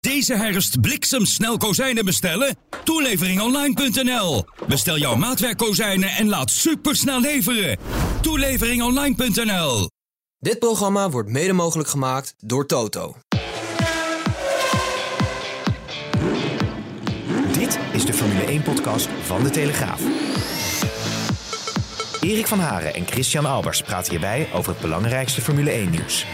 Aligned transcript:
Deze 0.00 0.36
herfst 0.36 0.80
bliksemsnel 0.80 1.56
kozijnen 1.56 2.04
bestellen? 2.04 2.56
Toeleveringonline.nl. 2.84 4.44
Bestel 4.68 4.98
jouw 4.98 5.16
maatwerkkozijnen 5.16 6.08
en 6.08 6.28
laat 6.28 6.50
supersnel 6.50 7.20
leveren. 7.20 7.78
Toeleveringonline.nl. 8.20 9.88
Dit 10.38 10.58
programma 10.58 11.10
wordt 11.10 11.28
mede 11.28 11.52
mogelijk 11.52 11.88
gemaakt 11.88 12.34
door 12.38 12.66
Toto. 12.66 13.16
Dit 17.52 17.78
is 17.92 18.04
de 18.04 18.12
Formule 18.12 18.60
1-podcast 18.60 19.08
van 19.22 19.42
De 19.42 19.50
Telegraaf. 19.50 20.00
Erik 22.20 22.46
van 22.46 22.60
Haren 22.60 22.94
en 22.94 23.06
Christian 23.06 23.46
Albers 23.46 23.82
praten 23.82 24.10
hierbij 24.10 24.48
over 24.52 24.72
het 24.72 24.80
belangrijkste 24.80 25.40
Formule 25.40 25.86
1-nieuws. 25.86 26.26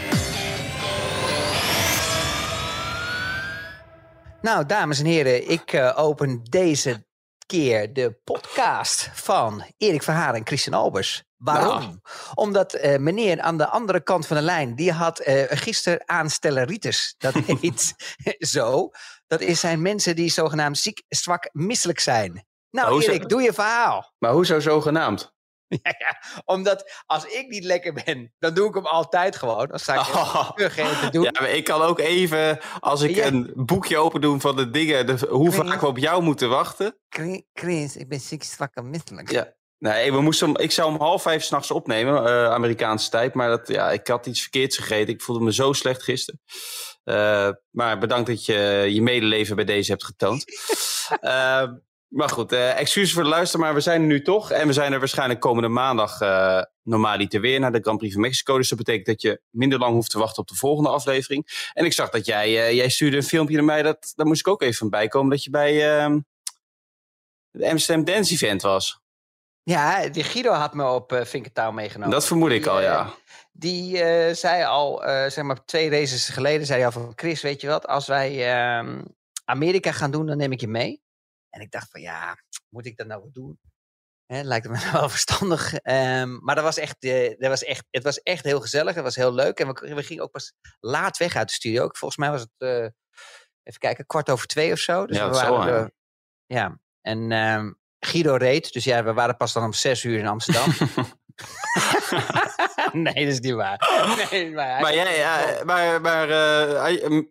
Nou, 4.47 4.65
dames 4.65 4.99
en 4.99 5.05
heren, 5.05 5.49
ik 5.49 5.73
uh, 5.73 5.93
open 5.95 6.43
deze 6.43 7.05
keer 7.45 7.93
de 7.93 8.19
podcast 8.23 9.09
van 9.13 9.63
Erik 9.77 10.03
Haren 10.03 10.39
en 10.39 10.45
Christian 10.45 10.79
Albers. 10.79 11.23
Waarom? 11.37 11.79
Nou. 11.79 11.99
Omdat 12.33 12.75
uh, 12.75 12.97
meneer 12.97 13.41
aan 13.41 13.57
de 13.57 13.67
andere 13.67 14.03
kant 14.03 14.27
van 14.27 14.37
de 14.37 14.43
lijn, 14.43 14.75
die 14.75 14.91
had 14.91 15.27
uh, 15.27 15.43
gisteren 15.47 16.09
aanstelleritis. 16.09 17.15
Dat 17.17 17.33
heet 17.61 17.93
zo. 18.39 18.89
Dat 19.27 19.41
is 19.41 19.59
zijn 19.59 19.81
mensen 19.81 20.15
die 20.15 20.29
zogenaamd 20.29 20.77
ziek, 20.77 21.03
zwak, 21.07 21.49
misselijk 21.51 21.99
zijn. 21.99 22.45
Nou, 22.69 23.03
Erik, 23.03 23.29
doe 23.29 23.41
je 23.41 23.53
verhaal. 23.53 24.13
Maar 24.17 24.31
hoezo 24.31 24.59
zogenaamd? 24.59 25.35
Ja, 25.83 25.95
ja, 25.97 26.41
omdat 26.45 27.03
als 27.05 27.25
ik 27.25 27.47
niet 27.47 27.63
lekker 27.63 27.93
ben, 28.05 28.33
dan 28.39 28.53
doe 28.53 28.67
ik 28.67 28.73
hem 28.73 28.85
altijd 28.85 29.35
gewoon. 29.35 29.67
Dan 29.67 29.79
sta 29.79 29.93
ik 29.93 29.99
oh, 29.99 30.51
te 30.51 31.09
doen. 31.11 31.23
Ja, 31.23 31.31
maar 31.39 31.49
ik 31.49 31.63
kan 31.63 31.81
ook 31.81 31.99
even, 31.99 32.59
als 32.79 33.01
ik 33.01 33.17
een 33.17 33.51
boekje 33.55 33.97
open 33.97 34.21
doe 34.21 34.39
van 34.39 34.55
de 34.55 34.69
dingen, 34.69 35.05
de, 35.05 35.27
hoe 35.29 35.51
vaak 35.51 35.81
we 35.81 35.87
op 35.87 35.97
jou 35.97 36.23
moeten 36.23 36.49
wachten. 36.49 36.97
Chris, 37.53 37.95
ik 37.95 38.09
ben 38.09 38.19
ziek, 38.19 38.43
zwak 38.43 38.75
en 38.75 38.89
misselijk. 38.89 39.31
Ja. 39.31 39.55
Nee, 39.79 40.11
we 40.11 40.21
moesten, 40.21 40.55
ik 40.55 40.71
zou 40.71 40.89
om 40.91 40.99
half 40.99 41.21
vijf 41.21 41.43
s'nachts 41.43 41.71
opnemen, 41.71 42.23
uh, 42.23 42.45
Amerikaanse 42.45 43.09
tijd. 43.09 43.33
Maar 43.33 43.49
dat, 43.49 43.67
ja, 43.67 43.91
ik 43.91 44.07
had 44.07 44.25
iets 44.25 44.41
verkeerds 44.41 44.77
gegeten. 44.77 45.13
Ik 45.13 45.21
voelde 45.21 45.43
me 45.43 45.53
zo 45.53 45.73
slecht 45.73 46.03
gisteren. 46.03 46.41
Uh, 47.03 47.49
maar 47.69 47.97
bedankt 47.97 48.27
dat 48.27 48.45
je 48.45 48.87
je 48.89 49.01
medeleven 49.01 49.55
bij 49.55 49.65
deze 49.65 49.91
hebt 49.91 50.05
getoond. 50.05 50.45
uh, 51.21 51.63
Maar 52.07 52.29
goed, 52.29 52.53
uh, 52.53 52.79
excuses 52.79 53.13
voor 53.13 53.23
de 53.23 53.29
luister, 53.29 53.59
maar 53.59 53.73
we 53.73 53.79
zijn 53.79 54.01
er 54.01 54.07
nu 54.07 54.21
toch. 54.21 54.51
En 54.51 54.67
we 54.67 54.73
zijn 54.73 54.93
er 54.93 54.99
waarschijnlijk 54.99 55.39
komende 55.39 55.67
maandag 55.67 56.21
uh, 56.21 56.61
normaliter 56.83 57.41
weer 57.41 57.59
naar 57.59 57.71
de 57.71 57.81
Grand 57.81 57.97
Prix 57.97 58.13
van 58.13 58.21
Mexico. 58.21 58.57
Dus 58.57 58.69
dat 58.69 58.77
betekent 58.77 59.05
dat 59.05 59.21
je 59.21 59.41
minder 59.49 59.79
lang 59.79 59.93
hoeft 59.93 60.09
te 60.09 60.19
wachten 60.19 60.41
op 60.41 60.47
de 60.47 60.55
volgende 60.55 60.89
aflevering. 60.89 61.71
En 61.73 61.85
ik 61.85 61.93
zag 61.93 62.09
dat 62.09 62.25
jij, 62.25 62.49
uh, 62.49 62.71
jij 62.71 62.89
stuurde 62.89 63.17
een 63.17 63.23
filmpje 63.23 63.55
naar 63.55 63.65
mij, 63.65 63.81
dat, 63.81 64.13
daar 64.15 64.25
moest 64.25 64.39
ik 64.39 64.47
ook 64.47 64.61
even 64.61 64.75
van 64.75 64.89
bijkomen, 64.89 65.29
dat 65.29 65.43
je 65.43 65.49
bij 65.49 65.73
uh, 65.73 66.15
de 67.49 67.69
Amsterdam 67.69 68.05
Dance 68.05 68.33
Event 68.33 68.61
was. 68.61 68.99
Ja, 69.63 70.07
die 70.07 70.23
Guido 70.23 70.51
had 70.51 70.73
me 70.73 70.91
op 70.91 71.11
uh, 71.11 71.23
Vinkertouw 71.23 71.71
meegenomen. 71.71 72.13
Dat 72.13 72.25
vermoed 72.25 72.51
ik 72.51 72.65
al, 72.65 72.81
ja. 72.81 73.13
Die 73.51 73.97
zei 74.35 74.63
al, 74.63 75.01
zeg 75.27 75.41
maar 75.41 75.65
twee 75.65 75.89
races 75.89 76.29
geleden, 76.29 76.65
zei 76.65 76.77
hij 76.77 76.87
al 76.87 76.93
van 76.93 77.11
Chris, 77.15 77.41
weet 77.41 77.61
je 77.61 77.67
wat, 77.67 77.87
als 77.87 78.07
wij 78.07 78.53
ehm, 78.53 79.01
Amerika 79.45 79.91
gaan 79.91 80.11
doen, 80.11 80.25
dan 80.25 80.37
neem 80.37 80.51
ik 80.51 80.61
je 80.61 80.67
mee. 80.67 81.05
En 81.49 81.61
ik 81.61 81.71
dacht 81.71 81.91
van 81.91 82.01
ja, 82.01 82.37
moet 82.69 82.85
ik 82.85 82.97
dat 82.97 83.07
nou 83.07 83.29
doen? 83.31 83.59
Hè, 84.27 84.41
lijkt 84.41 84.69
me 84.69 84.89
wel 84.91 85.09
verstandig. 85.09 85.73
Um, 85.73 86.39
maar 86.43 86.55
dat 86.55 86.63
was 86.63 86.77
echt, 86.77 87.03
uh, 87.03 87.39
dat 87.39 87.49
was 87.49 87.63
echt, 87.63 87.85
het 87.89 88.03
was 88.03 88.21
echt 88.21 88.43
heel 88.43 88.61
gezellig. 88.61 88.95
Het 88.95 89.03
was 89.03 89.15
heel 89.15 89.33
leuk. 89.33 89.59
En 89.59 89.67
we, 89.67 89.95
we 89.95 90.03
gingen 90.03 90.23
ook 90.23 90.31
pas 90.31 90.53
laat 90.79 91.17
weg 91.17 91.35
uit 91.35 91.47
de 91.47 91.53
studio. 91.53 91.89
Volgens 91.91 92.17
mij 92.17 92.31
was 92.31 92.41
het, 92.41 92.51
uh, 92.57 92.87
even 93.63 93.79
kijken, 93.79 94.05
kwart 94.05 94.29
over 94.29 94.47
twee 94.47 94.71
of 94.71 94.79
zo. 94.79 95.05
Dus 95.05 95.17
ja, 95.17 95.29
we 95.29 95.35
waren, 95.35 95.63
zo, 95.63 95.69
ja. 95.69 95.89
ja. 96.45 96.79
En 97.01 97.31
um, 97.31 97.79
Guido 97.99 98.35
reed. 98.35 98.73
Dus 98.73 98.83
ja, 98.83 99.03
we 99.03 99.13
waren 99.13 99.37
pas 99.37 99.53
dan 99.53 99.63
om 99.63 99.73
zes 99.73 100.03
uur 100.03 100.19
in 100.19 100.27
Amsterdam. 100.27 100.73
nee, 103.03 103.13
dat 103.13 103.33
is 103.33 103.39
niet 103.39 103.53
waar. 103.53 104.05
Nee, 104.31 104.51
maar, 104.51 104.81
maar, 104.81 104.93
ja, 104.93 105.63
maar, 105.63 106.01
maar 106.01 106.27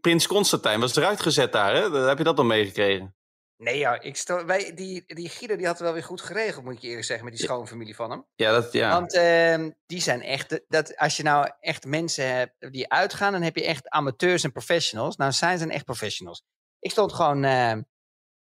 Prins 0.00 0.26
Constantijn 0.26 0.80
was 0.80 0.96
eruit 0.96 1.20
gezet 1.20 1.52
daar, 1.52 1.74
hè? 1.74 1.90
Heb 1.90 2.18
je 2.18 2.24
dat 2.24 2.36
dan 2.36 2.46
meegekregen? 2.46 3.14
Nee, 3.58 3.78
ja, 3.78 4.00
ik 4.00 4.16
stel, 4.16 4.44
wij, 4.44 4.74
die, 4.74 5.04
die 5.06 5.28
Guido 5.28 5.56
die 5.56 5.66
had 5.66 5.78
wel 5.78 5.92
weer 5.92 6.04
goed 6.04 6.20
geregeld, 6.20 6.64
moet 6.64 6.82
je 6.82 6.88
eerlijk 6.88 7.06
zeggen, 7.06 7.24
met 7.24 7.36
die 7.36 7.44
schoonfamilie 7.44 7.94
van 7.94 8.10
hem. 8.10 8.26
Ja, 8.34 8.52
dat 8.52 8.72
ja. 8.72 8.90
Want 8.90 9.14
uh, 9.14 9.72
die 9.86 10.00
zijn 10.00 10.22
echt, 10.22 10.60
dat, 10.68 10.96
als 10.96 11.16
je 11.16 11.22
nou 11.22 11.50
echt 11.60 11.84
mensen 11.84 12.34
hebt 12.34 12.72
die 12.72 12.92
uitgaan, 12.92 13.32
dan 13.32 13.42
heb 13.42 13.56
je 13.56 13.64
echt 13.64 13.88
amateurs 13.88 14.44
en 14.44 14.52
professionals. 14.52 15.16
Nou, 15.16 15.32
zij 15.32 15.56
zijn 15.56 15.70
echt 15.70 15.84
professionals. 15.84 16.42
Ik 16.78 16.90
stond 16.90 17.12
gewoon 17.12 17.44
uh, 17.44 17.72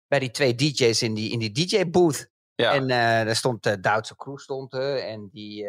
bij 0.06 0.18
die 0.18 0.30
twee 0.30 0.54
DJ's 0.54 1.02
in 1.02 1.14
die, 1.14 1.30
in 1.30 1.38
die 1.38 1.52
DJ-booth. 1.52 2.30
Ja. 2.54 2.72
En 2.72 2.82
uh, 2.82 2.88
daar 2.88 3.36
stond 3.36 3.66
uh, 3.66 3.72
Duitse 3.80 4.16
Crew 4.16 4.38
stond 4.38 4.74
er 4.74 4.98
en 4.98 5.28
die 5.32 5.66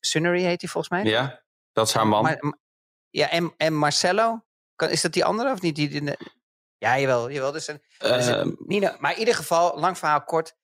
Sunnery 0.00 0.42
heet 0.42 0.60
die 0.60 0.70
volgens 0.70 0.92
mij. 0.92 1.10
Ja, 1.10 1.42
dat 1.72 1.86
is 1.86 1.94
haar 1.94 2.06
man. 2.06 2.22
Maar, 2.22 2.42
ja, 3.10 3.30
en, 3.30 3.54
en 3.56 3.74
Marcello. 3.74 4.42
Kan, 4.74 4.88
is 4.88 5.00
dat 5.00 5.12
die 5.12 5.24
andere 5.24 5.52
of 5.52 5.60
niet? 5.60 5.76
Die, 5.76 5.88
die, 5.88 6.16
ja, 6.78 6.98
jawel. 6.98 7.30
jawel. 7.30 7.52
Dus 7.52 7.68
een, 7.68 7.82
dus 7.98 8.26
een, 8.26 8.56
Nina, 8.66 8.96
maar 8.98 9.12
in 9.12 9.18
ieder 9.18 9.34
geval, 9.34 9.78
lang 9.78 9.98
verhaal 9.98 10.24
kort. 10.24 10.56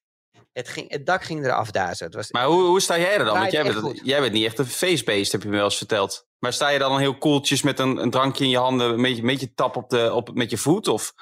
Het, 0.53 0.69
ging, 0.69 0.91
het 0.91 1.07
dak 1.07 1.25
ging 1.25 1.45
eraf 1.45 1.71
dazen. 1.71 2.07
Het 2.07 2.15
was, 2.15 2.31
maar 2.31 2.45
hoe, 2.45 2.63
hoe 2.63 2.81
sta 2.81 2.99
jij 2.99 3.19
er 3.19 3.25
dan? 3.25 3.39
Want 3.39 3.53
jij 3.53 3.63
bent, 3.63 4.01
jij 4.03 4.21
bent 4.21 4.33
niet 4.33 4.45
echt 4.45 4.59
een 4.59 4.67
feestbeest, 4.67 5.33
heb 5.33 5.43
je 5.43 5.49
me 5.49 5.57
wel 5.57 5.65
eens 5.65 5.77
verteld. 5.77 6.27
Maar 6.39 6.53
sta 6.53 6.69
je 6.69 6.79
dan 6.79 6.99
heel 6.99 7.19
koeltjes 7.19 7.63
met 7.63 7.79
een, 7.79 7.97
een 7.97 8.11
drankje 8.11 8.45
in 8.45 8.51
je 8.51 8.59
handen, 8.59 8.91
een 8.91 9.03
beetje, 9.03 9.21
een 9.21 9.27
beetje 9.27 9.55
tap 9.55 9.77
op 9.77 9.91
de, 9.91 10.13
op, 10.13 10.35
met 10.35 10.51
je 10.51 10.57
voet? 10.57 10.89
Of? 10.89 11.15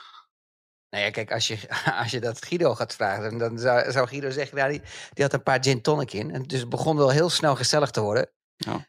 Nou 0.90 1.04
ja, 1.04 1.10
kijk, 1.10 1.32
als 1.32 1.46
je, 1.46 1.58
als 2.02 2.10
je 2.10 2.20
dat 2.20 2.44
Guido 2.44 2.74
gaat 2.74 2.94
vragen, 2.94 3.38
dan 3.38 3.58
zou, 3.58 3.92
zou 3.92 4.08
Guido 4.08 4.30
zeggen, 4.30 4.56
nou, 4.56 4.70
die, 4.70 4.82
die 5.12 5.24
had 5.24 5.32
een 5.32 5.42
paar 5.42 5.62
gin 5.62 5.82
tonic 5.82 6.12
in. 6.12 6.30
En 6.30 6.42
dus 6.42 6.60
het 6.60 6.68
begon 6.68 6.96
wel 6.96 7.10
heel 7.10 7.30
snel 7.30 7.56
gezellig 7.56 7.90
te 7.90 8.00
worden. 8.00 8.30
Ja. 8.56 8.86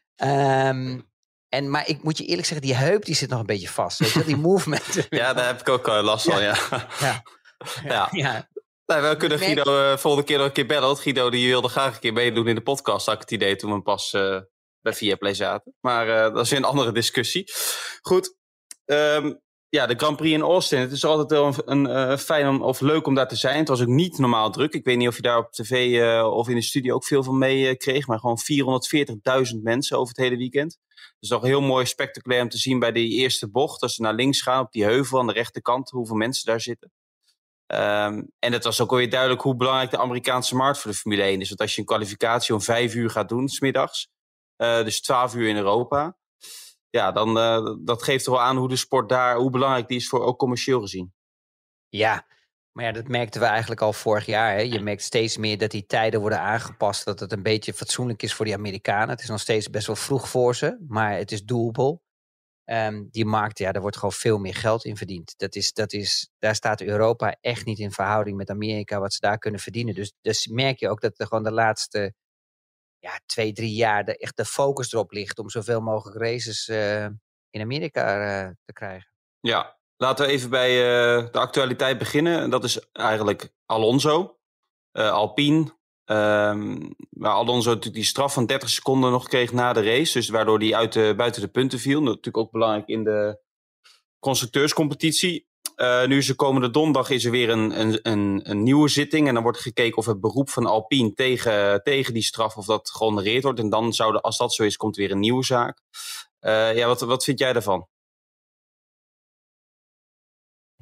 Um, 0.68 1.12
en, 1.54 1.70
maar 1.70 1.88
ik 1.88 2.02
moet 2.02 2.18
je 2.18 2.24
eerlijk 2.24 2.46
zeggen, 2.46 2.66
die 2.66 2.76
heup 2.76 3.04
die 3.04 3.14
zit 3.14 3.28
nog 3.28 3.40
een 3.40 3.46
beetje 3.46 3.68
vast. 3.68 3.98
Weet 3.98 4.12
je, 4.12 4.24
die 4.24 4.36
movement. 4.50 5.06
ja, 5.10 5.34
daar 5.34 5.46
heb 5.46 5.60
ik 5.60 5.68
ook 5.68 5.88
uh, 5.88 6.02
last 6.02 6.24
van, 6.24 6.42
ja. 6.42 6.56
ja. 7.00 7.22
ja. 7.94 8.08
ja. 8.10 8.48
Nou, 8.86 9.08
we 9.08 9.16
kunnen 9.16 9.38
Guido 9.38 9.90
uh, 9.90 9.96
volgende 9.96 10.26
keer 10.26 10.38
nog 10.38 10.46
een 10.46 10.52
keer 10.52 10.66
bellen. 10.66 10.86
Want 10.86 11.00
Guido 11.00 11.30
die 11.30 11.48
wilde 11.48 11.68
graag 11.68 11.94
een 11.94 12.00
keer 12.00 12.12
meedoen 12.12 12.48
in 12.48 12.54
de 12.54 12.62
podcast. 12.62 13.06
Had 13.06 13.14
ik 13.14 13.20
het 13.20 13.30
idee 13.30 13.56
toen 13.56 13.72
we 13.72 13.82
pas 13.82 14.12
uh, 14.12 14.40
bij 14.80 14.92
Viaplay 14.92 15.34
zaten. 15.34 15.74
Maar 15.80 16.06
dat 16.06 16.44
is 16.44 16.50
weer 16.50 16.58
een 16.58 16.64
andere 16.64 16.92
discussie. 16.92 17.52
Goed. 18.00 18.36
Um, 18.84 19.42
ja, 19.74 19.86
de 19.86 19.94
Grand 19.96 20.16
Prix 20.16 20.34
in 20.34 20.42
Austin. 20.42 20.78
Het 20.78 20.92
is 20.92 21.04
altijd 21.04 21.30
wel 21.30 21.46
een, 21.46 21.86
een 21.86 22.10
uh, 22.10 22.16
fijn 22.16 22.60
of 22.60 22.80
leuk 22.80 23.06
om 23.06 23.14
daar 23.14 23.28
te 23.28 23.36
zijn. 23.36 23.58
Het 23.58 23.68
was 23.68 23.80
ook 23.80 23.86
niet 23.86 24.18
normaal 24.18 24.50
druk. 24.50 24.74
Ik 24.74 24.84
weet 24.84 24.96
niet 24.96 25.08
of 25.08 25.16
je 25.16 25.22
daar 25.22 25.38
op 25.38 25.52
tv 25.52 25.70
uh, 25.70 26.32
of 26.32 26.48
in 26.48 26.54
de 26.54 26.62
studio 26.62 26.94
ook 26.94 27.04
veel 27.04 27.22
van 27.22 27.38
mee 27.38 27.68
uh, 27.68 27.76
kreeg. 27.76 28.06
Maar 28.06 28.18
gewoon 28.18 28.38
440.000 29.54 29.62
mensen 29.62 29.98
over 29.98 30.14
het 30.14 30.24
hele 30.24 30.36
weekend. 30.36 30.78
Dus 31.18 31.28
toch 31.28 31.42
heel 31.42 31.60
mooi 31.60 31.86
spectaculair 31.86 32.42
om 32.42 32.48
te 32.48 32.58
zien 32.58 32.78
bij 32.78 32.92
die 32.92 33.10
eerste 33.10 33.50
bocht. 33.50 33.82
Als 33.82 33.94
ze 33.94 34.02
naar 34.02 34.14
links 34.14 34.40
gaan 34.40 34.60
op 34.60 34.72
die 34.72 34.84
heuvel 34.84 35.18
aan 35.18 35.26
de 35.26 35.32
rechterkant. 35.32 35.90
Hoeveel 35.90 36.16
mensen 36.16 36.46
daar 36.46 36.60
zitten. 36.60 36.92
Um, 37.66 38.30
en 38.38 38.52
het 38.52 38.64
was 38.64 38.80
ook 38.80 38.90
alweer 38.90 39.10
duidelijk 39.10 39.42
hoe 39.42 39.56
belangrijk 39.56 39.90
de 39.90 39.98
Amerikaanse 39.98 40.56
markt 40.56 40.78
voor 40.78 40.90
de 40.90 40.96
Formule 40.96 41.22
1 41.22 41.40
is. 41.40 41.48
Want 41.48 41.60
als 41.60 41.74
je 41.74 41.80
een 41.80 41.86
kwalificatie 41.86 42.54
om 42.54 42.60
vijf 42.60 42.94
uur 42.94 43.10
gaat 43.10 43.28
doen, 43.28 43.48
smiddags. 43.48 44.08
dus 44.56 45.00
12 45.00 45.34
uur 45.34 45.48
in 45.48 45.56
Europa 45.56 46.16
ja, 46.94 47.12
dan 47.12 47.36
uh, 47.36 47.76
dat 47.84 48.02
geeft 48.02 48.24
toch 48.24 48.34
wel 48.34 48.42
aan 48.42 48.56
hoe 48.56 48.68
de 48.68 48.76
sport 48.76 49.08
daar, 49.08 49.36
hoe 49.36 49.50
belangrijk 49.50 49.88
die 49.88 49.96
is 49.96 50.08
voor 50.08 50.24
ook 50.24 50.38
commercieel 50.38 50.80
gezien. 50.80 51.12
Ja, 51.88 52.26
maar 52.72 52.84
ja, 52.84 52.92
dat 52.92 53.08
merkten 53.08 53.40
we 53.40 53.46
eigenlijk 53.46 53.80
al 53.80 53.92
vorig 53.92 54.26
jaar. 54.26 54.52
Hè. 54.52 54.60
Je 54.60 54.80
merkt 54.80 55.02
steeds 55.02 55.36
meer 55.36 55.58
dat 55.58 55.70
die 55.70 55.86
tijden 55.86 56.20
worden 56.20 56.40
aangepast, 56.40 57.04
dat 57.04 57.20
het 57.20 57.32
een 57.32 57.42
beetje 57.42 57.74
fatsoenlijk 57.74 58.22
is 58.22 58.34
voor 58.34 58.44
die 58.44 58.54
Amerikanen. 58.54 59.08
Het 59.08 59.20
is 59.20 59.28
nog 59.28 59.40
steeds 59.40 59.70
best 59.70 59.86
wel 59.86 59.96
vroeg 59.96 60.28
voor 60.28 60.54
ze, 60.54 60.84
maar 60.88 61.16
het 61.16 61.32
is 61.32 61.44
doable. 61.44 62.00
Um, 62.64 63.08
die 63.10 63.24
markt, 63.24 63.58
ja, 63.58 63.72
daar 63.72 63.82
wordt 63.82 63.96
gewoon 63.96 64.12
veel 64.12 64.38
meer 64.38 64.54
geld 64.54 64.84
in 64.84 64.96
verdiend. 64.96 65.34
Dat 65.36 65.54
is, 65.54 65.72
dat 65.72 65.92
is, 65.92 66.30
daar 66.38 66.54
staat 66.54 66.80
Europa 66.80 67.36
echt 67.40 67.64
niet 67.64 67.78
in 67.78 67.90
verhouding 67.90 68.36
met 68.36 68.50
Amerika, 68.50 69.00
wat 69.00 69.12
ze 69.12 69.20
daar 69.20 69.38
kunnen 69.38 69.60
verdienen. 69.60 69.94
Dus, 69.94 70.12
dus 70.20 70.46
merk 70.46 70.78
je 70.78 70.88
ook 70.88 71.00
dat 71.00 71.20
er 71.20 71.26
gewoon 71.26 71.44
de 71.44 71.52
laatste 71.52 72.14
ja, 73.04 73.20
twee, 73.26 73.52
drie 73.52 73.74
jaar 73.74 74.04
de, 74.04 74.16
echt 74.16 74.36
de 74.36 74.44
focus 74.44 74.92
erop 74.92 75.12
ligt 75.12 75.38
om 75.38 75.50
zoveel 75.50 75.80
mogelijk 75.80 76.16
races 76.16 76.68
uh, 76.68 77.04
in 77.50 77.60
Amerika 77.60 78.18
uh, 78.18 78.50
te 78.64 78.72
krijgen. 78.72 79.12
Ja, 79.40 79.78
laten 79.96 80.26
we 80.26 80.32
even 80.32 80.50
bij 80.50 80.70
uh, 80.70 81.30
de 81.30 81.38
actualiteit 81.38 81.98
beginnen. 81.98 82.50
Dat 82.50 82.64
is 82.64 82.90
eigenlijk 82.92 83.52
Alonso, 83.66 84.38
Alpine. 84.92 85.82
Um, 86.04 86.94
Alonso 87.20 87.68
natuurlijk 87.68 87.94
die 87.94 88.04
straf 88.04 88.32
van 88.32 88.46
30 88.46 88.68
seconden 88.68 89.10
nog 89.10 89.28
kreeg 89.28 89.52
na 89.52 89.72
de 89.72 89.82
race. 89.82 90.12
Dus 90.12 90.28
waardoor 90.28 90.58
hij 90.58 90.74
uit 90.74 90.92
de, 90.92 91.14
buiten 91.16 91.42
de 91.42 91.48
punten 91.48 91.78
viel. 91.78 92.02
Natuurlijk 92.02 92.36
ook 92.36 92.50
belangrijk 92.50 92.88
in 92.88 93.04
de 93.04 93.40
constructeurscompetitie. 94.18 95.48
Uh, 95.76 96.06
nu 96.06 96.16
is 96.16 96.26
de 96.26 96.34
komende 96.34 96.70
donderdag 96.70 97.10
is 97.10 97.24
er 97.24 97.30
weer 97.30 97.48
een, 97.50 97.80
een, 97.80 97.98
een, 98.02 98.40
een, 98.42 98.62
nieuwe 98.62 98.88
zitting. 98.88 99.28
En 99.28 99.34
dan 99.34 99.42
wordt 99.42 99.58
gekeken 99.58 99.96
of 99.96 100.06
het 100.06 100.20
beroep 100.20 100.50
van 100.50 100.66
Alpine 100.66 101.12
tegen, 101.12 101.82
tegen 101.82 102.14
die 102.14 102.22
straf 102.22 102.56
of 102.56 102.66
dat 102.66 102.90
gehonoreerd 102.90 103.42
wordt. 103.42 103.58
En 103.58 103.68
dan 103.68 103.92
zou, 103.92 104.20
als 104.20 104.36
dat 104.36 104.54
zo 104.54 104.62
is, 104.62 104.76
komt 104.76 104.96
er 104.96 105.02
weer 105.02 105.10
een 105.10 105.18
nieuwe 105.20 105.44
zaak. 105.44 105.80
Uh, 106.40 106.76
ja, 106.76 106.86
wat, 106.86 107.00
wat 107.00 107.24
vind 107.24 107.38
jij 107.38 107.52
daarvan? 107.52 107.86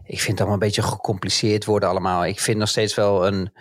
Ik 0.04 0.20
vind 0.20 0.26
het 0.26 0.38
allemaal 0.38 0.54
een 0.54 0.66
beetje 0.66 0.82
gecompliceerd 0.82 1.64
worden 1.64 1.88
allemaal. 1.88 2.26
Ik 2.26 2.40
vind 2.40 2.58
nog 2.58 2.68
steeds 2.68 2.94
wel 2.94 3.26
een... 3.26 3.52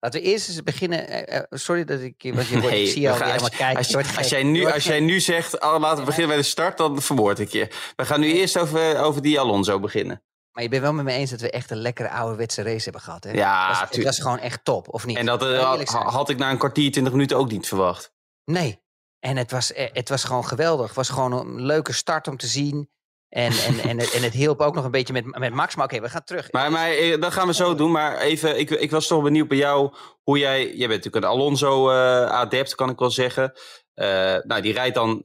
Laten 0.00 0.20
we 0.20 0.26
eerst 0.26 0.48
eens 0.48 0.62
beginnen. 0.62 1.26
Eh, 1.26 1.42
sorry 1.50 1.84
dat 1.84 2.00
ik. 2.00 2.30
Want 2.34 2.48
je 2.48 2.56
nee, 2.56 2.82
ik 2.82 2.90
zie 2.90 3.00
je 3.00 3.10
al 3.10 3.16
helemaal 3.16 3.48
kijken. 3.48 3.76
Als, 3.76 3.96
als, 3.96 4.16
als, 4.16 4.28
jij 4.28 4.42
nu, 4.42 4.66
als 4.66 4.84
jij 4.84 5.00
nu 5.00 5.20
zegt. 5.20 5.60
Oh, 5.60 5.78
laten 5.78 5.98
we 5.98 6.04
beginnen 6.04 6.28
bij 6.28 6.36
de 6.36 6.42
start, 6.42 6.78
dan 6.78 7.02
vermoord 7.02 7.38
ik 7.38 7.52
je. 7.52 7.68
We 7.96 8.04
gaan 8.04 8.20
nu 8.20 8.32
eerst 8.32 8.58
over, 8.58 8.98
over 8.98 9.22
die 9.22 9.40
Alonso 9.40 9.80
beginnen. 9.80 10.22
Maar 10.52 10.62
je 10.64 10.70
bent 10.70 10.82
wel 10.82 10.92
met 10.92 11.04
me 11.04 11.12
eens 11.12 11.30
dat 11.30 11.40
we 11.40 11.50
echt 11.50 11.70
een 11.70 11.80
lekkere 11.80 12.10
ouderwetse 12.10 12.62
race 12.62 12.84
hebben 12.84 13.00
gehad. 13.00 13.24
Hè? 13.24 13.30
Ja, 13.30 13.68
dat 13.68 13.96
was, 13.96 14.04
was 14.04 14.18
gewoon 14.18 14.38
echt 14.38 14.64
top, 14.64 14.88
of 14.88 15.06
niet? 15.06 15.16
En 15.16 15.26
dat 15.26 15.42
uh, 15.42 15.80
had 15.88 16.28
ik 16.28 16.38
na 16.38 16.50
een 16.50 16.58
kwartier, 16.58 16.90
twintig 16.90 17.12
minuten 17.12 17.36
ook 17.36 17.50
niet 17.50 17.68
verwacht. 17.68 18.12
Nee. 18.44 18.84
En 19.18 19.36
het 19.36 19.50
was, 19.50 19.72
eh, 19.72 19.88
het 19.92 20.08
was 20.08 20.24
gewoon 20.24 20.46
geweldig. 20.46 20.86
Het 20.86 20.96
was 20.96 21.08
gewoon 21.08 21.32
een 21.32 21.62
leuke 21.62 21.92
start 21.92 22.28
om 22.28 22.36
te 22.36 22.46
zien. 22.46 22.90
En, 23.28 23.52
en, 23.52 23.78
en, 23.78 23.98
het, 23.98 24.10
en 24.10 24.22
het 24.22 24.32
hielp 24.32 24.60
ook 24.60 24.74
nog 24.74 24.84
een 24.84 24.90
beetje 24.90 25.12
met, 25.12 25.38
met 25.38 25.54
Max. 25.54 25.74
Maar 25.74 25.84
oké, 25.84 26.00
we 26.00 26.08
gaan 26.08 26.24
terug. 26.24 26.52
Maar, 26.52 26.70
maar 26.70 26.90
eh, 26.90 27.20
dat 27.20 27.32
gaan 27.32 27.46
we 27.46 27.54
zo 27.54 27.74
doen. 27.74 27.90
Maar 27.90 28.18
even, 28.18 28.58
ik, 28.58 28.70
ik 28.70 28.90
was 28.90 29.06
toch 29.06 29.22
benieuwd 29.22 29.48
bij 29.48 29.56
jou 29.58 29.94
hoe 30.22 30.38
jij... 30.38 30.60
Jij 30.62 30.88
bent 30.88 31.04
natuurlijk 31.04 31.24
een 31.24 31.30
Alonso-adept, 31.30 32.74
kan 32.74 32.90
ik 32.90 32.98
wel 32.98 33.10
zeggen. 33.10 33.52
Uh, 33.94 34.06
nou, 34.42 34.60
die 34.60 34.72
rijdt 34.72 34.94
dan... 34.94 35.24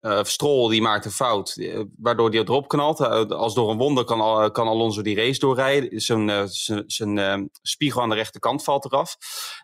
Uh, 0.00 0.22
Stroll 0.22 0.70
die 0.70 0.82
maakt 0.82 1.04
een 1.04 1.10
fout, 1.10 1.70
waardoor 1.96 2.30
hij 2.30 2.38
erop 2.38 2.68
knalt. 2.68 3.00
als 3.30 3.54
door 3.54 3.70
een 3.70 3.76
wonder 3.76 4.04
kan, 4.04 4.52
kan 4.52 4.68
Alonso 4.68 5.02
die 5.02 5.16
race 5.16 5.38
doorrijden. 5.38 6.00
Zijn, 6.00 6.48
zijn 6.86 7.50
spiegel 7.62 8.02
aan 8.02 8.08
de 8.08 8.14
rechterkant 8.14 8.64
valt 8.64 8.84
eraf. 8.84 9.16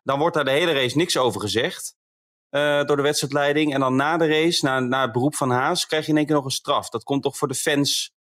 Dan 0.02 0.18
wordt 0.18 0.34
daar 0.34 0.44
de 0.44 0.50
hele 0.50 0.72
race 0.72 0.96
niks 0.96 1.16
over 1.16 1.40
gezegd. 1.40 1.94
Uh, 2.54 2.84
door 2.84 2.96
de 2.96 3.02
wedstrijdleiding. 3.02 3.74
En 3.74 3.80
dan 3.80 3.96
na 3.96 4.16
de 4.16 4.26
race, 4.26 4.64
na, 4.64 4.80
na 4.80 5.02
het 5.02 5.12
beroep 5.12 5.34
van 5.34 5.50
Haas, 5.50 5.86
krijg 5.86 6.04
je 6.04 6.10
in 6.10 6.16
één 6.16 6.26
keer 6.26 6.34
nog 6.34 6.44
een 6.44 6.50
straf. 6.50 6.88
Dat 6.88 7.02
komt 7.02 7.22
toch 7.22 7.36
voor 7.36 7.48
de 7.48 7.54
fans 7.54 8.12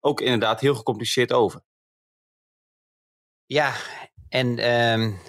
ook 0.00 0.20
inderdaad 0.20 0.60
heel 0.60 0.74
gecompliceerd 0.74 1.32
over. 1.32 1.60
Ja, 3.46 3.74
en 4.28 4.70
um, 4.70 5.20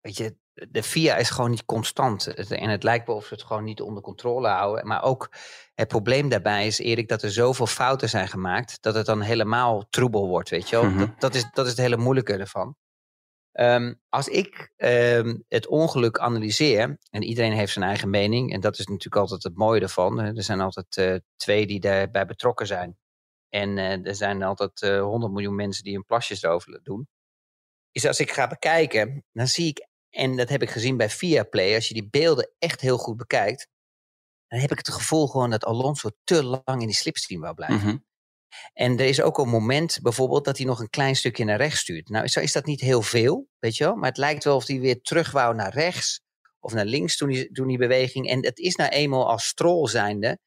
weet 0.00 0.16
je, 0.16 0.36
de 0.70 0.82
FIA 0.82 1.16
is 1.16 1.30
gewoon 1.30 1.50
niet 1.50 1.64
constant. 1.64 2.26
En 2.34 2.70
het 2.70 2.82
lijkt 2.82 3.06
wel 3.06 3.16
of 3.16 3.26
ze 3.26 3.34
het 3.34 3.42
gewoon 3.42 3.64
niet 3.64 3.80
onder 3.80 4.02
controle 4.02 4.48
houden. 4.48 4.86
Maar 4.86 5.02
ook 5.02 5.30
het 5.74 5.88
probleem 5.88 6.28
daarbij 6.28 6.66
is, 6.66 6.78
Erik, 6.78 7.08
dat 7.08 7.22
er 7.22 7.30
zoveel 7.30 7.66
fouten 7.66 8.08
zijn 8.08 8.28
gemaakt. 8.28 8.82
dat 8.82 8.94
het 8.94 9.06
dan 9.06 9.20
helemaal 9.20 9.86
troebel 9.90 10.28
wordt. 10.28 10.50
Weet 10.50 10.68
je 10.68 10.76
wel? 10.76 10.84
Mm 10.84 10.96
-hmm. 10.96 11.06
dat, 11.06 11.20
dat, 11.20 11.34
is, 11.34 11.50
dat 11.52 11.64
is 11.64 11.70
het 11.70 11.80
hele 11.80 11.96
moeilijke 11.96 12.36
ervan. 12.36 12.76
Um, 13.58 14.00
als 14.08 14.28
ik 14.28 14.72
um, 14.76 15.44
het 15.48 15.66
ongeluk 15.66 16.18
analyseer, 16.18 16.98
en 17.10 17.22
iedereen 17.22 17.52
heeft 17.52 17.72
zijn 17.72 17.84
eigen 17.84 18.10
mening, 18.10 18.52
en 18.52 18.60
dat 18.60 18.78
is 18.78 18.86
natuurlijk 18.86 19.16
altijd 19.16 19.42
het 19.42 19.56
mooie 19.56 19.80
ervan. 19.80 20.18
Er 20.18 20.42
zijn 20.42 20.60
altijd 20.60 20.96
uh, 20.96 21.16
twee 21.36 21.66
die 21.66 21.80
daarbij 21.80 22.26
betrokken 22.26 22.66
zijn. 22.66 22.96
En 23.48 23.76
uh, 23.76 24.06
er 24.06 24.14
zijn 24.14 24.42
altijd 24.42 24.82
uh, 24.82 25.02
100 25.02 25.32
miljoen 25.32 25.54
mensen 25.54 25.84
die 25.84 25.92
hun 25.92 26.04
plasjes 26.04 26.42
erover 26.42 26.80
doen. 26.82 27.08
Is 27.90 28.06
als 28.06 28.20
ik 28.20 28.32
ga 28.32 28.46
bekijken, 28.46 29.24
dan 29.32 29.46
zie 29.46 29.66
ik, 29.66 29.88
en 30.10 30.36
dat 30.36 30.48
heb 30.48 30.62
ik 30.62 30.70
gezien 30.70 30.96
bij 30.96 31.10
Viaplay, 31.10 31.74
als 31.74 31.88
je 31.88 31.94
die 31.94 32.08
beelden 32.10 32.50
echt 32.58 32.80
heel 32.80 32.98
goed 32.98 33.16
bekijkt, 33.16 33.68
dan 34.48 34.60
heb 34.60 34.70
ik 34.70 34.78
het 34.78 34.90
gevoel 34.90 35.26
gewoon 35.26 35.50
dat 35.50 35.64
Alonso 35.64 36.10
te 36.24 36.44
lang 36.44 36.80
in 36.80 36.86
die 36.86 36.94
slipstream 36.94 37.40
wou 37.40 37.54
blijven. 37.54 37.80
-hmm. 37.80 38.04
En 38.72 38.98
er 38.98 39.06
is 39.06 39.20
ook 39.20 39.38
een 39.38 39.48
moment 39.48 39.98
bijvoorbeeld 40.02 40.44
dat 40.44 40.56
hij 40.56 40.66
nog 40.66 40.80
een 40.80 40.90
klein 40.90 41.16
stukje 41.16 41.44
naar 41.44 41.56
rechts 41.56 41.80
stuurt. 41.80 42.08
Nou, 42.08 42.28
zo 42.28 42.40
is 42.40 42.52
dat 42.52 42.64
niet 42.66 42.80
heel 42.80 43.02
veel, 43.02 43.48
weet 43.58 43.76
je 43.76 43.84
wel. 43.84 43.96
Maar 43.96 44.08
het 44.08 44.18
lijkt 44.18 44.44
wel 44.44 44.56
of 44.56 44.66
hij 44.66 44.80
weer 44.80 45.00
terug 45.00 45.30
wou 45.30 45.54
naar 45.54 45.74
rechts 45.74 46.20
of 46.60 46.72
naar 46.72 46.84
links 46.84 47.16
toen 47.16 47.28
die, 47.28 47.52
toen 47.52 47.68
die 47.68 47.78
beweging. 47.78 48.28
En 48.28 48.44
het 48.44 48.58
is 48.58 48.76
nou 48.76 48.90
eenmaal 48.90 49.30
als 49.30 49.46
strol 49.46 49.88
zijnde, 49.88 50.38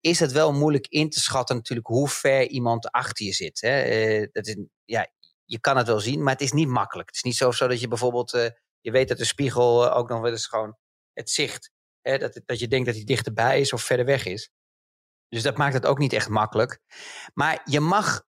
is 0.00 0.20
het 0.20 0.32
wel 0.32 0.52
moeilijk 0.52 0.86
in 0.86 1.10
te 1.10 1.20
schatten 1.20 1.56
natuurlijk 1.56 1.86
hoe 1.86 2.08
ver 2.08 2.48
iemand 2.48 2.90
achter 2.90 3.26
je 3.26 3.32
zit. 3.32 3.60
Hè. 3.60 4.06
Uh, 4.20 4.26
dat 4.32 4.46
is, 4.46 4.56
ja, 4.84 5.10
je 5.44 5.60
kan 5.60 5.76
het 5.76 5.86
wel 5.86 6.00
zien, 6.00 6.22
maar 6.22 6.32
het 6.32 6.42
is 6.42 6.52
niet 6.52 6.68
makkelijk. 6.68 7.08
Het 7.08 7.16
is 7.16 7.22
niet 7.22 7.36
zo, 7.36 7.68
dat 7.68 7.80
je 7.80 7.88
bijvoorbeeld, 7.88 8.34
uh, 8.34 8.46
je 8.80 8.90
weet 8.90 9.08
dat 9.08 9.18
de 9.18 9.24
spiegel 9.24 9.84
uh, 9.84 9.96
ook 9.96 10.08
nog 10.08 10.20
wel 10.20 10.30
eens 10.30 10.46
gewoon 10.46 10.76
het 11.12 11.30
zicht, 11.30 11.70
hè, 12.00 12.18
dat, 12.18 12.40
dat 12.44 12.58
je 12.58 12.68
denkt 12.68 12.86
dat 12.86 12.94
hij 12.94 13.04
dichterbij 13.04 13.60
is 13.60 13.72
of 13.72 13.82
verder 13.82 14.06
weg 14.06 14.26
is. 14.26 14.50
Dus 15.30 15.42
dat 15.42 15.56
maakt 15.56 15.74
het 15.74 15.86
ook 15.86 15.98
niet 15.98 16.12
echt 16.12 16.28
makkelijk. 16.28 16.78
Maar 17.34 17.60
je 17.64 17.80
mag, 17.80 18.22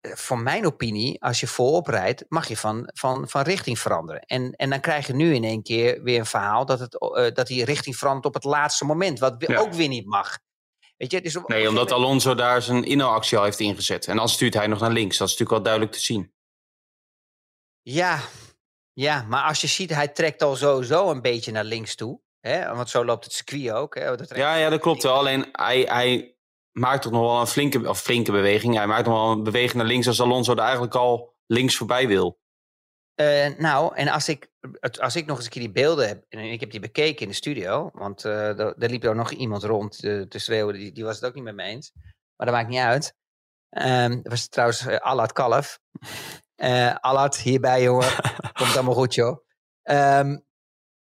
eh, 0.00 0.12
voor 0.12 0.38
mijn 0.38 0.66
opinie, 0.66 1.22
als 1.22 1.40
je 1.40 1.46
voorop 1.46 1.86
rijdt, 1.86 2.24
mag 2.28 2.48
je 2.48 2.56
van, 2.56 2.90
van, 2.94 3.28
van 3.28 3.42
richting 3.42 3.78
veranderen. 3.78 4.20
En, 4.20 4.52
en 4.52 4.70
dan 4.70 4.80
krijg 4.80 5.06
je 5.06 5.14
nu 5.14 5.34
in 5.34 5.44
één 5.44 5.62
keer 5.62 6.02
weer 6.02 6.18
een 6.18 6.26
verhaal 6.26 6.66
dat, 6.66 6.80
het, 6.80 6.94
uh, 6.94 7.30
dat 7.34 7.46
die 7.46 7.64
richting 7.64 7.96
verandert 7.96 8.26
op 8.26 8.34
het 8.34 8.44
laatste 8.44 8.84
moment. 8.84 9.18
Wat 9.18 9.34
ja. 9.38 9.58
ook 9.58 9.72
weer 9.72 9.88
niet 9.88 10.06
mag. 10.06 10.38
Weet 10.96 11.10
je, 11.10 11.20
dus 11.20 11.36
op, 11.36 11.48
nee, 11.48 11.68
omdat 11.68 11.92
Alonso 11.92 12.34
daar 12.34 12.62
zijn 12.62 12.84
inhaalactie 12.84 13.38
al 13.38 13.44
heeft 13.44 13.60
ingezet. 13.60 14.06
En 14.06 14.16
dan 14.16 14.28
stuurt 14.28 14.54
hij 14.54 14.66
nog 14.66 14.80
naar 14.80 14.90
links. 14.90 15.16
Dat 15.16 15.28
is 15.28 15.38
natuurlijk 15.38 15.50
wel 15.50 15.62
duidelijk 15.62 15.92
te 15.92 16.04
zien. 16.04 16.32
Ja, 17.82 18.20
ja, 18.92 19.22
maar 19.28 19.42
als 19.42 19.60
je 19.60 19.66
ziet, 19.66 19.90
hij 19.90 20.08
trekt 20.08 20.42
al 20.42 20.56
sowieso 20.56 21.10
een 21.10 21.22
beetje 21.22 21.52
naar 21.52 21.64
links 21.64 21.94
toe. 21.94 22.20
Hè? 22.40 22.74
Want 22.74 22.90
zo 22.90 23.04
loopt 23.04 23.24
het 23.24 23.32
circuit 23.32 23.70
ook. 23.70 23.94
Hè? 23.94 24.16
Dat 24.16 24.36
ja, 24.36 24.54
ja, 24.54 24.70
dat 24.70 24.80
klopt 24.80 25.02
wel. 25.02 25.14
Alleen 25.14 25.48
hij, 25.52 25.80
hij 25.80 26.33
maakt 26.74 27.02
toch 27.02 27.12
nog 27.12 27.20
wel 27.20 27.40
een 27.40 27.46
flinke, 27.46 27.88
of 27.88 28.00
flinke 28.00 28.32
beweging. 28.32 28.74
Hij 28.74 28.86
maakt 28.86 29.06
nog 29.06 29.14
wel 29.14 29.30
een 29.30 29.42
beweging 29.42 29.74
naar 29.74 29.86
links 29.86 30.06
als 30.06 30.20
Alonso 30.20 30.52
er 30.52 30.58
eigenlijk 30.58 30.94
al 30.94 31.32
links 31.46 31.76
voorbij 31.76 32.08
wil. 32.08 32.38
Uh, 33.20 33.58
nou, 33.58 33.96
en 33.96 34.08
als 34.08 34.28
ik, 34.28 34.50
als 35.00 35.16
ik 35.16 35.26
nog 35.26 35.36
eens 35.36 35.44
een 35.44 35.50
keer 35.50 35.62
die 35.62 35.72
beelden 35.72 36.08
heb, 36.08 36.24
en 36.28 36.38
ik 36.38 36.60
heb 36.60 36.70
die 36.70 36.80
bekeken 36.80 37.22
in 37.22 37.28
de 37.28 37.34
studio, 37.34 37.90
want 37.92 38.24
uh, 38.24 38.32
daar 38.56 38.74
liep 38.76 39.04
er 39.04 39.14
nog 39.14 39.30
iemand 39.30 39.62
rond 39.62 40.04
uh, 40.04 40.22
te 40.22 40.38
schreeuwen, 40.38 40.74
die, 40.74 40.92
die 40.92 41.04
was 41.04 41.16
het 41.16 41.24
ook 41.24 41.34
niet 41.34 41.44
met 41.44 41.54
me 41.54 41.62
eens. 41.62 41.92
Maar 42.36 42.46
dat 42.46 42.56
maakt 42.56 42.68
niet 42.68 42.78
uit. 42.78 43.14
Um, 43.70 44.22
dat 44.22 44.32
was 44.32 44.48
trouwens 44.48 44.86
uh, 44.86 44.96
Allard 44.96 45.32
Kalf. 45.32 45.78
Allard, 47.00 47.36
hierbij 47.36 47.82
jongen, 47.82 48.08
komt 48.58 48.74
allemaal 48.74 48.94
goed 48.94 49.14
joh. 49.14 49.38
Um, 49.82 50.43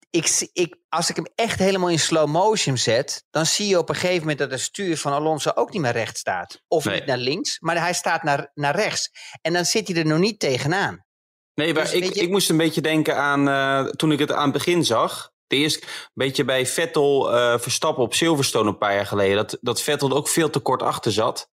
ik, 0.09 0.49
ik, 0.53 0.75
als 0.89 1.09
ik 1.09 1.15
hem 1.15 1.27
echt 1.35 1.59
helemaal 1.59 1.89
in 1.89 1.99
slow 1.99 2.27
motion 2.27 2.77
zet, 2.77 3.25
dan 3.29 3.45
zie 3.45 3.67
je 3.67 3.77
op 3.77 3.89
een 3.89 3.95
gegeven 3.95 4.19
moment 4.19 4.37
dat 4.37 4.51
het 4.51 4.59
stuur 4.59 4.97
van 4.97 5.13
Alonso 5.13 5.51
ook 5.55 5.71
niet 5.71 5.81
meer 5.81 5.91
recht 5.91 6.17
staat. 6.17 6.61
Of 6.67 6.85
nee. 6.85 6.95
niet 6.95 7.05
naar 7.05 7.17
links, 7.17 7.59
maar 7.59 7.79
hij 7.79 7.93
staat 7.93 8.23
naar, 8.23 8.51
naar 8.53 8.75
rechts. 8.75 9.11
En 9.41 9.53
dan 9.53 9.65
zit 9.65 9.87
hij 9.87 9.97
er 9.97 10.05
nog 10.05 10.19
niet 10.19 10.39
tegenaan. 10.39 11.05
Nee, 11.53 11.73
maar 11.73 11.83
dus, 11.83 11.93
ik, 11.93 12.13
je... 12.13 12.21
ik 12.21 12.29
moest 12.29 12.49
een 12.49 12.57
beetje 12.57 12.81
denken 12.81 13.17
aan 13.17 13.47
uh, 13.47 13.91
toen 13.91 14.11
ik 14.11 14.19
het 14.19 14.31
aan 14.31 14.43
het 14.43 14.53
begin 14.53 14.85
zag. 14.85 15.31
De 15.47 15.55
eerste 15.55 15.87
beetje 16.13 16.45
bij 16.45 16.65
Vettel 16.65 17.33
uh, 17.33 17.59
Verstappen 17.59 18.03
op 18.03 18.13
Silverstone 18.13 18.69
een 18.69 18.77
paar 18.77 18.93
jaar 18.93 19.05
geleden. 19.05 19.35
Dat, 19.35 19.57
dat 19.61 19.81
Vettel 19.81 20.09
er 20.09 20.15
ook 20.15 20.27
veel 20.27 20.49
te 20.49 20.59
kort 20.59 20.83
achter 20.83 21.11
zat. 21.11 21.49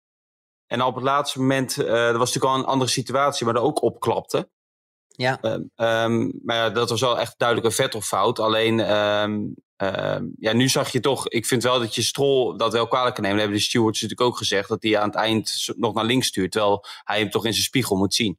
En 0.66 0.82
op 0.82 0.94
het 0.94 1.04
laatste 1.04 1.38
moment, 1.38 1.76
uh, 1.78 1.86
dat 1.86 2.16
was 2.16 2.34
natuurlijk 2.34 2.54
al 2.54 2.58
een 2.58 2.64
andere 2.64 2.90
situatie, 2.90 3.46
maar 3.46 3.54
er 3.54 3.60
ook 3.60 3.82
opklapte. 3.82 4.50
Ja. 5.16 5.38
Um, 5.42 5.70
um, 5.76 6.32
maar 6.42 6.56
ja, 6.56 6.70
dat 6.70 6.90
was 6.90 7.00
wel 7.00 7.18
echt 7.18 7.38
duidelijk 7.38 7.68
een 7.68 7.74
Vettel-fout. 7.74 8.38
Alleen, 8.38 8.78
um, 8.96 9.54
ja, 10.38 10.52
nu 10.52 10.68
zag 10.68 10.92
je 10.92 11.00
toch... 11.00 11.28
Ik 11.28 11.46
vind 11.46 11.62
wel 11.62 11.78
dat 11.78 11.94
je 11.94 12.02
Strol 12.02 12.56
dat 12.56 12.72
wel 12.72 12.88
kwalijk 12.88 13.14
kan 13.14 13.22
nemen. 13.22 13.38
Dat 13.38 13.46
hebben 13.46 13.64
de 13.64 13.68
stewards 13.68 14.00
natuurlijk 14.00 14.30
ook 14.30 14.36
gezegd. 14.36 14.68
Dat 14.68 14.82
hij 14.82 14.98
aan 14.98 15.08
het 15.08 15.16
eind 15.16 15.72
nog 15.76 15.94
naar 15.94 16.04
links 16.04 16.26
stuurt. 16.26 16.52
Terwijl 16.52 16.84
hij 17.04 17.18
hem 17.18 17.30
toch 17.30 17.44
in 17.44 17.52
zijn 17.52 17.64
spiegel 17.64 17.96
moet 17.96 18.14
zien. 18.14 18.38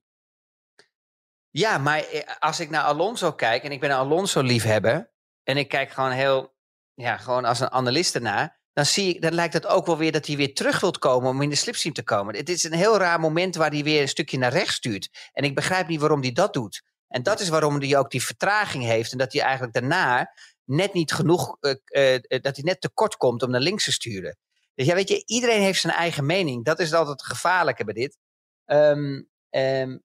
Ja, 1.50 1.78
maar 1.78 2.00
eh, 2.00 2.22
als 2.40 2.60
ik 2.60 2.70
naar 2.70 2.84
Alonso 2.84 3.32
kijk... 3.32 3.64
En 3.64 3.72
ik 3.72 3.80
ben 3.80 3.90
een 3.90 3.98
Alonso-liefhebber... 3.98 5.14
En 5.44 5.58
ik 5.58 5.68
kijk 5.68 5.92
gewoon 5.92 6.12
heel... 6.12 6.54
Ja, 6.94 7.18
gewoon 7.18 7.46
als 7.46 7.60
een 7.60 7.72
analist 7.72 8.16
ernaar 8.16 8.60
dan, 8.76 8.86
zie 8.86 9.16
ik, 9.16 9.22
dan 9.22 9.34
lijkt 9.34 9.54
het 9.54 9.66
ook 9.66 9.86
wel 9.86 9.98
weer 9.98 10.12
dat 10.12 10.26
hij 10.26 10.36
weer 10.36 10.54
terug 10.54 10.80
wilt 10.80 10.98
komen 10.98 11.30
om 11.30 11.42
in 11.42 11.50
de 11.50 11.56
slipstream 11.56 11.96
te 11.96 12.04
komen. 12.04 12.36
Het 12.36 12.50
is 12.50 12.64
een 12.64 12.74
heel 12.74 12.98
raar 12.98 13.20
moment 13.20 13.56
waar 13.56 13.70
hij 13.70 13.84
weer 13.84 14.02
een 14.02 14.08
stukje 14.08 14.38
naar 14.38 14.52
rechts 14.52 14.74
stuurt. 14.74 15.30
En 15.34 15.44
ik 15.44 15.56
begrijp 15.56 15.88
niet 15.88 16.00
waarom 16.00 16.22
hij 16.22 16.32
dat 16.32 16.54
doet. 16.54 16.84
En 17.08 17.24
dat 17.24 17.40
is 17.40 17.50
waarom 17.50 17.80
hij 17.80 17.98
ook 17.98 18.12
die 18.12 18.24
vertraging 18.24 18.84
heeft. 18.84 19.12
En 19.12 19.18
dat 19.18 19.34
hij 19.34 19.42
eigenlijk 19.42 19.74
daarna 19.74 20.34
net 20.64 20.94
niet 20.94 21.14
genoeg, 21.14 21.58
uh, 21.62 21.72
uh, 21.72 22.20
dat 22.42 22.56
hij 22.56 22.64
net 22.64 22.82
tekort 22.82 23.18
komt 23.18 23.44
om 23.44 23.52
naar 23.52 23.62
links 23.62 23.84
te 23.84 23.92
sturen. 23.92 24.38
Dus 24.74 24.86
ja, 24.86 24.96
weet 24.96 25.10
je, 25.10 25.24
iedereen 25.26 25.62
heeft 25.62 25.80
zijn 25.80 25.94
eigen 25.94 26.26
mening. 26.26 26.66
Dat 26.66 26.80
is 26.80 26.94
altijd 26.94 27.20
het 27.20 27.30
gevaarlijke 27.30 27.84
bij 27.84 27.94
dit. 27.94 28.18
Um, 28.66 29.30
um, 29.50 30.04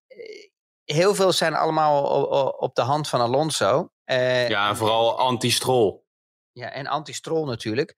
heel 0.84 1.14
veel 1.14 1.32
zijn 1.32 1.54
allemaal 1.54 2.24
op 2.52 2.74
de 2.74 2.82
hand 2.82 3.08
van 3.08 3.20
Alonso. 3.20 3.88
Uh, 4.06 4.48
ja, 4.48 4.68
en 4.68 4.76
vooral 4.76 5.18
anti-strol. 5.18 6.06
Ja, 6.52 6.70
en 6.70 6.86
anti-strol 6.86 7.44
natuurlijk. 7.44 7.96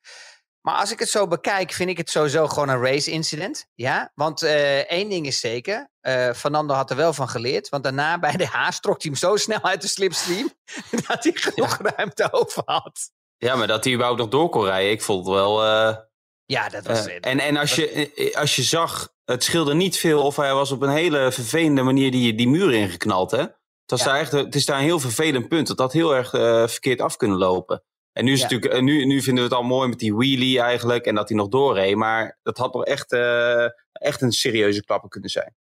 Maar 0.62 0.74
als 0.74 0.92
ik 0.92 0.98
het 0.98 1.08
zo 1.08 1.26
bekijk, 1.26 1.72
vind 1.72 1.90
ik 1.90 1.96
het 1.96 2.10
sowieso 2.10 2.48
gewoon 2.48 2.68
een 2.68 2.82
race-incident. 2.82 3.66
Ja, 3.74 4.12
want 4.14 4.42
uh, 4.42 4.90
één 4.90 5.08
ding 5.08 5.26
is 5.26 5.40
zeker. 5.40 5.90
Uh, 6.02 6.32
Fernando 6.32 6.74
had 6.74 6.90
er 6.90 6.96
wel 6.96 7.12
van 7.12 7.28
geleerd. 7.28 7.68
Want 7.68 7.82
daarna 7.82 8.18
bij 8.28 8.36
de 8.36 8.46
Haas 8.46 8.80
trok 8.80 9.02
hij 9.02 9.10
hem 9.10 9.20
zo 9.20 9.36
snel 9.36 9.62
uit 9.62 9.82
de 9.82 9.88
slipstream. 9.88 10.52
dat 11.08 11.24
hij 11.24 11.32
genoeg 11.34 11.78
ruimte 11.82 12.32
over 12.32 12.62
had. 12.64 13.10
Ja, 13.36 13.56
maar 13.56 13.66
dat 13.66 13.84
hij 13.84 13.92
überhaupt 13.92 14.20
nog 14.20 14.30
door 14.30 14.48
kon 14.48 14.64
rijden. 14.64 14.90
Ik 14.90 15.02
vond 15.02 15.26
het 15.26 15.34
wel... 15.34 15.64
Uh, 15.64 15.96
ja, 16.44 16.68
dat 16.68 16.86
was... 16.86 17.06
en 17.06 17.38
en 17.38 17.56
als, 17.56 17.74
je, 17.74 18.32
als 18.34 18.56
je 18.56 18.62
zag, 18.62 19.12
het 19.24 19.44
scheelde 19.44 19.74
niet 19.74 19.98
veel 19.98 20.22
of 20.22 20.36
hij 20.36 20.54
was 20.54 20.70
op 20.70 20.82
een 20.82 20.90
hele 20.90 21.32
vervelende 21.32 21.82
manier 21.82 22.10
die, 22.10 22.34
die 22.34 22.48
muur 22.48 22.72
ingeknald. 22.72 23.30
Hè? 23.30 23.38
Het, 23.40 23.50
was 23.86 24.00
ja. 24.00 24.06
daar 24.06 24.20
echt, 24.20 24.32
het 24.32 24.54
is 24.54 24.66
daar 24.66 24.78
een 24.78 24.84
heel 24.84 25.00
vervelend 25.00 25.48
punt. 25.48 25.66
Dat 25.66 25.78
had 25.78 25.92
heel 25.92 26.14
erg 26.14 26.30
verkeerd 26.70 27.00
af 27.00 27.16
kunnen 27.16 27.38
lopen. 27.38 27.82
En 28.12 28.24
nu, 28.24 28.32
is 28.32 28.42
natuurlijk, 28.42 28.80
nu, 28.80 29.04
nu 29.04 29.22
vinden 29.22 29.44
we 29.44 29.50
het 29.50 29.58
al 29.58 29.66
mooi 29.66 29.88
met 29.88 29.98
die 29.98 30.14
wheelie 30.14 30.60
eigenlijk 30.60 31.04
en 31.04 31.14
dat 31.14 31.28
hij 31.28 31.38
nog 31.38 31.48
doorreed. 31.48 31.96
Maar 31.96 32.38
dat 32.42 32.58
had 32.58 32.74
nog 32.74 32.84
echt, 32.84 33.12
uh, 33.12 33.64
echt 33.92 34.20
een 34.20 34.32
serieuze 34.32 34.84
klapper 34.84 35.08
kunnen 35.08 35.30
zijn. 35.30 35.54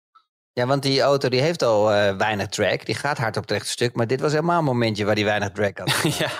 Ja, 0.58 0.66
want 0.66 0.82
die 0.82 1.00
auto 1.00 1.28
die 1.28 1.40
heeft 1.40 1.62
al 1.62 1.92
uh, 1.92 2.16
weinig 2.16 2.48
track. 2.48 2.86
Die 2.86 2.94
gaat 2.94 3.18
hard 3.18 3.36
op 3.36 3.42
het 3.42 3.50
rechte 3.50 3.70
stuk. 3.70 3.94
Maar 3.94 4.06
dit 4.06 4.20
was 4.20 4.32
helemaal 4.32 4.58
een 4.58 4.64
momentje 4.64 5.04
waar 5.04 5.14
hij 5.14 5.24
weinig 5.24 5.50
track 5.50 5.78
had. 5.78 5.90
ja, 6.18 6.30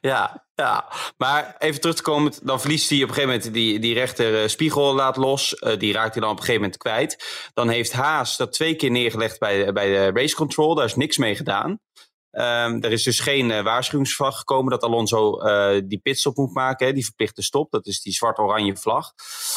ja, 0.00 0.46
ja. 0.54 0.92
Maar 1.16 1.56
even 1.58 1.80
terug 1.80 1.96
te 1.96 2.02
komen. 2.02 2.32
Dan 2.42 2.60
verliest 2.60 2.90
hij 2.90 3.02
op 3.02 3.08
een 3.08 3.14
gegeven 3.14 3.34
moment 3.34 3.54
die, 3.54 3.78
die 3.78 3.94
rechter 3.94 4.42
uh, 4.42 4.48
spiegel 4.48 4.94
laat 4.94 5.16
los. 5.16 5.56
Uh, 5.60 5.78
die 5.78 5.92
raakt 5.92 6.12
hij 6.12 6.22
dan 6.22 6.30
op 6.30 6.36
een 6.36 6.44
gegeven 6.44 6.62
moment 6.62 6.80
kwijt. 6.80 7.24
Dan 7.54 7.68
heeft 7.68 7.92
Haas 7.92 8.36
dat 8.36 8.52
twee 8.52 8.74
keer 8.74 8.90
neergelegd 8.90 9.38
bij, 9.38 9.72
bij 9.72 9.86
de 9.86 10.20
race 10.20 10.34
control. 10.34 10.74
Daar 10.74 10.84
is 10.84 10.96
niks 10.96 11.16
mee 11.16 11.36
gedaan. 11.36 11.80
Um, 12.36 12.82
er 12.82 12.92
is 12.92 13.02
dus 13.02 13.20
geen 13.20 13.50
uh, 13.50 13.62
waarschuwingsvlag 13.62 14.38
gekomen 14.38 14.70
dat 14.70 14.82
Alonso 14.82 15.42
uh, 15.42 15.80
die 15.84 15.98
pitstop 15.98 16.36
moet 16.36 16.54
maken, 16.54 16.86
hè, 16.86 16.92
die 16.92 17.04
verplichte 17.04 17.42
stop. 17.42 17.70
Dat 17.70 17.86
is 17.86 18.02
die 18.02 18.12
zwart-oranje 18.12 18.76
vlag. 18.76 19.12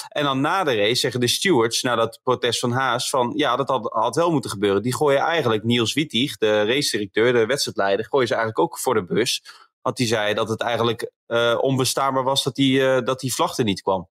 En 0.08 0.24
dan 0.24 0.42
na 0.42 0.64
de 0.64 0.76
race 0.76 0.96
zeggen 0.96 1.20
de 1.20 1.28
stewards, 1.28 1.82
na 1.82 1.96
dat 1.96 2.20
protest 2.24 2.60
van 2.60 2.72
Haas, 2.72 3.10
van 3.10 3.34
ja, 3.36 3.56
dat 3.56 3.68
had, 3.68 3.90
had 3.94 4.16
wel 4.16 4.32
moeten 4.32 4.50
gebeuren. 4.50 4.82
Die 4.82 4.96
gooien 4.96 5.20
eigenlijk 5.20 5.64
Niels 5.64 5.94
Wittig, 5.94 6.38
de 6.38 6.64
race-directeur, 6.64 7.34
de 7.34 7.46
wedstrijdleider, 7.46 8.06
gooien 8.06 8.28
ze 8.28 8.34
eigenlijk 8.34 8.64
ook 8.64 8.80
voor 8.80 8.94
de 8.94 9.06
bus. 9.06 9.44
Want 9.82 9.98
die 9.98 10.08
zei 10.08 10.34
dat 10.34 10.50
het 10.50 10.62
eigenlijk 10.62 11.12
uh, 11.28 11.58
onbestaanbaar 11.62 12.24
was 12.24 12.44
dat 12.44 12.56
die, 12.56 13.04
dat 13.04 13.20
die 13.20 13.34
vlag 13.34 13.58
er 13.58 13.64
niet 13.64 13.82
kwam. 13.82 14.10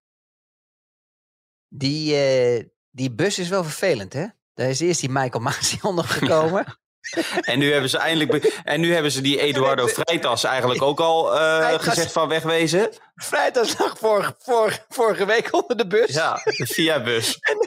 Die, 1.69 2.17
die 2.91 3.15
bus 3.15 3.39
is 3.39 3.49
wel 3.49 3.65
vervelend, 3.65 4.13
hè? 4.13 4.27
Daar 4.55 4.69
is 4.69 4.81
eerst 4.81 5.01
die 5.01 5.11
Michael 5.11 5.43
Masi 5.43 5.79
ondergekomen. 5.91 6.79
en 7.51 7.59
nu 7.59 7.73
hebben 7.73 7.91
ze 7.91 7.99
eindelijk. 7.99 8.61
En 8.65 8.81
nu 8.81 8.93
hebben 8.93 9.13
ze 9.13 9.21
die 9.21 9.41
Eduardo 9.41 9.87
Vrijtas 9.87 10.45
eigenlijk 10.45 10.83
ook 10.91 11.01
al 11.01 11.35
uh, 11.35 11.75
gezegd 11.79 12.13
van 12.13 12.29
wegwezen. 12.29 12.91
Vrijtas 13.15 13.79
lag 13.79 13.99
vor, 13.99 14.37
vor, 14.39 14.85
vorige 14.89 15.27
week 15.27 15.49
onder 15.55 15.77
de 15.77 15.87
bus. 15.87 16.15
Ja, 16.15 16.35
de 16.35 16.67
via-bus. 16.67 17.39
en, 17.41 17.59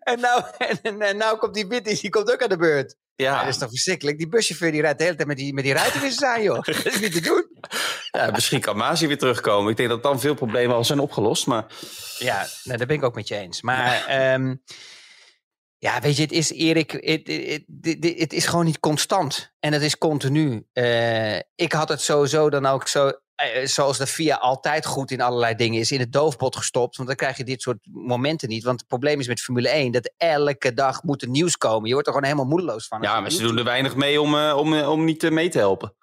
en, 0.00 0.20
nou, 0.20 0.42
en, 0.82 1.00
en 1.00 1.16
nou 1.16 1.38
komt 1.38 1.54
die 1.54 1.66
Witty, 1.66 2.00
die 2.00 2.10
komt 2.10 2.32
ook 2.32 2.42
aan 2.42 2.48
de 2.48 2.56
beurt. 2.56 2.96
Ja. 3.16 3.38
dat 3.38 3.48
is 3.48 3.58
toch 3.58 3.68
verschrikkelijk. 3.68 4.18
Die 4.18 4.28
buschauffeur 4.28 4.70
die 4.70 4.80
rijdt 4.80 4.98
de 4.98 5.04
hele 5.04 5.16
tijd 5.16 5.28
met 5.28 5.36
die, 5.36 5.54
met 5.54 5.64
die 5.64 5.72
ruitenwissers 5.72 6.30
aan, 6.30 6.42
joh. 6.42 6.64
Dat 6.64 6.84
is 6.84 7.00
niet 7.00 7.12
te 7.12 7.20
doen. 7.20 7.46
Ja, 8.10 8.30
misschien 8.30 8.60
kan 8.60 8.76
Masi 8.76 9.06
weer 9.06 9.18
terugkomen. 9.18 9.70
Ik 9.70 9.76
denk 9.76 9.88
dat 9.88 10.02
dan 10.02 10.20
veel 10.20 10.34
problemen 10.34 10.76
al 10.76 10.84
zijn 10.84 10.98
opgelost. 10.98 11.46
Maar... 11.46 11.66
Ja, 12.18 12.46
nou, 12.64 12.78
daar 12.78 12.86
ben 12.86 12.96
ik 12.96 13.02
ook 13.02 13.14
met 13.14 13.28
je 13.28 13.36
eens. 13.36 13.62
Maar 13.62 14.04
ja. 14.08 14.34
um, 14.34 14.62
ja, 15.78 16.00
weet 16.00 16.16
je, 16.16 16.22
het 16.22 16.32
is 16.32 16.52
Erik, 16.52 16.90
het, 16.90 17.26
het, 17.26 17.64
het, 17.80 18.18
het, 18.18 18.32
is 18.32 18.46
gewoon 18.46 18.64
niet 18.64 18.80
constant. 18.80 19.52
En 19.60 19.72
het 19.72 19.82
is 19.82 19.98
continu. 19.98 20.66
Uh, 20.72 21.36
ik 21.36 21.72
had 21.72 21.88
het 21.88 22.00
sowieso 22.00 22.50
dan 22.50 22.66
ook 22.66 22.88
zo, 22.88 23.06
uh, 23.06 23.12
zoals 23.64 23.98
de 23.98 24.06
VIA 24.06 24.36
altijd 24.36 24.86
goed 24.86 25.10
in 25.10 25.20
allerlei 25.20 25.54
dingen 25.54 25.80
is, 25.80 25.92
in 25.92 26.00
het 26.00 26.12
doofpot 26.12 26.56
gestopt. 26.56 26.96
Want 26.96 27.08
dan 27.08 27.16
krijg 27.16 27.36
je 27.36 27.44
dit 27.44 27.62
soort 27.62 27.78
momenten 27.90 28.48
niet. 28.48 28.64
Want 28.64 28.78
het 28.78 28.88
probleem 28.88 29.20
is 29.20 29.28
met 29.28 29.40
Formule 29.40 29.68
1 29.68 29.92
dat 29.92 30.12
elke 30.16 30.74
dag 30.74 31.02
moet 31.02 31.22
er 31.22 31.28
nieuws 31.28 31.56
komen. 31.56 31.86
Je 31.86 31.92
wordt 31.92 32.06
er 32.06 32.14
gewoon 32.14 32.28
helemaal 32.28 32.50
moedeloos 32.50 32.86
van. 32.86 33.02
Ja, 33.02 33.20
maar 33.20 33.30
ze 33.30 33.42
doen 33.42 33.58
er 33.58 33.64
weinig 33.64 33.96
mee 33.96 34.20
om, 34.20 34.34
uh, 34.34 34.56
om, 34.56 34.80
om 34.80 35.04
niet 35.04 35.30
mee 35.30 35.48
te 35.48 35.58
helpen. 35.58 35.96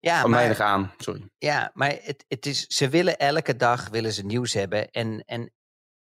Ja, 0.00 0.20
van 0.20 0.30
maar, 0.30 0.38
weinig 0.38 0.60
aan, 0.60 0.92
sorry. 0.98 1.28
Ja, 1.38 1.70
maar 1.74 1.98
het, 2.02 2.24
het 2.28 2.46
is, 2.46 2.66
ze 2.66 2.88
willen 2.88 3.18
elke 3.18 3.56
dag 3.56 3.88
willen 3.88 4.12
ze 4.12 4.24
nieuws 4.24 4.52
hebben. 4.52 4.90
En, 4.90 5.22
en 5.26 5.52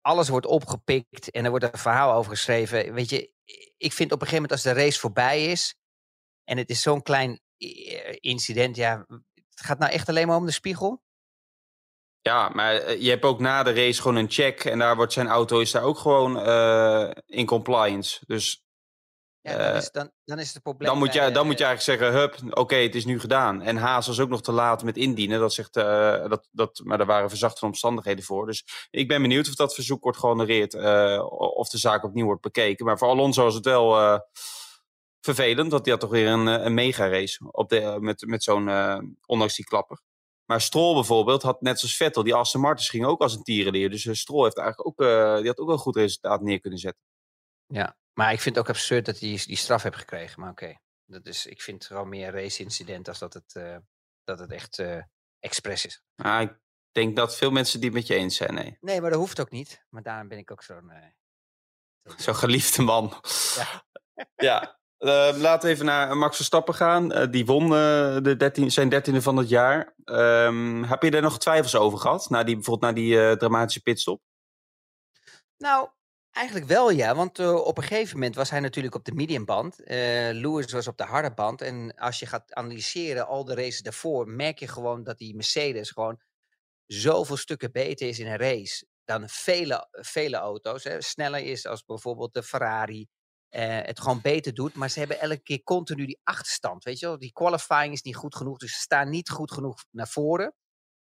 alles 0.03 0.29
wordt 0.29 0.45
opgepikt 0.45 1.31
en 1.31 1.43
er 1.43 1.49
wordt 1.49 1.65
een 1.65 1.79
verhaal 1.79 2.13
over 2.13 2.31
geschreven. 2.31 2.93
Weet 2.93 3.09
je, 3.09 3.31
ik 3.77 3.93
vind 3.93 4.11
op 4.11 4.21
een 4.21 4.27
gegeven 4.27 4.41
moment 4.41 4.51
als 4.51 4.61
de 4.61 4.81
race 4.83 4.99
voorbij 4.99 5.45
is 5.45 5.75
en 6.43 6.57
het 6.57 6.69
is 6.69 6.81
zo'n 6.81 7.01
klein 7.01 7.41
incident, 8.19 8.75
ja, 8.75 9.05
het 9.33 9.65
gaat 9.65 9.79
nou 9.79 9.91
echt 9.91 10.09
alleen 10.09 10.27
maar 10.27 10.37
om 10.37 10.45
de 10.45 10.51
spiegel. 10.51 11.01
Ja, 12.21 12.49
maar 12.49 12.97
je 12.97 13.09
hebt 13.09 13.23
ook 13.23 13.39
na 13.39 13.63
de 13.63 13.73
race 13.73 14.01
gewoon 14.01 14.17
een 14.17 14.31
check 14.31 14.63
en 14.63 14.79
daar 14.79 14.95
wordt 14.95 15.13
zijn 15.13 15.27
auto 15.27 15.59
is 15.59 15.71
daar 15.71 15.83
ook 15.83 15.97
gewoon 15.97 16.47
uh, 16.47 17.11
in 17.25 17.45
compliance. 17.45 18.19
Dus 18.27 18.62
ja, 19.43 19.57
dan, 19.57 19.75
is, 19.75 19.91
dan, 19.91 20.11
dan 20.25 20.39
is 20.39 20.53
het 20.53 20.63
probleem. 20.63 20.89
Dan 20.89 20.97
moet, 20.97 21.13
je, 21.13 21.31
dan 21.31 21.45
moet 21.45 21.57
je 21.57 21.65
eigenlijk 21.65 21.99
zeggen: 21.99 22.19
hup, 22.19 22.33
oké, 22.45 22.59
okay, 22.59 22.83
het 22.83 22.95
is 22.95 23.05
nu 23.05 23.19
gedaan. 23.19 23.61
En 23.61 23.77
Haas 23.77 24.07
was 24.07 24.19
ook 24.19 24.29
nog 24.29 24.41
te 24.41 24.51
laat 24.51 24.83
met 24.83 24.97
indienen. 24.97 25.39
Dat 25.39 25.53
zegt, 25.53 25.77
uh, 25.77 25.83
dat, 26.29 26.47
dat, 26.51 26.81
maar 26.83 26.99
er 26.99 27.05
waren 27.05 27.29
verzachte 27.29 27.65
omstandigheden 27.65 28.23
voor. 28.23 28.45
Dus 28.45 28.87
ik 28.89 29.07
ben 29.07 29.21
benieuwd 29.21 29.47
of 29.47 29.55
dat 29.55 29.73
verzoek 29.73 30.03
wordt 30.03 30.17
gehonoreerd. 30.17 30.73
Uh, 30.73 31.25
of 31.55 31.69
de 31.69 31.77
zaak 31.77 32.03
opnieuw 32.03 32.25
wordt 32.25 32.41
bekeken. 32.41 32.85
Maar 32.85 32.97
voor 32.97 33.07
Alonso 33.07 33.47
is 33.47 33.53
het 33.53 33.65
wel 33.65 33.99
uh, 33.99 34.19
vervelend. 35.21 35.71
Want 35.71 35.83
hij 35.83 35.91
had 35.91 36.01
toch 36.01 36.11
weer 36.11 36.27
een, 36.27 36.45
een 36.45 36.73
mega 36.73 37.09
race 37.09 37.51
op 37.51 37.69
de, 37.69 37.97
met, 37.99 38.25
met 38.27 38.43
zo'n, 38.43 38.69
ondanks 39.25 39.55
die 39.55 39.65
klapper. 39.65 40.01
Maar 40.45 40.61
Stroll 40.61 40.93
bijvoorbeeld 40.93 41.41
had 41.41 41.61
net 41.61 41.79
zoals 41.79 41.95
Vettel, 41.95 42.23
die 42.23 42.35
Aston 42.35 42.61
Martins 42.61 42.89
ging 42.89 43.05
ook 43.05 43.21
als 43.21 43.35
een 43.35 43.43
tierenleer. 43.43 43.89
Dus 43.89 44.19
Stroll 44.19 44.43
heeft 44.43 44.57
eigenlijk 44.57 44.87
ook, 44.87 45.07
die 45.37 45.47
had 45.47 45.59
ook 45.59 45.65
wel 45.65 45.75
een 45.75 45.81
goed 45.81 45.95
resultaat 45.95 46.41
neer 46.41 46.59
kunnen 46.59 46.79
zetten. 46.79 47.01
Ja, 47.67 47.95
maar 48.13 48.31
ik 48.31 48.41
vind 48.41 48.55
het 48.55 48.63
ook 48.63 48.75
absurd 48.75 49.05
dat 49.05 49.19
hij 49.19 49.41
die 49.45 49.55
straf 49.55 49.83
heeft 49.83 49.97
gekregen. 49.97 50.41
Maar 50.41 50.49
oké, 50.49 50.77
dat 51.05 51.25
is, 51.25 51.45
ik 51.45 51.61
vind 51.61 51.77
het 51.77 51.87
gewoon 51.87 52.09
meer 52.09 52.31
race-incident 52.31 53.07
als 53.07 53.19
dat 53.19 53.33
het, 53.33 53.53
uh, 53.57 53.77
dat 54.23 54.39
het 54.39 54.51
echt 54.51 54.79
uh, 54.79 55.01
expres 55.39 55.85
is. 55.85 56.03
Ah, 56.15 56.41
ik 56.41 56.59
denk 56.91 57.15
dat 57.15 57.37
veel 57.37 57.51
mensen 57.51 57.81
die 57.81 57.91
met 57.91 58.07
je 58.07 58.15
eens 58.15 58.35
zijn, 58.35 58.53
nee. 58.53 58.77
Nee, 58.79 59.01
maar 59.01 59.09
dat 59.09 59.19
hoeft 59.19 59.39
ook 59.39 59.51
niet. 59.51 59.85
Maar 59.89 60.03
daarom 60.03 60.27
ben 60.27 60.37
ik 60.37 60.51
ook 60.51 60.63
zo'n... 60.63 60.91
Uh, 60.91 62.15
zo'n 62.17 62.35
geliefde 62.35 62.81
man. 62.81 63.21
Ja. 63.55 63.85
ja. 64.49 64.81
Laten 64.97 65.67
we 65.67 65.73
even 65.73 65.85
naar 65.85 66.17
Max 66.17 66.35
Verstappen 66.35 66.73
gaan. 66.73 67.31
Die 67.31 67.45
won 67.45 67.69
de 67.69 68.35
13, 68.37 68.71
zijn 68.71 68.89
dertiende 68.89 69.21
van 69.21 69.37
het 69.37 69.49
jaar. 69.49 69.95
Um, 70.05 70.83
heb 70.83 71.03
je 71.03 71.11
er 71.11 71.21
nog 71.21 71.39
twijfels 71.39 71.75
over 71.75 71.99
gehad? 71.99 72.29
Na 72.29 72.43
die, 72.43 72.55
bijvoorbeeld 72.55 72.95
na 72.95 73.01
die 73.01 73.37
dramatische 73.37 73.81
pitstop? 73.81 74.21
Nou, 75.57 75.89
Eigenlijk 76.33 76.67
wel 76.67 76.89
ja, 76.89 77.15
want 77.15 77.39
uh, 77.39 77.55
op 77.55 77.77
een 77.77 77.83
gegeven 77.83 78.13
moment 78.13 78.35
was 78.35 78.49
hij 78.49 78.59
natuurlijk 78.59 78.95
op 78.95 79.05
de 79.05 79.13
mediumband. 79.13 79.79
Uh, 79.79 79.87
Lewis 80.31 80.71
was 80.71 80.87
op 80.87 80.97
de 80.97 81.03
harde 81.03 81.33
band. 81.33 81.61
En 81.61 81.95
als 81.95 82.19
je 82.19 82.25
gaat 82.25 82.53
analyseren 82.53 83.27
al 83.27 83.45
de 83.45 83.55
races 83.55 83.81
daarvoor, 83.81 84.27
merk 84.27 84.59
je 84.59 84.67
gewoon 84.67 85.03
dat 85.03 85.17
die 85.17 85.35
Mercedes 85.35 85.91
gewoon 85.91 86.21
zoveel 86.85 87.37
stukken 87.37 87.71
beter 87.71 88.07
is 88.07 88.19
in 88.19 88.27
een 88.27 88.37
race 88.37 88.85
dan 89.05 89.29
vele, 89.29 89.87
vele 89.91 90.37
auto's. 90.37 90.83
Hè. 90.83 91.01
Sneller 91.01 91.39
is 91.39 91.65
als 91.65 91.85
bijvoorbeeld 91.85 92.33
de 92.33 92.43
Ferrari. 92.43 93.07
Uh, 93.49 93.79
het 93.81 93.99
gewoon 93.99 94.21
beter 94.21 94.53
doet. 94.53 94.73
Maar 94.73 94.89
ze 94.89 94.99
hebben 94.99 95.19
elke 95.19 95.41
keer 95.43 95.63
continu 95.63 96.05
die 96.05 96.19
achterstand. 96.23 96.83
Weet 96.83 96.99
je 96.99 97.05
wel? 97.05 97.19
Die 97.19 97.31
qualifying 97.31 97.93
is 97.93 98.01
niet 98.01 98.15
goed 98.15 98.35
genoeg. 98.35 98.57
Dus 98.57 98.73
ze 98.73 98.81
staan 98.81 99.09
niet 99.09 99.29
goed 99.29 99.51
genoeg 99.51 99.85
naar 99.91 100.07
voren 100.07 100.53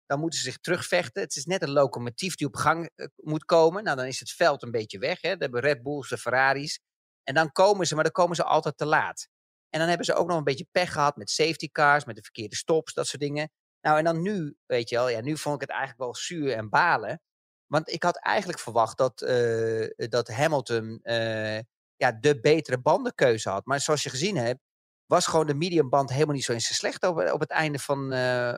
dan 0.07 0.21
moeten 0.21 0.39
ze 0.39 0.45
zich 0.45 0.59
terugvechten. 0.59 1.23
Het 1.23 1.37
is 1.37 1.45
net 1.45 1.63
een 1.63 1.71
locomotief 1.71 2.35
die 2.35 2.47
op 2.47 2.57
gang 2.57 2.91
uh, 2.97 3.07
moet 3.17 3.45
komen. 3.45 3.85
Nou, 3.85 3.97
dan 3.97 4.07
is 4.07 4.21
het 4.21 4.31
veld 4.31 4.63
een 4.63 4.71
beetje 4.71 4.99
weg. 4.99 5.21
Hè. 5.21 5.29
Dan 5.29 5.41
hebben 5.41 5.61
Red 5.61 5.83
Bulls, 5.83 6.09
de 6.09 6.19
Ferraris. 6.19 6.81
En 7.23 7.35
dan 7.35 7.53
komen 7.53 7.87
ze, 7.87 7.95
maar 7.95 8.05
dan 8.05 8.13
komen 8.13 8.37
ze 8.37 8.45
altijd 8.45 8.77
te 8.77 8.87
laat. 8.87 9.29
En 9.69 9.79
dan 9.79 9.89
hebben 9.89 10.07
ze 10.07 10.15
ook 10.15 10.29
nog 10.29 10.37
een 10.37 10.45
beetje 10.45 10.67
pech 10.71 10.93
gehad 10.93 11.17
met 11.17 11.31
safety 11.31 11.69
cars, 11.71 12.05
met 12.05 12.17
de 12.17 12.23
verkeerde 12.23 12.57
stops, 12.57 12.95
dat 12.95 13.07
soort 13.07 13.23
dingen. 13.23 13.51
Nou, 13.81 13.99
en 13.99 14.05
dan 14.05 14.23
nu, 14.23 14.57
weet 14.67 14.89
je 14.89 14.97
wel, 14.97 15.09
ja, 15.09 15.21
nu 15.21 15.37
vond 15.37 15.55
ik 15.55 15.61
het 15.61 15.71
eigenlijk 15.71 16.01
wel 16.01 16.15
zuur 16.15 16.53
en 16.53 16.69
balen. 16.69 17.21
Want 17.67 17.91
ik 17.91 18.03
had 18.03 18.19
eigenlijk 18.19 18.59
verwacht 18.59 18.99
dat, 18.99 19.23
uh, 19.23 19.89
dat 19.97 20.29
Hamilton 20.29 21.01
uh, 21.03 21.59
ja, 21.97 22.13
de 22.21 22.41
betere 22.41 22.81
bandenkeuze 22.81 23.51
had. 23.51 23.67
Maar 23.67 23.81
zoals 23.81 24.03
je 24.03 24.11
gezien 24.11 24.37
hebt, 24.37 24.61
was 25.07 25.27
gewoon 25.27 25.47
de 25.47 25.55
mediumband 25.55 26.11
helemaal 26.11 26.35
niet 26.35 26.45
zo 26.45 26.53
eens 26.53 26.77
slecht 26.77 27.03
op, 27.03 27.19
op 27.33 27.41
het 27.41 27.51
einde 27.51 27.79
van, 27.79 28.13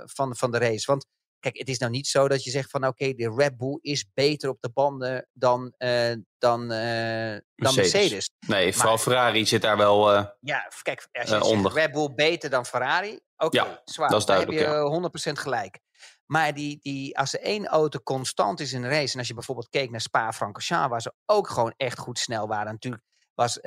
van, 0.04 0.36
van 0.36 0.50
de 0.50 0.58
race. 0.58 0.86
Want 0.86 1.06
Kijk, 1.44 1.58
het 1.58 1.68
is 1.68 1.78
nou 1.78 1.92
niet 1.92 2.06
zo 2.06 2.28
dat 2.28 2.44
je 2.44 2.50
zegt 2.50 2.70
van 2.70 2.86
oké, 2.86 3.12
de 3.12 3.34
Red 3.36 3.56
Bull 3.56 3.78
is 3.80 4.06
beter 4.14 4.48
op 4.48 4.56
de 4.60 4.70
banden 4.70 5.28
dan, 5.32 5.74
uh, 5.78 6.12
dan, 6.38 6.62
uh, 6.62 6.68
Mercedes. 6.68 7.42
dan 7.54 7.74
Mercedes. 7.74 8.30
Nee, 8.46 8.74
vooral 8.74 8.98
Ferrari 8.98 9.46
zit 9.46 9.62
daar 9.62 9.76
wel 9.76 10.14
uh, 10.14 10.24
Ja, 10.40 10.68
kijk, 10.82 11.08
als 11.12 11.28
je 11.28 11.42
onder. 11.42 11.72
Red 11.72 11.92
Bull 11.92 12.14
beter 12.14 12.50
dan 12.50 12.66
Ferrari, 12.66 13.20
oké, 13.36 13.44
okay, 13.44 13.68
ja, 13.68 13.82
zwaar. 13.84 14.08
Dat 14.08 14.20
is 14.20 14.26
duidelijk, 14.26 14.64
Dan 14.64 14.92
heb 14.92 15.12
je 15.12 15.30
100% 15.30 15.32
gelijk. 15.32 15.78
Maar 16.26 16.54
die, 16.54 16.78
die, 16.82 17.18
als 17.18 17.34
er 17.34 17.40
één 17.40 17.66
auto 17.66 17.98
constant 17.98 18.60
is 18.60 18.72
in 18.72 18.82
een 18.82 18.90
race, 18.90 19.12
en 19.12 19.18
als 19.18 19.28
je 19.28 19.34
bijvoorbeeld 19.34 19.68
keek 19.68 19.90
naar 19.90 20.00
Spa-Francorchamps, 20.00 20.88
waar 20.88 21.02
ze 21.02 21.12
ook 21.26 21.48
gewoon 21.48 21.74
echt 21.76 21.98
goed 21.98 22.18
snel 22.18 22.48
waren. 22.48 22.72
Natuurlijk 22.72 23.04
was 23.34 23.58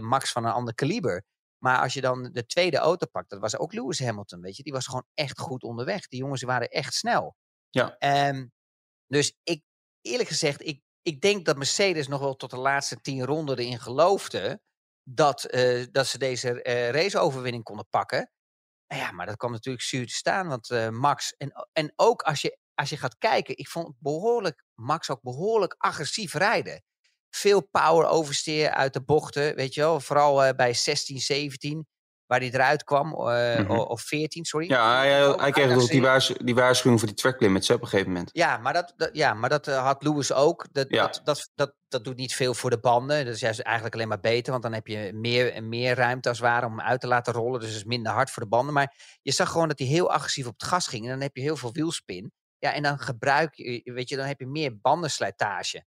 Max 0.00 0.32
van 0.32 0.44
een 0.44 0.52
ander 0.52 0.74
kaliber. 0.74 1.24
Maar 1.64 1.80
als 1.80 1.94
je 1.94 2.00
dan 2.00 2.32
de 2.32 2.46
tweede 2.46 2.76
auto 2.76 3.06
pakt, 3.06 3.30
dat 3.30 3.40
was 3.40 3.58
ook 3.58 3.72
Lewis 3.72 4.00
Hamilton, 4.00 4.40
weet 4.40 4.56
je. 4.56 4.62
Die 4.62 4.72
was 4.72 4.86
gewoon 4.86 5.06
echt 5.14 5.38
goed 5.38 5.62
onderweg. 5.62 6.08
Die 6.08 6.18
jongens 6.18 6.42
waren 6.42 6.68
echt 6.68 6.94
snel. 6.94 7.36
Ja. 7.70 7.96
Um, 8.28 8.52
Dus 9.06 9.38
ik, 9.42 9.62
eerlijk 10.00 10.28
gezegd, 10.28 10.66
ik, 10.66 10.82
ik 11.02 11.20
denk 11.20 11.44
dat 11.44 11.56
Mercedes 11.56 12.08
nog 12.08 12.20
wel 12.20 12.36
tot 12.36 12.50
de 12.50 12.58
laatste 12.58 13.00
tien 13.00 13.24
ronden 13.24 13.58
erin 13.58 13.80
geloofde 13.80 14.60
dat, 15.02 15.54
uh, 15.54 15.86
dat 15.90 16.06
ze 16.06 16.18
deze 16.18 16.64
uh, 16.64 16.90
raceoverwinning 16.90 17.64
konden 17.64 17.88
pakken. 17.90 18.32
Ja, 18.86 19.12
maar 19.12 19.26
dat 19.26 19.36
kwam 19.36 19.52
natuurlijk 19.52 19.84
zuur 19.84 20.06
te 20.06 20.14
staan, 20.14 20.48
want 20.48 20.70
uh, 20.70 20.88
Max... 20.88 21.34
En, 21.36 21.68
en 21.72 21.92
ook 21.96 22.22
als 22.22 22.40
je, 22.40 22.58
als 22.74 22.88
je 22.88 22.96
gaat 22.96 23.18
kijken, 23.18 23.56
ik 23.56 23.68
vond 23.68 23.94
behoorlijk, 23.98 24.64
Max 24.74 25.10
ook 25.10 25.22
behoorlijk 25.22 25.74
agressief 25.78 26.34
rijden. 26.34 26.82
Veel 27.34 27.68
power 27.70 28.06
oversteer 28.06 28.70
uit 28.70 28.92
de 28.92 29.02
bochten, 29.02 29.54
weet 29.54 29.74
je 29.74 29.80
wel. 29.80 30.00
Vooral 30.00 30.54
bij 30.54 30.74
16, 30.74 31.18
17 31.18 31.86
waar 32.26 32.40
hij 32.40 32.50
eruit 32.52 32.84
kwam, 32.84 33.06
uh, 33.06 33.58
mm 33.58 33.66
-hmm. 33.66 33.78
of 33.78 34.00
14, 34.00 34.44
sorry. 34.44 34.68
Ja, 34.68 34.96
hij, 34.96 35.34
hij 35.36 35.50
kreeg 35.50 35.76
ook 35.76 35.88
die, 35.88 36.02
waars 36.02 36.32
die 36.44 36.54
waarschuwing 36.54 37.00
voor 37.00 37.08
die 37.08 37.18
track 37.18 37.40
limits 37.40 37.70
op 37.70 37.80
een 37.80 37.88
gegeven 37.88 38.12
moment. 38.12 38.30
Ja, 38.32 38.58
maar 38.58 38.72
dat, 38.72 38.92
dat 38.96 39.10
ja, 39.12 39.34
maar 39.34 39.48
dat 39.48 39.68
uh, 39.68 39.84
had 39.84 40.02
Lewis 40.02 40.32
ook. 40.32 40.66
Dat, 40.72 40.86
ja. 40.88 41.02
dat, 41.02 41.20
dat, 41.24 41.50
dat, 41.54 41.74
dat, 41.88 42.04
doet 42.04 42.16
niet 42.16 42.34
veel 42.34 42.54
voor 42.54 42.70
de 42.70 42.78
banden. 42.78 43.24
Dat 43.24 43.34
is 43.34 43.40
juist 43.40 43.60
eigenlijk 43.60 43.94
alleen 43.94 44.08
maar 44.08 44.20
beter, 44.20 44.50
want 44.50 44.62
dan 44.62 44.72
heb 44.72 44.86
je 44.86 45.12
meer, 45.14 45.62
meer 45.62 45.94
ruimte 45.94 46.28
als 46.28 46.38
het 46.38 46.46
ware 46.46 46.66
om 46.66 46.78
hem 46.78 46.86
uit 46.86 47.00
te 47.00 47.06
laten 47.06 47.32
rollen. 47.32 47.60
Dus 47.60 47.68
het 47.68 47.78
is 47.78 47.84
minder 47.84 48.12
hard 48.12 48.30
voor 48.30 48.42
de 48.42 48.48
banden. 48.48 48.74
Maar 48.74 49.18
je 49.22 49.32
zag 49.32 49.50
gewoon 49.50 49.68
dat 49.68 49.78
hij 49.78 49.88
heel 49.88 50.12
agressief 50.12 50.46
op 50.46 50.52
het 50.52 50.68
gas 50.68 50.86
ging. 50.86 51.04
En 51.04 51.10
dan 51.10 51.20
heb 51.20 51.36
je 51.36 51.42
heel 51.42 51.56
veel 51.56 51.72
wielspin. 51.72 52.32
Ja, 52.58 52.72
en 52.72 52.82
dan 52.82 52.98
gebruik 52.98 53.54
je, 53.54 53.92
weet 53.92 54.08
je, 54.08 54.16
dan 54.16 54.26
heb 54.26 54.40
je 54.40 54.46
meer 54.46 54.78
bandenslijtage. 54.80 55.84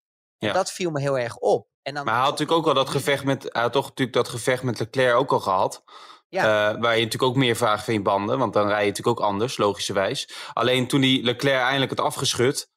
Ja. 0.43 0.53
Dat 0.53 0.71
viel 0.71 0.91
me 0.91 0.99
heel 0.99 1.17
erg 1.17 1.37
op. 1.37 1.67
En 1.81 1.93
dan, 1.93 2.05
maar 2.05 2.13
hij 2.13 2.23
had 2.23 2.31
natuurlijk 2.31 2.57
ook 2.57 2.67
al 2.67 2.73
dat 2.73 2.89
gevecht 2.89 3.23
met, 3.23 3.43
hij 3.43 3.61
had 3.61 3.73
toch 3.73 3.87
natuurlijk 3.87 4.17
dat 4.17 4.27
gevecht 4.27 4.63
met 4.63 4.79
Leclerc 4.79 5.15
ook 5.15 5.31
al 5.31 5.39
gehad. 5.39 5.83
Ja. 6.29 6.43
Uh, 6.43 6.81
waar 6.81 6.95
je 6.97 7.03
natuurlijk 7.03 7.31
ook 7.31 7.35
meer 7.35 7.55
vraagt 7.55 7.85
van 7.85 7.93
je 7.93 8.01
banden, 8.01 8.37
want 8.37 8.53
dan 8.53 8.67
rij 8.67 8.81
je 8.81 8.89
natuurlijk 8.89 9.19
ook 9.19 9.25
anders, 9.25 9.57
logischerwijs. 9.57 10.29
Alleen 10.53 10.87
toen 10.87 11.01
die 11.01 11.23
Leclerc 11.23 11.61
eindelijk 11.61 11.91
het 11.91 11.99
afgeschud, 11.99 12.71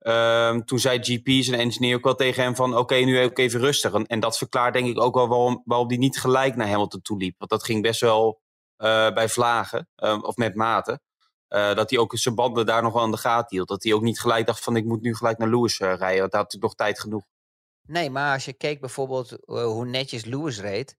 uh, 0.00 0.56
toen 0.56 0.78
zei 0.78 0.98
GP, 1.02 1.28
zijn 1.44 1.60
engineer, 1.60 1.96
ook 1.96 2.04
wel 2.04 2.14
tegen 2.14 2.42
hem 2.42 2.56
van 2.56 2.70
oké, 2.70 2.80
okay, 2.80 3.04
nu 3.04 3.22
ook 3.22 3.38
even 3.38 3.60
rustig. 3.60 3.92
En, 3.92 4.06
en, 4.06 4.20
dat 4.20 4.38
verklaart 4.38 4.72
denk 4.72 4.86
ik 4.86 5.00
ook 5.00 5.14
wel 5.14 5.28
waarom, 5.28 5.62
waarom 5.64 5.88
die 5.88 5.98
niet 5.98 6.20
gelijk 6.20 6.56
naar 6.56 6.68
Hamilton 6.68 7.02
toe 7.02 7.18
liep. 7.18 7.34
Want 7.38 7.50
dat 7.50 7.64
ging 7.64 7.82
best 7.82 8.00
wel 8.00 8.40
uh, 8.78 9.12
bij 9.12 9.28
vlagen, 9.28 9.88
ehm, 9.94 10.20
of 10.20 10.36
met 10.36 10.54
mate. 10.54 11.00
Uh, 11.54 11.74
dat 11.74 11.90
hij 11.90 11.98
ook 11.98 12.18
zijn 12.18 12.34
banden 12.34 12.66
daar 12.66 12.82
nog 12.82 12.92
wel 12.92 13.02
aan 13.02 13.10
de 13.10 13.16
gaten 13.16 13.56
hield. 13.56 13.68
Dat 13.68 13.82
hij 13.82 13.92
ook 13.92 14.02
niet 14.02 14.20
gelijk 14.20 14.46
dacht 14.46 14.64
van 14.64 14.76
ik 14.76 14.84
moet 14.84 15.02
nu 15.02 15.14
gelijk 15.14 15.38
naar 15.38 15.48
Lewis 15.48 15.78
rijden, 15.78 15.98
want 15.98 16.08
daar 16.08 16.18
had 16.20 16.32
natuurlijk 16.32 16.62
nog 16.62 16.74
tijd 16.74 17.00
genoeg. 17.00 17.24
Nee, 17.86 18.10
maar 18.10 18.32
als 18.32 18.44
je 18.44 18.52
keek 18.52 18.80
bijvoorbeeld 18.80 19.36
hoe 19.46 19.86
netjes 19.86 20.24
Lewis 20.24 20.60
reed, 20.60 20.96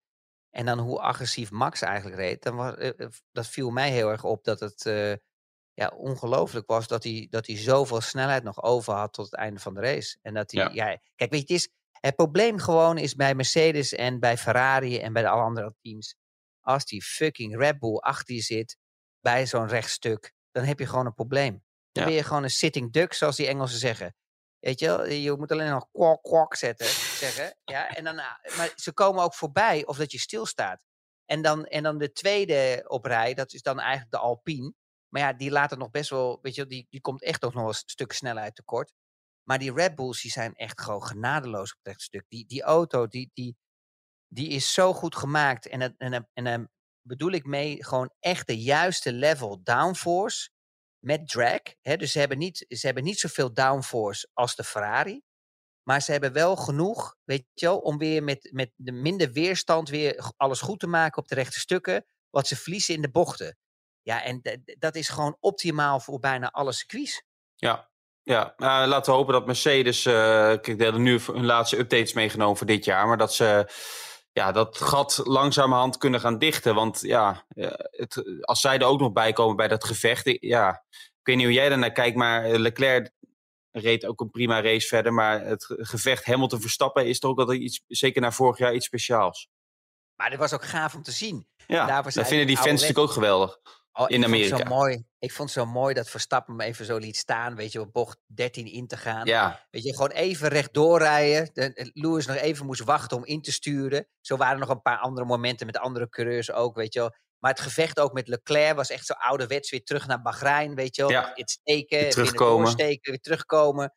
en 0.50 0.66
dan 0.66 0.80
hoe 0.80 1.00
agressief 1.00 1.52
Max 1.52 1.82
eigenlijk 1.82 2.16
reed, 2.16 2.44
dan 2.44 2.56
was, 2.56 2.74
dat 3.32 3.48
viel 3.48 3.70
mij 3.70 3.92
heel 3.92 4.10
erg 4.10 4.24
op 4.24 4.44
dat 4.44 4.60
het 4.60 4.84
ja, 5.76 5.88
ongelooflijk 5.96 6.68
was 6.68 6.88
dat 6.88 7.04
hij, 7.04 7.28
dat 7.30 7.48
hij 7.48 7.58
zoveel 7.58 8.02
snelheid 8.02 8.44
nog 8.44 8.64
over 8.64 8.94
had 8.94 9.14
tot 9.14 9.26
het 9.26 9.36
einde 9.36 9.60
van 9.60 9.74
de 9.74 9.82
race. 9.82 10.18
En 10.22 10.34
dat 10.34 10.52
hij, 10.52 10.64
ja. 10.64 10.90
ja 10.90 11.00
kijk, 11.16 11.32
weet 11.32 11.48
je, 11.48 11.54
het, 11.54 11.64
is, 11.64 11.70
het 12.00 12.16
probleem 12.16 12.60
gewoon 12.60 12.98
is 12.98 13.16
bij 13.16 13.36
Mercedes 13.36 13.94
en 13.94 14.20
bij 14.20 14.38
Ferrari 14.38 15.00
en 15.00 15.14
bij 15.14 15.28
alle 15.28 15.42
andere 15.42 15.76
teams, 15.82 16.16
als 16.62 16.86
die 16.86 17.04
fucking 17.04 17.58
Red 17.58 17.80
Bull 17.80 17.96
achter 17.98 18.36
je 18.36 18.42
zit 18.42 18.78
bij 19.20 19.48
zo'n 19.48 19.68
rechtstuk, 19.68 20.34
dan 20.56 20.64
heb 20.64 20.80
je 20.80 20.86
gewoon 20.86 21.06
een 21.06 21.14
probleem. 21.14 21.64
Dan 21.92 22.04
ja. 22.04 22.06
ben 22.06 22.14
je 22.14 22.24
gewoon 22.24 22.44
een 22.44 22.50
sitting 22.50 22.92
duck, 22.92 23.14
zoals 23.14 23.36
die 23.36 23.48
Engelsen 23.48 23.80
zeggen. 23.80 24.16
Weet 24.60 24.80
je 24.80 24.86
wel, 24.86 25.06
je 25.06 25.36
moet 25.38 25.52
alleen 25.52 25.70
nog 25.70 25.88
kwak 25.92 26.24
kwak 26.24 26.56
zetten, 26.56 26.86
zeggen. 27.18 27.58
Ja, 27.64 27.90
en 27.90 28.04
dan, 28.04 28.16
maar 28.16 28.72
ze 28.76 28.94
komen 28.94 29.24
ook 29.24 29.34
voorbij 29.34 29.86
of 29.86 29.98
dat 29.98 30.12
je 30.12 30.20
stilstaat. 30.20 30.82
En 31.26 31.42
dan, 31.42 31.66
en 31.66 31.84
dan 31.84 31.98
de 31.98 32.12
tweede 32.12 32.86
op 32.88 33.06
rij, 33.06 33.34
dat 33.34 33.54
is 33.54 33.62
dan 33.62 33.80
eigenlijk 33.80 34.12
de 34.12 34.18
Alpine. 34.18 34.74
Maar 35.10 35.22
ja, 35.22 35.34
die 35.34 35.52
laat 35.52 35.70
het 35.70 35.80
nog 35.80 35.90
best 35.90 36.10
wel, 36.10 36.40
weet 36.42 36.56
je, 36.56 36.66
die, 36.66 36.88
die 36.90 37.02
komt 37.02 37.24
echt 37.24 37.42
nog 37.42 37.56
een 37.56 37.74
stuk 37.74 38.12
snelheid 38.12 38.56
tekort. 38.56 38.94
Maar 39.44 39.60
die 39.60 39.74
Red 39.74 39.96
Bulls, 39.96 40.22
die 40.22 40.32
zijn 40.32 40.54
echt 40.54 40.82
gewoon 40.82 41.04
genadeloos 41.04 41.74
op 41.74 41.80
het 41.82 42.02
stuk. 42.02 42.26
Die, 42.28 42.46
die 42.46 42.62
auto, 42.62 43.08
die, 43.08 43.32
die, 43.34 43.58
die 44.28 44.50
is 44.50 44.74
zo 44.74 44.94
goed 44.94 45.16
gemaakt. 45.16 45.68
En, 45.68 45.82
en, 45.82 45.96
en, 45.98 46.30
en 46.34 46.72
bedoel 47.08 47.32
ik 47.32 47.46
mee 47.46 47.84
gewoon 47.84 48.12
echt 48.20 48.48
de 48.48 48.62
juiste 48.62 49.14
level 49.14 49.64
downforce 49.64 50.50
met 51.00 51.28
drag. 51.28 51.62
Dus 51.82 52.12
ze 52.12 52.20
hebben, 52.20 52.38
niet, 52.38 52.66
ze 52.68 52.86
hebben 52.86 53.04
niet 53.04 53.20
zoveel 53.20 53.54
downforce 53.54 54.30
als 54.34 54.56
de 54.56 54.64
Ferrari. 54.64 55.22
Maar 55.84 56.02
ze 56.02 56.12
hebben 56.12 56.34
wel 56.34 56.56
genoeg, 56.56 57.16
weet 57.24 57.46
je 57.54 57.66
wel, 57.66 57.80
om 57.80 57.98
weer 57.98 58.24
met, 58.24 58.50
met 58.52 58.72
de 58.76 58.92
minder 58.92 59.32
weerstand 59.32 59.90
weer 59.90 60.32
alles 60.38 60.62
goed 60.62 60.80
te 60.80 60.88
maken 60.88 61.22
op 61.22 61.28
de 61.28 61.36
rechte 61.36 61.60
stukken. 61.60 62.06
Wat 62.30 62.48
ze 62.48 62.56
verliezen 62.56 62.96
in 62.96 63.02
de 63.02 63.12
bochten. 63.12 63.58
Ja, 64.02 64.24
en 64.24 64.42
dat 64.80 64.96
is 64.96 65.10
gewoon 65.10 65.38
optimaal 65.40 66.00
voor 66.00 66.20
bijna 66.20 66.52
alle 66.52 66.72
circuits. 66.72 67.24
Ja, 67.56 67.90
ja, 68.24 68.54
uh, 68.58 68.88
laten 68.88 69.12
we 69.12 69.18
hopen 69.18 69.34
dat 69.34 69.46
Mercedes, 69.46 70.06
uh, 70.06 70.14
kijk, 70.14 70.66
die 70.66 70.84
hadden 70.84 71.02
nu 71.02 71.20
hun 71.26 71.46
laatste 71.46 71.78
updates 71.78 72.14
meegenomen 72.14 72.58
voor 72.58 72.68
dit 72.68 72.86
jaar, 72.86 73.08
maar 73.08 73.18
dat 73.18 73.34
ze 73.34 73.68
ja, 74.36 74.52
dat 74.52 74.78
gat 74.78 75.22
langzamerhand 75.24 75.98
kunnen 75.98 76.20
gaan 76.20 76.40
dichten. 76.40 76.76
Want 76.76 77.02
ja, 77.02 77.46
het, 77.92 78.40
als 78.42 78.62
zij 78.62 78.78
er 78.78 78.86
ook 78.86 79.00
nog 79.00 79.12
bij 79.12 79.34
komen 79.34 79.56
bij 79.56 79.68
dat 79.68 79.84
gevecht, 79.84 80.38
ja, 80.40 80.84
ik 80.92 81.22
weet 81.24 81.36
niet 81.36 81.46
hoe 81.46 81.54
jij 81.54 81.70
daarnaar 81.70 81.92
kijkt, 81.92 82.18
maar 82.18 82.50
Leclerc 82.50 83.12
reed 83.72 84.06
ook 84.06 84.22
een 84.22 84.30
prima 84.30 84.62
race 84.62 84.88
verder, 84.88 85.14
maar 85.14 85.42
het 85.42 85.66
gevecht 85.68 86.26
Hamilton 86.26 86.62
Verstappen 86.62 87.08
is 87.08 87.20
toch 87.20 87.32
ook 87.32 87.40
altijd 87.40 87.60
iets, 87.60 87.84
zeker 87.88 88.22
na 88.22 88.32
vorig 88.32 88.58
jaar, 88.58 88.74
iets 88.74 88.86
speciaals. 88.86 89.50
Maar 90.16 90.30
dit 90.30 90.40
was 90.40 90.54
ook 90.54 90.66
gaaf 90.66 90.96
om 90.96 91.04
te 91.04 91.12
zien. 91.12 91.48
Ja, 91.68 92.02
dat 92.02 92.28
vinden 92.28 92.48
die 92.48 92.58
fans 92.58 92.82
natuurlijk 92.82 93.00
ook 93.00 93.12
geweldig. 93.12 93.60
Oh, 93.98 94.06
in 94.08 94.24
Amerika. 94.24 94.56
Vond 94.56 94.68
zo 94.68 94.76
mooi. 94.76 95.06
Ik 95.20 95.32
vond 95.32 95.54
het 95.54 95.64
zo 95.64 95.66
mooi 95.66 95.94
dat 95.94 96.10
Verstappen 96.10 96.58
hem 96.58 96.68
even 96.68 96.86
zo 96.86 96.98
liet 96.98 97.18
staan, 97.18 97.56
weet 97.56 97.72
je, 97.72 97.80
op 97.80 97.94
bocht 97.94 98.18
13 98.26 98.66
in 98.72 98.88
te 98.88 98.98
gaan. 98.98 99.26
Ja. 99.26 99.68
Weet 99.72 99.84
je, 99.84 99.94
gewoon 99.94 100.12
even 100.12 100.48
rechtdoor 100.48 101.00
rijden. 101.00 101.50
De, 101.54 101.92
Lewis 101.94 102.26
nog 102.26 102.36
even 102.36 102.66
moest 102.66 102.84
wachten 102.84 103.18
om 103.18 103.26
in 103.26 103.42
te 103.42 103.52
sturen. 103.52 104.08
Zo 104.22 104.38
waren 104.38 104.54
er 104.54 104.60
nog 104.60 104.70
een 104.70 104.82
paar 104.82 104.98
andere 104.98 105.26
momenten 105.26 105.66
met 105.66 105.78
andere 105.78 106.10
coureurs 106.10 106.52
ook, 106.52 106.76
weet 106.76 106.94
je 106.94 107.00
wel. 107.00 107.16
Maar 107.40 107.52
het 107.52 107.60
gevecht 107.60 108.00
ook 108.00 108.14
met 108.14 108.28
Leclerc 108.28 108.76
was 108.76 108.90
echt 108.90 109.06
zo 109.06 109.14
ouderwets 109.14 109.72
weer 109.72 109.84
terug 109.84 110.08
naar 110.08 110.22
Bahrein, 110.22 110.76
weet 110.76 110.96
je 110.96 111.02
wel. 111.02 111.12
Ja. 111.12 111.32
Het 111.36 111.50
steken, 111.50 112.00
weer 112.00 112.12
terugkomen. 112.12 112.68
steken, 112.68 113.12
weer 113.12 113.22
terugkomen. 113.22 113.94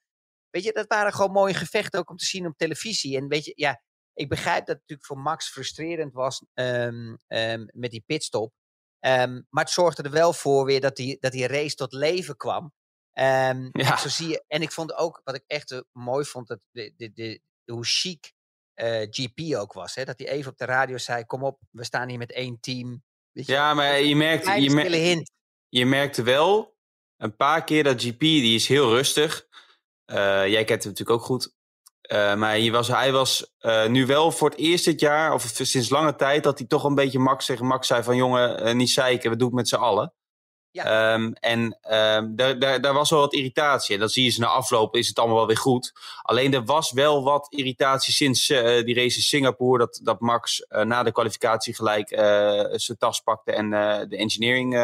Weet 0.50 0.64
je, 0.64 0.72
dat 0.72 0.86
waren 0.86 1.12
gewoon 1.12 1.32
mooie 1.32 1.54
gevechten 1.54 2.00
ook 2.00 2.10
om 2.10 2.16
te 2.16 2.24
zien 2.24 2.46
op 2.46 2.56
televisie. 2.56 3.16
En 3.16 3.28
weet 3.28 3.44
je, 3.44 3.52
ja, 3.54 3.82
ik 4.14 4.28
begrijp 4.28 4.66
dat 4.66 4.68
het 4.68 4.78
natuurlijk 4.78 5.08
voor 5.08 5.18
Max 5.18 5.50
frustrerend 5.50 6.12
was 6.12 6.44
um, 6.54 7.18
um, 7.26 7.68
met 7.72 7.90
die 7.90 8.02
pitstop. 8.06 8.52
Um, 9.00 9.46
maar 9.50 9.64
het 9.64 9.72
zorgde 9.72 10.02
er 10.02 10.10
wel 10.10 10.32
voor 10.32 10.64
weer 10.64 10.80
dat 10.80 10.96
die, 10.96 11.16
dat 11.20 11.32
die 11.32 11.46
race 11.46 11.74
tot 11.74 11.92
leven 11.92 12.36
kwam. 12.36 12.72
Um, 13.12 13.68
ja. 13.72 13.96
zo 13.96 14.08
zie 14.08 14.28
je, 14.28 14.44
en 14.46 14.62
ik 14.62 14.72
vond 14.72 14.94
ook, 14.94 15.20
wat 15.24 15.34
ik 15.34 15.44
echt 15.46 15.70
uh, 15.70 15.80
mooi 15.92 16.24
vond, 16.24 16.48
dat 16.48 16.58
de, 16.70 16.92
de, 16.96 17.12
de, 17.12 17.40
hoe 17.64 17.84
chic 17.84 18.32
uh, 18.74 19.06
GP 19.10 19.54
ook 19.56 19.72
was. 19.72 19.94
Hè? 19.94 20.04
Dat 20.04 20.18
hij 20.18 20.28
even 20.28 20.50
op 20.50 20.58
de 20.58 20.64
radio 20.64 20.98
zei, 20.98 21.24
kom 21.24 21.42
op, 21.42 21.60
we 21.70 21.84
staan 21.84 22.08
hier 22.08 22.18
met 22.18 22.32
één 22.32 22.60
team. 22.60 23.02
Weet 23.32 23.46
je, 23.46 23.52
ja, 23.52 23.74
maar 23.74 24.00
je 24.00 24.16
merkt, 24.16 24.62
je, 24.62 24.70
mer 24.70 24.90
hint. 24.90 25.30
je 25.68 25.86
merkte 25.86 26.22
wel 26.22 26.76
een 27.16 27.36
paar 27.36 27.64
keer 27.64 27.84
dat 27.84 28.02
GP, 28.02 28.20
die 28.20 28.54
is 28.54 28.68
heel 28.68 28.90
rustig. 28.90 29.46
Uh, 30.06 30.16
jij 30.46 30.64
kent 30.64 30.82
hem 30.82 30.92
natuurlijk 30.92 31.20
ook 31.20 31.26
goed. 31.26 31.56
Uh, 32.08 32.34
maar 32.34 32.50
hij 32.50 32.70
was, 32.70 32.88
hij 32.88 33.12
was 33.12 33.54
uh, 33.60 33.86
nu 33.86 34.06
wel 34.06 34.30
voor 34.32 34.50
het 34.50 34.58
eerst 34.58 34.84
dit 34.84 35.00
jaar, 35.00 35.32
of 35.32 35.50
sinds 35.54 35.90
lange 35.90 36.14
tijd, 36.14 36.42
dat 36.42 36.58
hij 36.58 36.66
toch 36.66 36.84
een 36.84 36.94
beetje 36.94 37.18
Max 37.18 37.44
Max 37.60 37.86
zei 37.86 38.02
van 38.02 38.16
jongen, 38.16 38.66
uh, 38.66 38.74
niet 38.74 38.90
zeiken, 38.90 39.30
we 39.30 39.36
doen 39.36 39.46
het 39.46 39.56
met 39.56 39.68
z'n 39.68 39.76
allen. 39.76 40.12
Ja. 40.70 41.14
Um, 41.14 41.32
en 41.32 41.60
um, 41.60 42.36
daar, 42.36 42.58
daar, 42.58 42.80
daar 42.80 42.94
was 42.94 43.10
wel 43.10 43.20
wat 43.20 43.32
irritatie. 43.32 43.94
En 43.94 44.00
dan 44.00 44.08
zie 44.08 44.24
je 44.24 44.30
ze 44.30 44.40
na 44.40 44.46
afloop, 44.46 44.96
is 44.96 45.08
het 45.08 45.18
allemaal 45.18 45.36
wel 45.36 45.46
weer 45.46 45.56
goed. 45.56 45.92
Alleen 46.22 46.54
er 46.54 46.64
was 46.64 46.92
wel 46.92 47.24
wat 47.24 47.46
irritatie 47.50 48.12
sinds 48.12 48.46
die 48.46 48.94
race 48.94 49.16
in 49.16 49.22
Singapore, 49.22 49.78
dat, 49.78 50.00
dat 50.02 50.20
Max 50.20 50.66
na 50.68 51.02
de 51.02 51.12
kwalificatie 51.12 51.74
gelijk 51.74 52.08
zijn 52.72 52.98
tas 52.98 53.20
pakte 53.20 53.52
en 53.52 53.70
de 54.08 54.16
engineering 54.16 54.76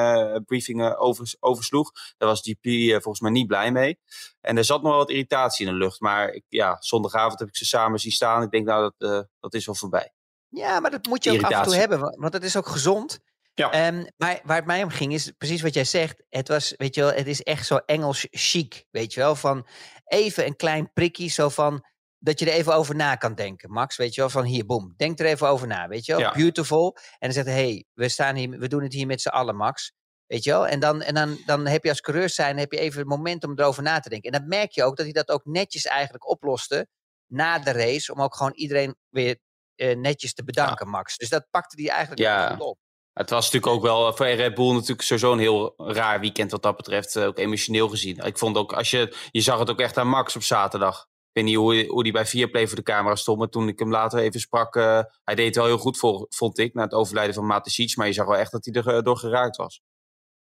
briefingen 0.47 0.99
over, 0.99 1.35
oversloeg. 1.41 1.93
Daar 2.17 2.29
was 2.29 2.41
GP 2.41 2.91
volgens 2.91 3.21
mij 3.21 3.31
niet 3.31 3.47
blij 3.47 3.73
mee. 3.73 3.99
En 4.41 4.57
er 4.57 4.65
zat 4.65 4.83
nog 4.83 4.91
wel 4.91 5.01
wat 5.01 5.11
irritatie 5.11 5.67
in 5.67 5.73
de 5.73 5.79
lucht. 5.79 6.01
Maar 6.01 6.29
ik, 6.29 6.45
ja, 6.49 6.77
zondagavond 6.81 7.39
heb 7.39 7.49
ik 7.49 7.57
ze 7.57 7.65
samen 7.65 7.99
zien 7.99 8.13
staan. 8.13 8.43
Ik 8.43 8.51
denk, 8.51 8.67
nou, 8.67 8.93
dat, 8.97 9.29
dat 9.41 9.55
is 9.55 9.67
wel 9.67 9.75
voorbij. 9.75 10.13
Ja, 10.49 10.81
maar 10.81 10.91
dat 10.91 11.07
moet 11.07 11.25
je 11.25 11.33
ook 11.33 11.43
af 11.43 11.51
en 11.51 11.63
toe 11.63 11.75
hebben. 11.75 11.99
Want 12.19 12.33
het 12.33 12.45
is 12.45 12.57
ook 12.57 12.67
gezond. 12.67 13.21
Ja. 13.55 13.87
Um, 13.87 14.07
maar 14.17 14.41
waar 14.45 14.57
het 14.57 14.67
mij 14.67 14.83
om 14.83 14.91
ging 14.91 15.13
is 15.13 15.33
precies 15.39 15.63
wat 15.63 15.75
jij 15.75 15.85
zegt. 15.85 16.25
Het 16.29 16.49
was, 16.49 16.75
weet 16.77 16.95
je 16.95 17.01
wel, 17.01 17.13
het 17.13 17.27
is 17.27 17.43
echt 17.43 17.67
zo 17.67 17.77
Engels 17.77 18.27
chic, 18.31 18.85
weet 18.91 19.15
je 19.15 19.21
wel. 19.21 19.37
Van 19.37 19.67
even 20.05 20.47
een 20.47 20.57
klein 20.57 20.93
prikkie, 20.93 21.31
zo 21.31 21.49
van 21.49 21.85
dat 22.19 22.39
je 22.39 22.47
er 22.47 22.53
even 22.53 22.75
over 22.75 22.95
na 22.95 23.15
kan 23.15 23.35
denken. 23.35 23.71
Max, 23.71 23.97
weet 23.97 24.15
je 24.15 24.21
wel, 24.21 24.31
van 24.31 24.45
hier, 24.45 24.67
boem, 24.67 24.95
denk 24.97 25.21
er 25.21 25.27
even 25.27 25.49
over 25.49 25.67
na, 25.67 25.89
weet 25.89 26.05
je 26.05 26.13
wel. 26.13 26.21
Ja. 26.21 26.33
Beautiful. 26.33 26.97
En 26.97 27.17
dan 27.19 27.33
zegt 27.33 27.47
hij, 27.47 27.55
hey, 27.55 27.85
we, 27.93 28.09
staan 28.09 28.37
hier, 28.37 28.59
we 28.59 28.69
doen 28.69 28.83
het 28.83 28.93
hier 28.93 29.07
met 29.07 29.21
z'n 29.21 29.29
allen, 29.29 29.57
Max. 29.57 29.93
Weet 30.27 30.45
je 30.45 30.51
wel? 30.51 30.67
En, 30.67 30.81
dan, 30.81 31.03
en 31.03 31.15
dan, 31.15 31.39
dan 31.47 31.67
heb 31.67 31.85
je 31.85 31.89
als 31.89 32.01
coureur 32.01 32.31
zijn, 32.31 32.59
heb 32.59 32.73
je 32.73 32.79
even 32.79 32.99
het 32.99 33.09
moment 33.09 33.45
om 33.45 33.59
erover 33.59 33.83
na 33.83 34.01
te 34.01 34.09
denken. 34.09 34.31
En 34.31 34.39
dan 34.39 34.49
merk 34.49 34.71
je 34.71 34.85
ook 34.85 34.97
dat 34.97 35.05
hij 35.05 35.15
dat 35.15 35.29
ook 35.29 35.45
netjes 35.45 35.85
eigenlijk 35.85 36.29
oploste 36.29 36.87
na 37.27 37.59
de 37.59 37.71
race. 37.71 38.13
Om 38.13 38.23
ook 38.23 38.37
gewoon 38.37 38.53
iedereen 38.53 38.97
weer 39.09 39.39
uh, 39.77 39.97
netjes 39.97 40.35
te 40.35 40.45
bedanken, 40.45 40.87
ja. 40.87 40.93
Max. 40.93 41.17
Dus 41.17 41.29
dat 41.29 41.47
pakte 41.51 41.83
hij 41.83 41.91
eigenlijk 41.91 42.21
ja. 42.21 42.51
goed 42.51 42.61
op. 42.61 42.79
Het 43.15 43.31
was 43.31 43.45
natuurlijk 43.45 43.73
ook 43.73 43.83
wel 43.83 44.17
voor 44.17 44.27
Red 44.27 44.55
Bull 44.55 44.73
natuurlijk 44.73 45.03
sowieso 45.03 45.33
een 45.33 45.39
heel 45.39 45.75
raar 45.77 46.21
weekend 46.21 46.51
wat 46.51 46.63
dat 46.63 46.77
betreft. 46.77 47.19
Ook 47.19 47.39
emotioneel 47.39 47.89
gezien. 47.89 48.17
Ik 48.17 48.39
vond 48.39 48.57
ook, 48.57 48.73
als 48.73 48.91
je, 48.91 49.17
je 49.31 49.41
zag 49.41 49.59
het 49.59 49.71
ook 49.71 49.81
echt 49.81 49.99
aan 49.99 50.09
Max 50.09 50.37
op 50.37 50.43
zaterdag. 50.43 51.01
Ik 51.01 51.43
weet 51.43 51.45
niet 51.45 51.57
hoe, 51.57 51.87
hoe 51.87 52.03
die 52.03 52.13
bij 52.13 52.27
Viaplay 52.27 52.67
voor 52.67 52.77
de 52.77 52.83
camera 52.83 53.15
stond. 53.15 53.39
Maar 53.39 53.49
toen 53.49 53.69
ik 53.69 53.79
hem 53.79 53.91
later 53.91 54.19
even 54.19 54.41
sprak, 54.41 54.77
uh, 54.77 55.01
hij 55.25 55.35
deed 55.35 55.47
het 55.47 55.57
wel 55.57 55.67
heel 55.67 55.79
goed, 55.79 55.99
voor, 55.99 56.27
vond 56.29 56.59
ik, 56.59 56.75
na 56.75 56.83
het 56.83 56.93
overlijden 56.93 57.35
van 57.35 57.47
Matisic. 57.47 57.97
Maar 57.97 58.07
je 58.07 58.13
zag 58.13 58.27
wel 58.27 58.37
echt 58.37 58.53
dat 58.53 58.65
hij 58.65 58.75
er 58.75 59.03
door 59.03 59.17
geraakt 59.17 59.57
was. 59.57 59.83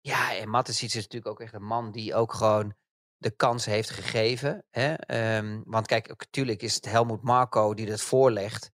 Ja, 0.01 0.37
en 0.37 0.49
Matisic 0.49 0.89
is 0.89 0.95
natuurlijk 0.95 1.31
ook 1.31 1.41
echt 1.41 1.55
een 1.55 1.65
man 1.65 1.91
die 1.93 2.15
ook 2.15 2.33
gewoon 2.33 2.75
de 3.17 3.31
kans 3.31 3.65
heeft 3.65 3.91
gegeven. 3.91 4.65
Hè? 4.71 4.95
Um, 5.39 5.63
want 5.65 5.87
kijk, 5.87 6.09
natuurlijk 6.09 6.63
is 6.63 6.75
het 6.75 6.85
Helmoet 6.85 7.23
Marco 7.23 7.75
die 7.75 7.87
dat 7.87 8.01
voorlegt. 8.01 8.71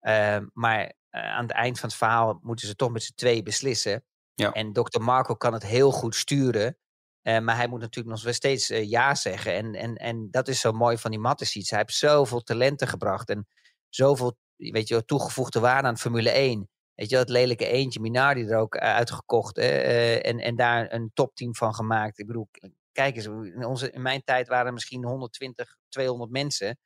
Um, 0.00 0.50
maar 0.52 0.92
aan 1.12 1.42
het 1.42 1.52
eind 1.52 1.78
van 1.78 1.88
het 1.88 1.98
verhaal 1.98 2.38
moeten 2.42 2.66
ze 2.66 2.76
toch 2.76 2.90
met 2.90 3.02
z'n 3.02 3.14
twee 3.14 3.42
beslissen. 3.42 4.04
Ja. 4.34 4.52
En 4.52 4.72
dokter 4.72 5.02
Marco 5.02 5.34
kan 5.34 5.52
het 5.52 5.66
heel 5.66 5.90
goed 5.90 6.14
sturen. 6.14 6.76
Uh, 7.22 7.38
maar 7.38 7.56
hij 7.56 7.68
moet 7.68 7.80
natuurlijk 7.80 8.22
nog 8.22 8.34
steeds 8.34 8.70
uh, 8.70 8.90
ja 8.90 9.14
zeggen. 9.14 9.54
En, 9.54 9.74
en, 9.74 9.94
en 9.94 10.30
dat 10.30 10.48
is 10.48 10.60
zo 10.60 10.72
mooi 10.72 10.98
van 10.98 11.10
die 11.10 11.20
Matisic. 11.20 11.68
Hij 11.68 11.78
heeft 11.78 11.94
zoveel 11.94 12.40
talenten 12.40 12.88
gebracht. 12.88 13.28
En 13.28 13.46
zoveel 13.88 14.36
weet 14.56 14.88
je, 14.88 15.04
toegevoegde 15.04 15.60
waarde 15.60 15.88
aan 15.88 15.98
Formule 15.98 16.30
1. 16.30 16.68
Weet 16.94 17.10
je, 17.10 17.16
dat 17.16 17.28
lelijke 17.28 17.66
eentje, 17.66 18.00
Minardi 18.00 18.44
er 18.46 18.58
ook 18.58 18.76
uitgekocht. 18.76 19.56
Hè? 19.56 19.68
en, 20.14 20.38
en 20.38 20.56
daar 20.56 20.92
een 20.92 21.10
topteam 21.14 21.54
van 21.54 21.74
gemaakt. 21.74 22.18
Ik 22.18 22.26
bedoel, 22.26 22.48
kijk 22.92 23.16
eens, 23.16 23.26
in, 23.26 23.64
onze, 23.64 23.90
in 23.90 24.02
mijn 24.02 24.22
tijd 24.24 24.48
waren 24.48 24.66
er 24.66 24.72
misschien 24.72 25.04
120, 25.04 25.76
200 25.88 26.30
mensen. 26.30 26.78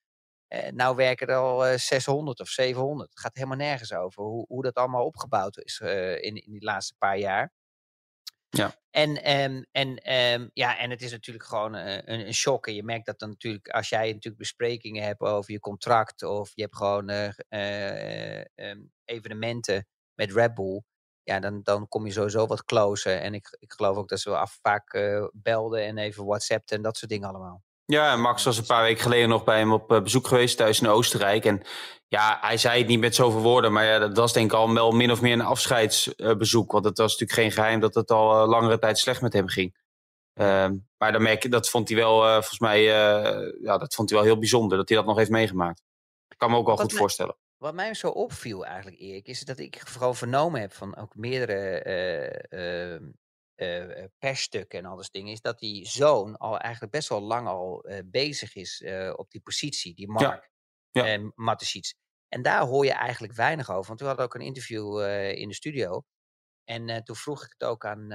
Uh, 0.48 0.68
nou 0.70 0.96
werken 0.96 1.26
er 1.26 1.36
al 1.36 1.68
uh, 1.72 1.76
600 1.76 2.40
of 2.40 2.48
700. 2.48 3.10
Het 3.10 3.20
gaat 3.20 3.34
helemaal 3.34 3.56
nergens 3.56 3.92
over 3.92 4.22
hoe, 4.22 4.44
hoe 4.48 4.62
dat 4.62 4.74
allemaal 4.74 5.04
opgebouwd 5.04 5.58
is 5.58 5.80
uh, 5.82 6.12
in, 6.12 6.34
in 6.34 6.52
die 6.52 6.64
laatste 6.64 6.94
paar 6.98 7.18
jaar. 7.18 7.52
Ja. 8.48 8.74
En, 8.90 9.40
um, 9.40 9.66
en, 9.72 10.12
um, 10.14 10.50
ja, 10.52 10.78
en 10.78 10.90
het 10.90 11.02
is 11.02 11.10
natuurlijk 11.10 11.46
gewoon 11.46 11.74
een, 11.74 12.26
een 12.26 12.34
shock. 12.34 12.66
En 12.66 12.74
je 12.74 12.82
merkt 12.82 13.06
dat 13.06 13.18
dan 13.18 13.28
natuurlijk, 13.28 13.68
als 13.68 13.88
jij 13.88 14.06
natuurlijk 14.06 14.36
besprekingen 14.36 15.04
hebt 15.04 15.20
over 15.20 15.52
je 15.52 15.60
contract. 15.60 16.22
of 16.22 16.50
je 16.54 16.62
hebt 16.62 16.76
gewoon 16.76 17.10
um, 18.54 18.92
evenementen 19.04 19.86
met 20.14 20.32
Red 20.32 20.54
Bull 20.54 20.82
ja, 21.22 21.40
dan, 21.40 21.62
dan 21.62 21.88
kom 21.88 22.06
je 22.06 22.12
sowieso 22.12 22.46
wat 22.46 22.64
closer. 22.64 23.20
En 23.20 23.34
ik, 23.34 23.56
ik 23.58 23.72
geloof 23.72 23.96
ook 23.96 24.08
dat 24.08 24.20
ze 24.20 24.36
af 24.36 24.58
vaak 24.62 24.98
belden 25.32 25.84
en 25.84 25.98
even 25.98 26.24
WhatsAppten 26.24 26.76
en 26.76 26.82
dat 26.82 26.96
soort 26.96 27.10
dingen 27.10 27.28
allemaal. 27.28 27.65
Ja, 27.86 28.16
Max 28.16 28.44
was 28.44 28.58
een 28.58 28.66
paar 28.66 28.82
weken 28.82 29.02
geleden 29.02 29.28
nog 29.28 29.44
bij 29.44 29.58
hem 29.58 29.72
op 29.72 29.92
uh, 29.92 30.02
bezoek 30.02 30.26
geweest 30.26 30.56
thuis 30.56 30.80
in 30.80 30.88
Oostenrijk. 30.88 31.44
En 31.44 31.62
ja, 32.08 32.38
hij 32.40 32.56
zei 32.56 32.78
het 32.78 32.88
niet 32.88 33.00
met 33.00 33.14
zoveel 33.14 33.40
woorden, 33.40 33.72
maar 33.72 33.84
ja, 33.84 33.98
dat 33.98 34.16
was 34.16 34.32
denk 34.32 34.50
ik 34.50 34.56
al 34.56 34.74
wel 34.74 34.90
min 34.92 35.10
of 35.10 35.20
meer 35.20 35.32
een 35.32 35.40
afscheidsbezoek. 35.40 36.72
Want 36.72 36.84
het 36.84 36.98
was 36.98 37.10
natuurlijk 37.10 37.40
geen 37.40 37.52
geheim 37.52 37.80
dat 37.80 37.94
het 37.94 38.10
al 38.10 38.42
uh, 38.42 38.48
langere 38.48 38.78
tijd 38.78 38.98
slecht 38.98 39.20
met 39.20 39.32
hem 39.32 39.48
ging. 39.48 39.76
Ehm, 40.32 40.76
maar 40.98 41.12
dan 41.12 41.22
merk 41.22 41.42
je, 41.42 41.48
dat 41.48 41.68
vond 41.68 41.88
hij 41.88 41.96
wel, 41.96 42.20
volgens 42.20 42.58
mij, 42.58 42.82
ja, 43.62 43.78
dat 43.78 43.94
vond 43.94 44.10
hij 44.10 44.18
wel 44.18 44.26
heel 44.26 44.38
bijzonder 44.38 44.78
dat 44.78 44.88
hij 44.88 44.98
dat 44.98 45.06
nog 45.06 45.16
heeft 45.16 45.30
meegemaakt. 45.30 45.82
Ik 46.28 46.38
kan 46.38 46.50
me 46.50 46.56
ook 46.56 46.66
wel 46.66 46.76
goed 46.76 46.92
voorstellen. 46.92 47.36
Wat 47.56 47.74
mij 47.74 47.94
zo 47.94 48.08
opviel 48.08 48.66
eigenlijk, 48.66 49.00
Erik, 49.00 49.26
is 49.26 49.40
dat 49.40 49.58
ik 49.58 49.78
gewoon 49.78 50.16
vernomen 50.16 50.60
heb 50.60 50.72
van 50.72 50.96
ook 50.96 51.14
meerdere 51.14 51.82
uh, 53.56 53.88
uh, 53.88 54.04
persstukken 54.18 54.78
en 54.78 54.84
al 54.84 54.96
dat 54.96 55.08
dingen, 55.10 55.32
is 55.32 55.40
dat 55.40 55.58
die 55.58 55.88
zoon 55.88 56.36
al 56.36 56.58
eigenlijk 56.58 56.92
best 56.92 57.08
wel 57.08 57.20
lang 57.20 57.48
al 57.48 57.84
bezig 58.04 58.54
is 58.54 58.84
op 59.14 59.30
die 59.30 59.40
positie, 59.40 59.94
die 59.94 60.08
Mark 60.08 60.50
ja. 60.90 61.06
ja. 61.06 61.32
Matisic. 61.34 61.94
En 62.28 62.42
daar 62.42 62.62
hoor 62.62 62.84
je 62.84 62.92
eigenlijk 62.92 63.34
weinig 63.34 63.70
over. 63.70 63.86
Want 63.86 64.00
we 64.00 64.06
hadden 64.06 64.24
ook 64.24 64.34
een 64.34 64.40
interview 64.40 65.00
in 65.34 65.48
de 65.48 65.54
studio. 65.54 66.04
En 66.64 67.04
toen 67.04 67.16
vroeg 67.16 67.44
ik 67.44 67.54
het 67.58 67.68
ook 67.68 67.84
aan 67.84 68.08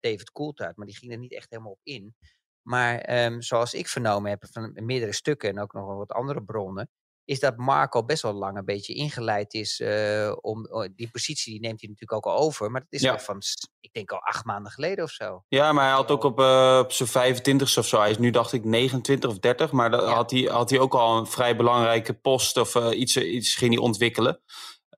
David 0.00 0.32
Coulthard, 0.32 0.76
maar 0.76 0.86
die 0.86 0.96
ging 0.96 1.12
er 1.12 1.18
niet 1.18 1.32
echt 1.32 1.50
helemaal 1.50 1.72
op 1.72 1.80
in. 1.82 2.16
Maar 2.62 3.24
um, 3.24 3.42
zoals 3.42 3.74
ik 3.74 3.88
vernomen 3.88 4.30
heb 4.30 4.46
van 4.50 4.72
meerdere 4.74 5.12
stukken 5.12 5.48
en 5.48 5.60
ook 5.60 5.72
nog 5.72 5.96
wat 5.96 6.12
andere 6.12 6.44
bronnen, 6.44 6.90
is 7.28 7.40
dat 7.40 7.56
Marco 7.56 8.04
best 8.04 8.22
wel 8.22 8.32
lang 8.32 8.56
een 8.56 8.64
beetje 8.64 8.94
ingeleid 8.94 9.54
is 9.54 9.80
uh, 9.80 10.32
om 10.40 10.66
die 10.96 11.10
positie 11.10 11.52
die 11.52 11.60
neemt 11.60 11.80
hij 11.80 11.90
natuurlijk 11.90 12.26
ook 12.26 12.32
al 12.32 12.40
over, 12.40 12.70
maar 12.70 12.80
dat 12.80 12.92
is 12.92 13.00
ja. 13.00 13.12
al 13.12 13.18
van 13.18 13.42
ik 13.80 13.92
denk 13.92 14.12
al 14.12 14.18
acht 14.18 14.44
maanden 14.44 14.72
geleden 14.72 15.04
of 15.04 15.10
zo. 15.10 15.44
Ja, 15.48 15.72
maar 15.72 15.84
hij 15.84 15.92
had 15.92 16.10
ook 16.10 16.24
op, 16.24 16.40
uh, 16.40 16.80
op 16.82 16.92
zijn 16.92 17.08
25 17.08 17.76
of 17.78 17.86
zo. 17.86 18.00
Hij 18.00 18.10
is 18.10 18.18
nu 18.18 18.30
dacht 18.30 18.52
ik 18.52 18.64
29 18.64 19.30
of 19.30 19.38
30, 19.38 19.72
maar 19.72 19.90
dan 19.90 20.00
ja. 20.00 20.14
had, 20.14 20.30
hij, 20.30 20.40
had 20.40 20.70
hij 20.70 20.78
ook 20.78 20.94
al 20.94 21.18
een 21.18 21.26
vrij 21.26 21.56
belangrijke 21.56 22.12
post 22.12 22.56
of 22.56 22.74
uh, 22.74 22.98
iets, 22.98 23.16
iets 23.16 23.54
ging 23.54 23.74
hij 23.74 23.82
ontwikkelen. 23.82 24.40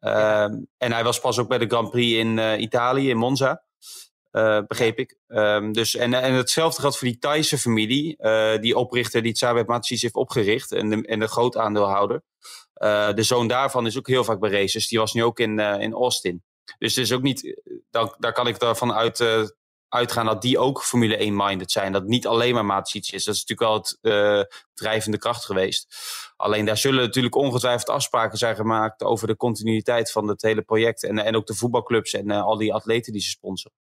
Ja. 0.01 0.45
En 0.79 0.93
hij 0.93 1.05
was 1.05 1.21
pas 1.21 1.39
ook 1.39 1.49
bij 1.49 1.59
de 1.59 1.67
Grand 1.67 1.91
Prix 1.91 2.19
in 2.19 2.61
Italië, 2.61 3.09
in 3.09 3.17
Monza. 3.17 3.65
Uh, 4.33 4.61
begreep 4.67 4.99
ik. 4.99 5.17
Um, 5.29 5.73
dus, 5.73 5.97
en, 5.97 6.15
en 6.15 6.33
hetzelfde 6.33 6.81
geldt 6.81 6.99
voor 6.99 7.09
die 7.09 7.19
Thaise 7.19 7.59
familie. 7.59 8.17
Uh, 8.19 8.59
die 8.59 8.77
oprichter 8.77 9.23
die 9.23 9.33
Tsabet 9.33 9.67
Matsis 9.67 10.03
heeft 10.03 10.15
opgericht. 10.15 10.73
En 10.73 10.91
de, 10.91 11.07
en 11.07 11.19
de 11.19 11.27
grootaandeelhouder. 11.27 12.23
Uh, 12.83 13.13
de 13.13 13.23
zoon 13.23 13.49
daarvan 13.49 13.87
is 13.87 13.99
ook 13.99 14.07
heel 14.07 14.25
vaak 14.25 14.41
bij 14.41 14.51
races. 14.51 14.89
Die 14.89 14.99
was 14.99 15.13
nu 15.13 15.25
ook 15.25 15.39
in, 15.39 15.59
in 15.59 15.93
Austin. 15.93 16.43
Dus 16.79 16.95
het 16.95 17.05
is 17.05 17.13
ook 17.13 17.23
niet, 17.23 17.61
dan, 17.91 18.15
daar 18.19 18.33
kan 18.33 18.47
ik 18.47 18.57
ervan 18.57 18.93
uit, 18.93 19.25
uitgaan 19.89 20.27
dat 20.27 20.43
die 20.43 20.59
ook 20.59 20.83
Formule 20.83 21.19
1-minded 21.19 21.71
zijn. 21.71 21.93
Dat 21.93 22.07
niet 22.07 22.27
alleen 22.27 22.55
maar 22.55 22.65
Matsis 22.65 23.11
is. 23.11 23.25
Dat 23.25 23.35
is 23.35 23.45
natuurlijk 23.47 23.61
wel 23.61 23.75
het 23.75 24.59
drijvende 24.75 25.19
kracht 25.19 25.45
geweest. 25.45 25.95
Alleen 26.37 26.65
daar 26.65 26.77
zullen 26.77 27.05
natuurlijk 27.05 27.35
ongetwijfeld 27.35 27.89
afspraken 27.89 28.39
zijn 28.39 28.57
gemaakt 28.57 29.03
over 29.03 29.27
de 29.27 29.37
continuïteit 29.37 30.13
van 30.13 30.29
het 30.29 30.43
hele 30.43 30.63
project. 30.63 31.05
En, 31.05 31.19
en 31.19 31.37
ook 31.37 31.47
de 31.47 31.55
voetbalclubs 31.55 32.13
en 32.13 32.31
al 32.31 32.57
die 32.57 32.75
atleten 32.75 33.13
die 33.13 33.23
ze 33.23 33.31
sponsoren. 33.31 33.79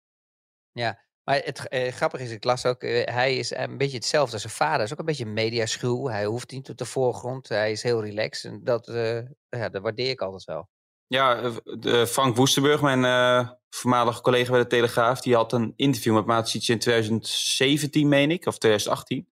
Ja, 0.80 1.00
maar 1.24 1.42
het 1.44 1.68
uh, 1.70 1.92
grappige 1.92 2.24
is, 2.24 2.32
ik 2.32 2.44
las 2.44 2.66
ook, 2.66 2.84
uh, 2.84 3.04
hij 3.06 3.38
is 3.38 3.52
een 3.52 3.78
beetje 3.78 3.98
hetzelfde 3.98 4.34
als 4.34 4.42
zijn 4.42 4.54
vader. 4.54 4.76
Hij 4.76 4.86
is 4.86 4.92
ook 4.92 5.00
een 5.00 5.06
beetje 5.06 5.26
mediaschuw. 5.26 6.08
Hij 6.08 6.26
hoeft 6.26 6.52
niet 6.52 6.70
op 6.70 6.78
de 6.78 6.86
voorgrond. 6.86 7.50
Hij 7.50 7.72
is 7.72 7.84
heel 7.84 8.04
relaxed. 8.04 8.52
En 8.52 8.64
dat, 8.64 8.88
uh, 8.88 9.22
ja, 9.50 9.70
dat 9.70 9.82
waardeer 9.82 10.10
ik 10.10 10.22
altijd 10.22 10.44
wel. 10.44 10.70
Ja, 11.08 11.52
de 11.64 12.08
Frank 12.08 12.36
Woestenburg, 12.36 12.82
mijn 12.82 13.58
voormalige 13.70 14.22
collega 14.22 14.52
bij 14.52 14.60
de 14.60 14.68
Telegraaf, 14.68 15.22
die 15.22 15.36
had 15.36 15.54
een 15.54 15.74
interview 15.76 16.14
met 16.14 16.26
Maatje 16.26 16.74
in 16.74 16.80
2017, 16.80 18.08
meen 18.08 18.32
ik, 18.32 18.46
of 18.46 18.58
2018. 18.58 19.30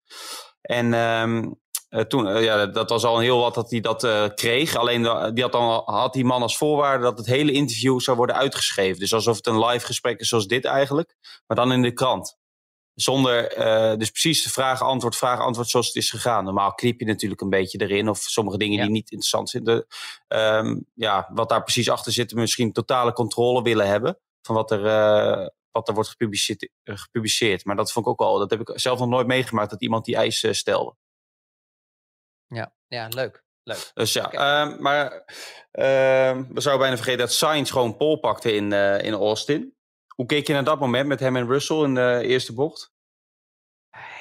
En 0.60 0.92
um, 0.92 1.60
uh, 1.92 2.00
toen, 2.00 2.26
uh, 2.26 2.44
ja, 2.44 2.66
dat 2.66 2.90
was 2.90 3.04
al 3.04 3.18
heel 3.18 3.38
wat 3.38 3.54
dat 3.54 3.70
hij 3.70 3.80
dat 3.80 4.04
uh, 4.04 4.26
kreeg. 4.34 4.76
Alleen 4.76 5.02
die 5.34 5.42
had, 5.42 5.52
dan, 5.52 5.82
had 5.84 6.12
die 6.12 6.24
man 6.24 6.42
als 6.42 6.56
voorwaarde 6.56 7.02
dat 7.04 7.18
het 7.18 7.26
hele 7.26 7.52
interview 7.52 8.00
zou 8.00 8.16
worden 8.16 8.36
uitgeschreven. 8.36 8.98
Dus 8.98 9.14
alsof 9.14 9.36
het 9.36 9.46
een 9.46 9.64
live 9.64 9.86
gesprek 9.86 10.20
is 10.20 10.28
zoals 10.28 10.46
dit 10.46 10.64
eigenlijk, 10.64 11.14
maar 11.46 11.56
dan 11.56 11.72
in 11.72 11.82
de 11.82 11.92
krant. 11.92 12.40
Zonder, 12.94 13.48
dus 13.98 14.10
precies 14.10 14.42
de 14.42 14.50
vraag-antwoord, 14.50 15.16
vraag-antwoord 15.16 15.68
zoals 15.68 15.86
het 15.86 15.96
is 15.96 16.10
gegaan. 16.10 16.44
Normaal 16.44 16.74
knip 16.74 17.00
je 17.00 17.06
natuurlijk 17.06 17.40
een 17.40 17.50
beetje 17.50 17.78
erin 17.78 18.08
of 18.08 18.18
sommige 18.18 18.58
dingen 18.58 18.76
ja. 18.76 18.82
die 18.82 18.92
niet 18.92 19.10
interessant 19.10 19.50
zijn. 19.50 19.84
Um, 20.28 20.86
ja, 20.94 21.30
wat 21.32 21.48
daar 21.48 21.62
precies 21.62 21.90
achter 21.90 22.12
zit, 22.12 22.34
misschien 22.34 22.72
totale 22.72 23.12
controle 23.12 23.62
willen 23.62 23.86
hebben 23.86 24.18
van 24.42 24.54
wat 24.54 24.70
er, 24.70 24.82
wat 25.70 25.88
er 25.88 25.94
wordt 25.94 26.08
gepubliceerd, 26.08 26.68
gepubliceerd. 26.84 27.64
Maar 27.64 27.76
dat 27.76 27.92
vond 27.92 28.06
ik 28.06 28.12
ook 28.12 28.20
al, 28.20 28.38
dat 28.38 28.50
heb 28.50 28.60
ik 28.60 28.70
zelf 28.74 28.98
nog 28.98 29.08
nooit 29.08 29.26
meegemaakt, 29.26 29.70
dat 29.70 29.82
iemand 29.82 30.04
die 30.04 30.16
eis 30.16 30.46
stelde. 30.50 30.94
Ja, 32.52 32.72
ja 32.88 33.08
leuk. 33.08 33.44
Leuk. 33.64 33.90
Dus 33.94 34.12
ja, 34.12 34.24
okay. 34.24 34.70
uh, 34.70 34.78
maar 34.78 35.12
uh, 35.12 36.40
we 36.48 36.60
zouden 36.60 36.78
bijna 36.78 36.96
vergeten 36.96 37.18
dat 37.18 37.32
Sainz 37.32 37.72
gewoon 37.72 37.96
pol 37.96 38.18
pakte 38.18 38.54
in, 38.54 38.72
uh, 38.72 39.02
in 39.02 39.12
Austin. 39.12 39.76
Hoe 40.14 40.26
keek 40.26 40.46
je 40.46 40.52
naar 40.52 40.64
dat 40.64 40.80
moment 40.80 41.06
met 41.06 41.20
hem 41.20 41.36
en 41.36 41.46
Russell 41.46 41.82
in 41.82 41.94
de 41.94 42.20
eerste 42.24 42.54
bocht? 42.54 42.90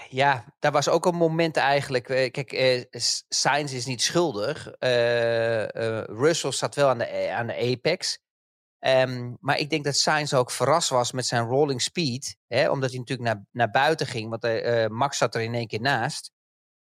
Ja, 0.10 0.54
daar 0.60 0.72
was 0.72 0.89
ook 0.89 1.06
een 1.06 1.15
moment 1.15 1.58
eigenlijk. 1.58 2.04
Kijk, 2.04 2.54
uh, 2.54 2.84
Sainz 3.30 3.74
is 3.74 3.86
niet 3.86 4.02
schuldig. 4.02 4.72
Russell 6.08 6.52
zat 6.52 6.76
wel 6.76 6.89
aan 6.89 6.98
de, 6.98 7.30
aan 7.32 7.48
de 7.48 7.72
apex. 7.72 8.20
Um, 8.80 9.38
maar 9.39 9.58
ik 9.58 9.70
denk 9.70 9.84
dat 9.84 9.96
Sainz 9.96 10.34
ook 10.34 10.52
verrast 10.52 10.89
was 10.89 11.12
met 11.12 11.26
zijn 11.26 11.48
rolling 11.48 11.82
speed. 11.82 12.38
Hè, 12.48 12.70
omdat 12.70 12.89
hij 12.89 13.00
natuurlijk 13.00 13.30
naar, 13.30 13.46
naar 13.52 13.70
buiten 13.70 14.08
ging. 14.08 14.30
Want 14.30 14.89
Max 14.89 15.17
zat 15.17 15.36
er 15.36 15.41
in 15.41 15.54
één 15.54 15.67
keer 15.67 15.82
naast. 15.82 16.32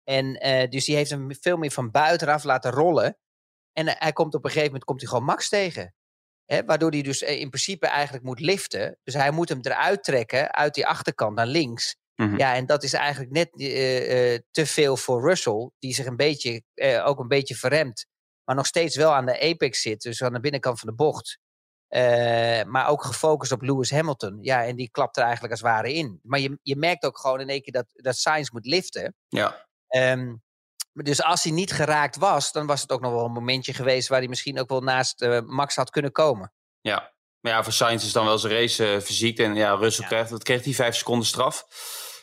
En 0.05 0.47
uh, 0.47 0.69
dus 0.69 0.85
die 0.85 0.97
heeft 0.97 1.11
hem 1.11 1.29
veel 1.40 1.57
meer 1.57 1.71
van 1.71 1.90
buitenaf 1.90 2.45
laten 2.45 2.71
rollen. 2.71 3.19
En 3.73 3.87
uh, 3.87 3.93
hij 3.97 4.12
komt 4.12 4.35
op 4.35 4.45
een 4.45 4.51
gegeven 4.51 4.69
moment 4.69 4.85
komt 4.85 5.01
hij 5.01 5.09
gewoon 5.09 5.25
Max 5.25 5.49
tegen. 5.49 5.95
Hè, 6.45 6.64
waardoor 6.64 6.90
hij 6.90 7.03
dus 7.03 7.23
uh, 7.23 7.40
in 7.40 7.49
principe 7.49 7.87
eigenlijk 7.87 8.25
moet 8.25 8.40
liften. 8.40 8.99
Dus 9.03 9.14
hij 9.14 9.31
moet 9.31 9.49
hem 9.49 9.59
eruit 9.62 10.05
trekken 10.05 10.55
uit 10.55 10.75
die 10.75 10.87
achterkant 10.87 11.37
naar 11.37 11.47
links. 11.47 11.97
Mm 12.14 12.29
-hmm. 12.29 12.38
Ja, 12.38 12.55
en 12.55 12.67
dat 12.67 12.83
is 12.83 12.93
eigenlijk 12.93 13.33
net 13.33 13.51
te 14.51 14.67
veel 14.67 14.97
voor 14.97 15.29
Russell. 15.29 15.71
Die 15.79 15.95
zich 15.95 16.07
een 16.07 16.17
beetje, 16.17 16.62
ook 17.05 17.19
een 17.19 17.29
beetje 17.29 17.55
verremt. 17.55 18.07
Maar 18.45 18.57
nog 18.57 18.67
steeds 18.67 18.97
wel 18.97 19.14
aan 19.14 19.27
de 19.27 19.40
apex 19.40 19.83
zit. 19.83 20.03
Dus 20.03 20.23
aan 20.23 20.33
de 20.33 20.40
binnenkant 20.40 20.79
van 20.79 20.88
de 20.88 20.95
bocht. 20.95 21.38
maar 22.67 22.88
ook 22.88 23.05
gefocust 23.05 23.53
op 23.53 23.62
Lewis 23.62 23.90
Hamilton. 23.90 24.38
Ja, 24.40 24.64
en 24.64 24.77
die 24.77 24.90
klapt 24.90 25.17
er 25.17 25.23
eigenlijk 25.23 25.53
als 25.53 25.62
het 25.62 25.71
ware 25.71 25.93
in. 25.93 26.21
Maar 26.23 26.40
je, 26.40 26.59
je 26.62 26.77
merkt 26.77 27.05
ook 27.05 27.19
gewoon 27.19 27.40
in 27.40 27.49
één 27.49 27.62
keer 27.62 27.73
dat, 27.73 27.87
dat 27.93 28.17
Sainz 28.17 28.51
moet 28.51 28.67
liften. 28.67 29.14
Ja. 29.29 29.67
Um, 29.96 30.42
dus 30.92 31.22
als 31.22 31.42
hij 31.42 31.52
niet 31.52 31.72
geraakt 31.72 32.16
was, 32.16 32.52
dan 32.52 32.66
was 32.66 32.80
het 32.80 32.92
ook 32.92 33.00
nog 33.00 33.12
wel 33.12 33.24
een 33.24 33.33
momentje 33.33 33.72
geweest 33.72 34.09
waar 34.09 34.18
hij 34.18 34.28
misschien 34.28 34.61
ook 34.61 34.68
wel 34.68 34.80
naast 34.80 35.22
uh, 35.22 35.40
Max 35.40 35.76
had 35.76 35.90
kunnen 35.90 36.12
komen. 36.12 36.52
Ja, 36.80 37.14
Maar 37.40 37.52
ja, 37.52 37.62
voor 37.62 37.72
Sainz 37.72 38.04
is 38.04 38.12
dan 38.12 38.24
wel 38.24 38.38
zijn 38.38 38.52
race 38.52 38.94
uh, 38.94 39.00
fysiek. 39.00 39.38
En 39.38 39.54
ja, 39.54 39.74
Russell 39.74 40.07
krijgt, 40.07 40.30
wat 40.30 40.42
kreeg 40.42 40.64
hij? 40.64 40.72
Vijf 40.72 40.96
seconden 40.96 41.26
straf. 41.26 41.66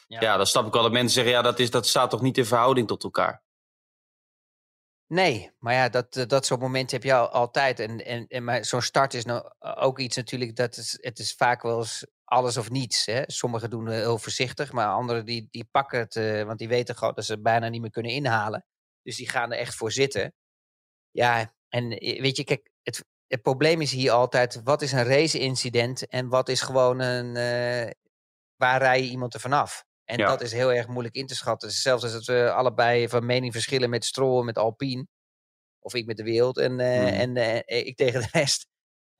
Ja. 0.07 0.21
ja, 0.21 0.38
dan 0.38 0.47
snap 0.47 0.67
ik 0.67 0.73
wel 0.73 0.81
dat 0.81 0.91
mensen 0.91 1.13
zeggen, 1.13 1.34
ja, 1.34 1.41
dat, 1.41 1.60
is, 1.60 1.69
dat 1.69 1.88
staat 1.88 2.10
toch 2.10 2.21
niet 2.21 2.38
in 2.38 2.45
verhouding 2.45 2.88
tot 2.88 3.03
elkaar. 3.03 3.43
Nee, 5.07 5.51
maar 5.60 5.73
ja, 5.73 5.89
dat, 5.89 6.15
eh, 6.15 6.27
dat 6.27 6.45
soort 6.45 6.60
momenten 6.60 6.95
heb 6.97 7.05
je 7.05 7.13
altijd. 7.13 7.79
En, 7.79 8.05
en, 8.05 8.27
en 8.27 8.43
maar 8.43 8.65
zo'n 8.65 8.81
start 8.81 9.13
is 9.13 9.25
nou 9.25 9.51
ook 9.60 9.99
iets 9.99 10.15
natuurlijk, 10.15 10.55
dat 10.55 10.77
is, 10.77 10.97
het 11.01 11.19
is 11.19 11.34
vaak 11.34 11.62
wel 11.62 11.77
eens 11.77 12.05
alles 12.32 12.58
of 12.58 12.70
niets. 12.70 13.06
Hè? 13.06 13.24
Sommigen 13.26 13.70
doen 13.70 13.89
heel 13.89 14.17
voorzichtig, 14.17 14.72
maar 14.72 14.88
anderen 14.88 15.26
die, 15.26 15.48
die 15.50 15.67
pakken 15.72 16.00
het, 16.00 16.15
uh, 16.15 16.44
want 16.44 16.60
die 16.60 16.67
weten 16.67 16.96
gewoon 16.96 17.13
dat 17.13 17.26
ze 17.26 17.32
het 17.32 17.44
bijna 17.44 17.70
niet 17.70 17.82
meer 17.82 17.89
kunnen 17.89 18.12
inhalen. 18.12 18.65
Dus 19.02 19.15
die 19.15 19.30
gaan 19.30 19.52
er 19.52 19.58
echt 19.58 19.76
voor 19.76 19.91
zitten. 19.91 20.34
Ja, 21.12 21.56
en 21.70 21.89
weet 22.00 22.38
je, 22.38 22.44
kijk, 22.44 22.70
het, 22.84 23.06
het 23.28 23.41
probleem 23.41 23.82
is 23.82 23.91
hier 23.91 24.12
altijd, 24.12 24.62
wat 24.63 24.82
is 24.82 24.91
een 24.91 25.04
race-incident 25.04 26.08
en 26.08 26.30
wat 26.30 26.50
is 26.50 26.62
gewoon 26.62 27.00
een, 27.00 27.28
uh, 27.28 27.91
waar 28.56 28.82
rij 28.82 29.04
je 29.04 29.10
iemand 29.10 29.34
er 29.34 29.39
vanaf? 29.39 29.86
En 30.04 30.17
dat 30.17 30.41
is 30.41 30.52
heel 30.52 30.74
erg 30.74 30.88
moeilijk 30.88 31.15
in 31.15 31.28
te 31.28 31.36
schatten. 31.36 31.72
Zelfs 31.72 32.04
als 32.04 32.28
we 32.28 32.52
allebei 32.52 33.10
van 33.10 33.26
mening 33.26 33.54
verschillen 33.54 33.89
met 33.89 34.06
Stroll 34.06 34.44
met 34.44 34.58
Alpine. 34.58 35.08
Of 35.80 35.94
ik 35.94 36.06
met 36.06 36.17
de 36.17 36.24
wereld 36.24 36.58
en, 36.58 36.80
uh, 36.80 37.20
en 37.20 37.36
uh, 37.36 37.88
ik 37.88 37.98
tegen 37.98 38.22
de 38.22 38.28
rest. 38.32 38.67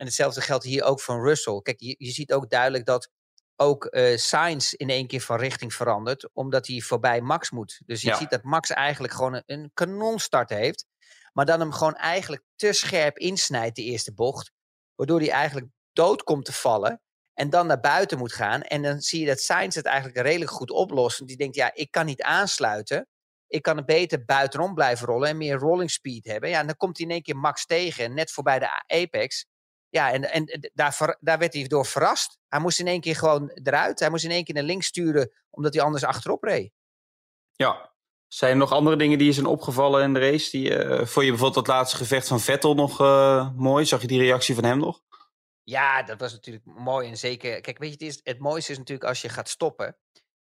En 0.02 0.08
hetzelfde 0.08 0.42
geldt 0.42 0.64
hier 0.64 0.84
ook 0.84 1.02
van 1.02 1.22
Russell. 1.22 1.62
Kijk, 1.62 1.80
je, 1.80 1.96
je 1.98 2.12
ziet 2.12 2.34
ook 2.34 2.50
duidelijk 2.50 2.86
dat 2.86 3.10
ook 3.56 3.88
uh, 3.92 4.18
Sainz 4.18 4.74
in 4.74 4.90
één 4.90 5.08
keer 5.08 5.22
van 5.22 5.38
richting 5.38 5.74
verandert. 5.74 6.30
Omdat 6.34 6.68
hij 6.68 6.80
voorbij 6.80 7.22
Max 7.22 7.52
moet. 7.52 7.82
Dus 7.86 8.02
je 8.02 8.16
ziet 8.16 8.30
dat 8.30 8.44
Max 8.44 8.70
eigenlijk 8.70 9.14
gewoon 9.14 9.34
een, 9.34 9.44
een 9.46 9.72
kanonstart 9.74 10.50
heeft. 10.50 10.86
Maar 11.34 11.46
dan 11.46 11.60
hem 11.60 11.72
gewoon 11.72 11.96
eigenlijk 11.96 12.44
te 12.56 12.74
scherp 12.74 13.18
insnijdt, 13.18 13.76
de 13.76 13.84
eerste 13.84 14.14
bocht. 14.14 14.52
Waardoor 14.96 15.20
hij 15.20 15.30
eigenlijk 15.30 15.68
dood 15.92 16.24
komt 16.24 16.46
te 16.46 16.54
vallen. 16.54 17.02
En 17.34 17.50
dan 17.50 17.68
naar 17.68 17.80
buiten 17.80 18.18
moet 18.18 18.34
gaan. 18.34 18.62
En 18.62 18.82
dan 18.82 19.02
zie 19.02 19.20
je 19.20 19.26
dat 19.26 19.40
Sainz 19.40 19.76
het 19.76 19.86
eigenlijk 19.86 20.18
redelijk 20.18 20.52
goed 20.52 20.72
oplost. 20.72 21.28
Die 21.28 21.38
denkt, 21.38 21.56
ja, 21.56 21.72
ik 21.74 21.92
kan 21.92 22.06
niet 22.06 22.22
aansluiten. 22.22 23.08
Ik 23.48 23.62
kan 23.62 23.78
het 23.78 23.86
beter 23.86 24.26
buitenom 24.26 24.74
blijven 24.74 25.08
rollen 25.08 25.30
en 25.30 25.38
meer 25.38 25.56
rolling 25.56 25.92
speed 25.92 26.26
hebben. 26.26 26.50
Ja, 26.50 26.60
en 26.60 26.68
dan 26.68 26.78
komt 26.78 26.98
hij 26.98 27.06
in 27.06 27.12
één 27.12 27.22
keer 27.22 27.38
Max 27.38 27.66
tegen, 27.66 28.14
net 28.14 28.32
voorbij 28.32 28.60
de 28.60 28.84
apex. 28.88 29.46
Ja, 29.92 30.12
en, 30.12 30.32
en 30.32 30.72
daar, 30.74 31.18
daar 31.20 31.38
werd 31.38 31.54
hij 31.54 31.68
door 31.68 31.86
verrast. 31.86 32.40
Hij 32.48 32.60
moest 32.60 32.80
in 32.80 32.88
één 32.88 33.02
keer 33.02 33.16
gewoon 33.16 33.50
eruit. 33.50 34.00
Hij 34.00 34.10
moest 34.10 34.24
in 34.24 34.32
één 34.32 34.44
keer 34.44 34.56
naar 34.56 34.64
links 34.64 34.86
sturen, 34.86 35.32
omdat 35.50 35.74
hij 35.74 35.84
anders 35.84 36.04
achterop 36.04 36.44
reed. 36.44 36.72
Ja, 37.56 37.94
zijn 38.28 38.52
er 38.52 38.58
nog 38.58 38.72
andere 38.72 38.96
dingen 38.96 39.18
die 39.18 39.28
je 39.28 39.34
zijn 39.34 39.46
opgevallen 39.46 40.04
in 40.04 40.14
de 40.14 40.20
race? 40.20 40.52
Die, 40.52 40.70
uh, 40.70 40.98
vond 40.98 41.26
je 41.26 41.32
bijvoorbeeld 41.32 41.54
dat 41.54 41.68
laatste 41.68 41.98
gevecht 41.98 42.28
van 42.28 42.40
Vettel 42.40 42.74
nog 42.74 43.02
uh, 43.02 43.52
mooi? 43.56 43.86
Zag 43.86 44.02
je 44.02 44.08
die 44.08 44.20
reactie 44.20 44.56
van 44.56 44.64
hem 44.64 44.78
nog? 44.78 45.02
Ja, 45.64 46.04
dat 46.04 46.20
was 46.20 46.32
natuurlijk 46.32 46.66
mooi. 46.66 47.08
En 47.08 47.18
zeker, 47.18 47.62
kijk, 47.62 47.78
weet 47.78 48.00
je, 48.00 48.06
het, 48.06 48.16
is, 48.16 48.20
het 48.24 48.40
mooiste 48.40 48.72
is 48.72 48.78
natuurlijk 48.78 49.08
als 49.08 49.22
je 49.22 49.30
gaat 49.30 49.50
stoppen, 49.50 49.98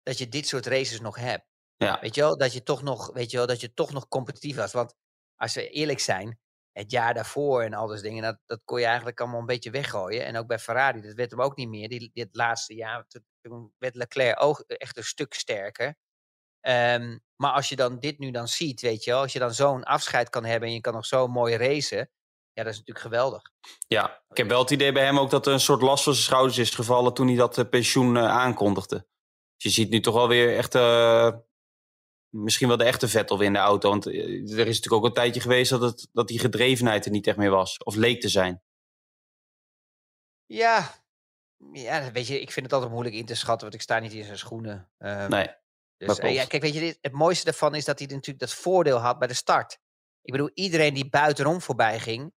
dat 0.04 0.18
je 0.18 0.28
dit 0.28 0.48
soort 0.48 0.66
races 0.66 1.00
nog 1.00 1.16
hebt. 1.16 1.46
Ja. 1.76 2.00
Weet 2.02 2.16
je 2.16 2.22
wel, 2.22 2.38
dat 2.38 2.54
je 2.54 2.64
toch 2.64 2.82
nog, 2.82 3.14
weet 3.14 3.32
je 3.32 3.38
wel, 3.38 3.48
dat 3.48 3.62
je 3.62 3.74
toch 3.74 3.92
nog 3.92 4.08
competitief 4.08 4.56
was. 4.56 4.74
Want 4.74 4.96
als 5.36 5.54
we 5.54 5.70
eerlijk 5.70 6.00
zijn, 6.00 6.40
het 6.78 6.92
jaar 6.92 7.14
daarvoor 7.14 7.62
en 7.62 7.74
al 7.74 7.88
dat 7.88 8.02
dingen, 8.02 8.24
dat, 8.24 8.40
dat 8.46 8.62
kon 8.66 8.80
je 8.80 8.86
eigenlijk 8.86 9.20
allemaal 9.20 9.40
een 9.40 9.46
beetje 9.46 9.72
weggooien. 9.72 10.26
En 10.26 10.38
ook 10.38 10.48
bij 10.48 10.60
Ferrari, 10.60 11.02
dat 11.02 11.14
werd 11.14 11.32
hem 11.32 11.42
ook 11.42 11.56
niet 11.56 11.70
meer. 11.70 11.90
Die, 11.90 12.12
dit 12.14 12.30
laatste 12.32 12.76
jaar, 12.76 13.06
toen 13.42 13.74
werd 13.78 13.96
Leclerc 13.96 14.44
ook 14.44 14.60
echt 14.60 14.98
een 14.98 15.04
stuk 15.04 15.34
sterker. 15.34 15.96
Um, 16.68 17.24
maar 17.36 17.52
als 17.52 17.70
je 17.70 17.76
dan 17.76 18.00
dit 18.00 18.20
nu 18.20 18.32
dan 18.32 18.48
ziet, 18.48 18.82
weet 18.82 19.04
je 19.04 19.12
wel, 19.12 19.22
als 19.22 19.34
je 19.34 19.40
dan 19.40 19.54
zo'n 19.54 19.84
afscheid 19.84 20.30
kan 20.30 20.46
hebben 20.46 20.68
en 20.68 20.74
je 20.74 20.82
kan 20.82 20.94
nog 20.94 21.06
zo 21.06 21.28
mooi 21.28 21.56
racen, 21.56 22.10
ja, 22.54 22.64
dat 22.64 22.72
is 22.72 22.78
natuurlijk 22.78 23.06
geweldig. 23.06 23.42
Ja, 23.88 24.24
ik 24.30 24.38
heb 24.38 24.48
wel 24.48 24.62
het 24.62 24.72
idee 24.72 24.92
bij 24.92 25.06
hem 25.06 25.20
ook 25.20 25.30
dat 25.30 25.48
er 25.48 25.54
een 25.54 25.60
soort 25.60 25.82
last 25.82 26.04
van 26.04 26.14
zijn 26.14 26.26
schouders 26.26 26.58
is 26.58 26.70
gevallen 26.70 27.14
toen 27.14 27.28
hij 27.28 27.36
dat 27.36 27.58
uh, 27.58 27.70
pensioen 27.70 28.16
uh, 28.16 28.24
aankondigde. 28.24 28.96
Dus 29.56 29.64
je 29.64 29.82
ziet 29.82 29.90
nu 29.90 30.00
toch 30.00 30.14
wel 30.14 30.28
weer 30.28 30.58
echt, 30.58 30.76
uh, 30.76 31.34
misschien 32.44 32.68
wel 32.68 32.78
de 32.78 32.84
echte 32.84 33.08
Vettel 33.08 33.38
weer 33.38 33.48
in 33.48 33.54
de 33.54 33.60
auto. 33.60 33.90
Want 33.90 34.06
er 34.06 34.14
is 34.18 34.52
natuurlijk 34.52 34.94
ook 34.94 35.06
een 35.06 35.14
tijdje 35.14 35.42
geweest 35.42 35.70
dat, 35.70 35.82
het, 35.82 36.08
dat 36.12 36.28
die 36.28 36.40
gedrevenheid 36.40 37.06
er 37.06 37.12
niet 37.12 37.28
echt 37.28 37.38
meer 37.38 37.50
was. 37.50 37.78
Of 37.78 37.96
leek 37.96 38.22
te 38.22 38.30
zijn. 38.30 38.62
Ja, 40.46 40.96
ja, 41.72 42.12
weet 42.12 42.28
je, 42.28 42.42
ik 42.42 42.52
vind 42.52 42.66
het 42.66 42.74
altijd 42.74 42.92
moeilijk 42.92 43.16
in 43.16 43.26
te 43.26 43.36
schatten, 43.36 43.62
want 43.62 43.74
ik 43.74 43.82
sta 43.82 44.00
niet 44.00 44.14
in 44.14 44.24
zijn 44.24 44.38
schoenen. 44.38 44.92
Um, 44.98 45.30
nee. 45.30 45.48
Dus 45.98 46.18
ja, 46.18 46.46
kijk, 46.46 46.64
weet 46.64 46.74
je, 46.74 46.98
het 47.02 47.12
mooiste 47.12 47.46
daarvan 47.46 47.76
is 47.76 47.86
dat 47.86 48.00
hij 48.00 48.08
natuurlijk 48.08 48.40
dat 48.40 48.54
voordeel 48.54 48.98
had 48.98 49.20
bij 49.20 49.28
de 49.28 49.34
start. 49.34 49.80
Ik 50.22 50.32
bedoel, 50.32 50.52
iedereen 50.54 50.94
die 50.94 51.10
buitenom 51.10 51.62
voorbij 51.62 52.00
ging, 52.00 52.34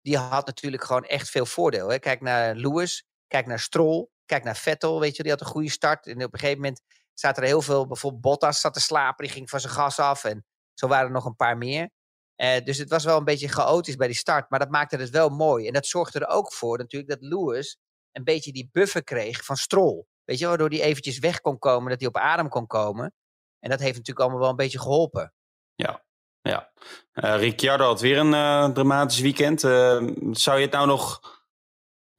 die 0.00 0.16
had 0.16 0.46
natuurlijk 0.46 0.84
gewoon 0.84 1.04
echt 1.04 1.30
veel 1.30 1.46
voordeel. 1.46 1.88
Hè? 1.88 1.98
Kijk 1.98 2.20
naar 2.20 2.54
Lewis, 2.54 3.06
kijk 3.26 3.46
naar 3.46 3.60
Stroll, 3.60 4.08
kijk 4.24 4.44
naar 4.44 4.56
Vettel, 4.56 5.00
weet 5.00 5.16
je, 5.16 5.22
die 5.22 5.32
had 5.32 5.40
een 5.40 5.46
goede 5.46 5.70
start. 5.70 6.06
En 6.06 6.24
op 6.24 6.32
een 6.32 6.38
gegeven 6.38 6.60
moment 6.60 6.82
zaten 7.14 7.42
er 7.42 7.48
heel 7.48 7.62
veel, 7.62 7.86
bijvoorbeeld 7.86 8.22
Bottas 8.22 8.60
zat 8.60 8.74
te 8.74 8.80
slapen, 8.80 9.24
die 9.24 9.34
ging 9.34 9.50
van 9.50 9.60
zijn 9.60 9.72
gas 9.72 9.98
af. 9.98 10.24
En 10.24 10.44
zo 10.74 10.88
waren 10.88 11.06
er 11.06 11.12
nog 11.12 11.24
een 11.24 11.36
paar 11.36 11.58
meer. 11.58 11.90
Uh, 12.36 12.64
dus 12.64 12.78
het 12.78 12.88
was 12.88 13.04
wel 13.04 13.18
een 13.18 13.24
beetje 13.24 13.48
chaotisch 13.48 13.96
bij 13.96 14.06
die 14.06 14.16
start, 14.16 14.50
maar 14.50 14.58
dat 14.58 14.70
maakte 14.70 14.96
het 14.96 15.10
wel 15.10 15.28
mooi. 15.28 15.66
En 15.66 15.72
dat 15.72 15.86
zorgde 15.86 16.18
er 16.18 16.26
ook 16.26 16.52
voor 16.52 16.78
natuurlijk 16.78 17.10
dat 17.10 17.30
Lewis 17.30 17.78
een 18.12 18.24
beetje 18.24 18.52
die 18.52 18.68
buffer 18.72 19.04
kreeg 19.04 19.44
van 19.44 19.56
Stroll. 19.56 20.04
Weet 20.24 20.38
je, 20.38 20.46
waardoor 20.46 20.68
hij 20.68 20.82
eventjes 20.82 21.18
weg 21.18 21.40
kon 21.40 21.58
komen, 21.58 21.90
dat 21.90 21.98
hij 21.98 22.08
op 22.08 22.16
adem 22.16 22.48
kon 22.48 22.66
komen. 22.66 23.14
En 23.58 23.70
dat 23.70 23.80
heeft 23.80 23.96
natuurlijk 23.96 24.20
allemaal 24.20 24.40
wel 24.40 24.50
een 24.50 24.56
beetje 24.56 24.80
geholpen. 24.80 25.34
Ja, 25.74 26.04
ja. 26.40 26.72
Uh, 27.14 27.36
Ricciardo 27.36 27.84
had 27.84 28.00
weer 28.00 28.18
een 28.18 28.32
uh, 28.32 28.68
dramatisch 28.68 29.20
weekend. 29.20 29.60
Zou 29.60 30.56
je 30.56 30.62
het 30.62 30.72
nou 30.72 30.86
nog 30.86 31.20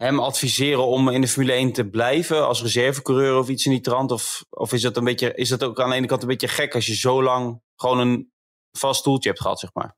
hem 0.04 0.20
adviseren 0.20 0.86
om 0.86 1.10
in 1.10 1.22
de 1.22 1.28
Formule 1.28 1.54
1 1.54 1.74
te 1.74 1.89
blijven 1.89 2.48
als 2.48 2.62
reservecoureur 2.62 3.38
of 3.38 3.50
iets 3.50 3.66
in 3.66 3.72
die 3.72 3.82
trant? 3.82 4.12
Of, 4.12 4.44
of 4.50 4.74
is, 4.74 4.82
dat 4.82 4.98
een 4.98 5.04
beetje, 5.04 5.34
is 5.34 5.50
dat 5.50 5.63
ook 5.63 5.82
aan 5.82 5.89
de 5.89 5.96
ene 5.96 6.08
kant 6.08 6.22
een 6.22 6.28
beetje 6.28 6.48
gek 6.48 6.76
als 6.76 6.86
je 6.86 6.96
zo 6.96 7.24
lang 7.24 7.62
gewoon 7.76 8.00
een 8.00 8.32
vast 8.72 9.00
stoeltje 9.00 9.30
hebt 9.30 9.42
gehad, 9.42 9.60
zeg 9.60 9.74
maar? 9.74 9.96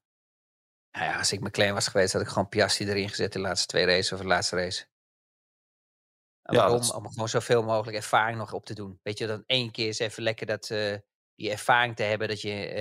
Nou 0.91 1.05
ja, 1.05 1.17
als 1.17 1.31
ik 1.31 1.39
McLaren 1.39 1.73
was 1.73 1.87
geweest, 1.87 2.13
had 2.13 2.21
ik 2.21 2.27
gewoon 2.27 2.49
Piastri 2.49 2.85
erin 2.85 3.09
gezet 3.09 3.33
de 3.33 3.39
laatste 3.39 3.67
twee 3.67 3.85
races 3.85 4.11
of 4.11 4.19
de 4.19 4.27
laatste 4.27 4.55
race. 4.55 4.85
Ja, 6.41 6.57
waarom? 6.57 6.79
Dat... 6.79 6.93
Om 6.93 7.09
gewoon 7.09 7.29
zoveel 7.29 7.63
mogelijk 7.63 7.97
ervaring 7.97 8.37
nog 8.37 8.53
op 8.53 8.65
te 8.65 8.73
doen. 8.73 8.99
Weet 9.03 9.17
je, 9.17 9.27
dan 9.27 9.43
één 9.45 9.71
keer 9.71 9.87
is 9.87 9.99
even 9.99 10.23
lekker 10.23 10.45
dat, 10.45 10.67
die 11.35 11.51
ervaring 11.51 11.95
te 11.95 12.03
hebben 12.03 12.27
dat 12.27 12.41
je 12.41 12.75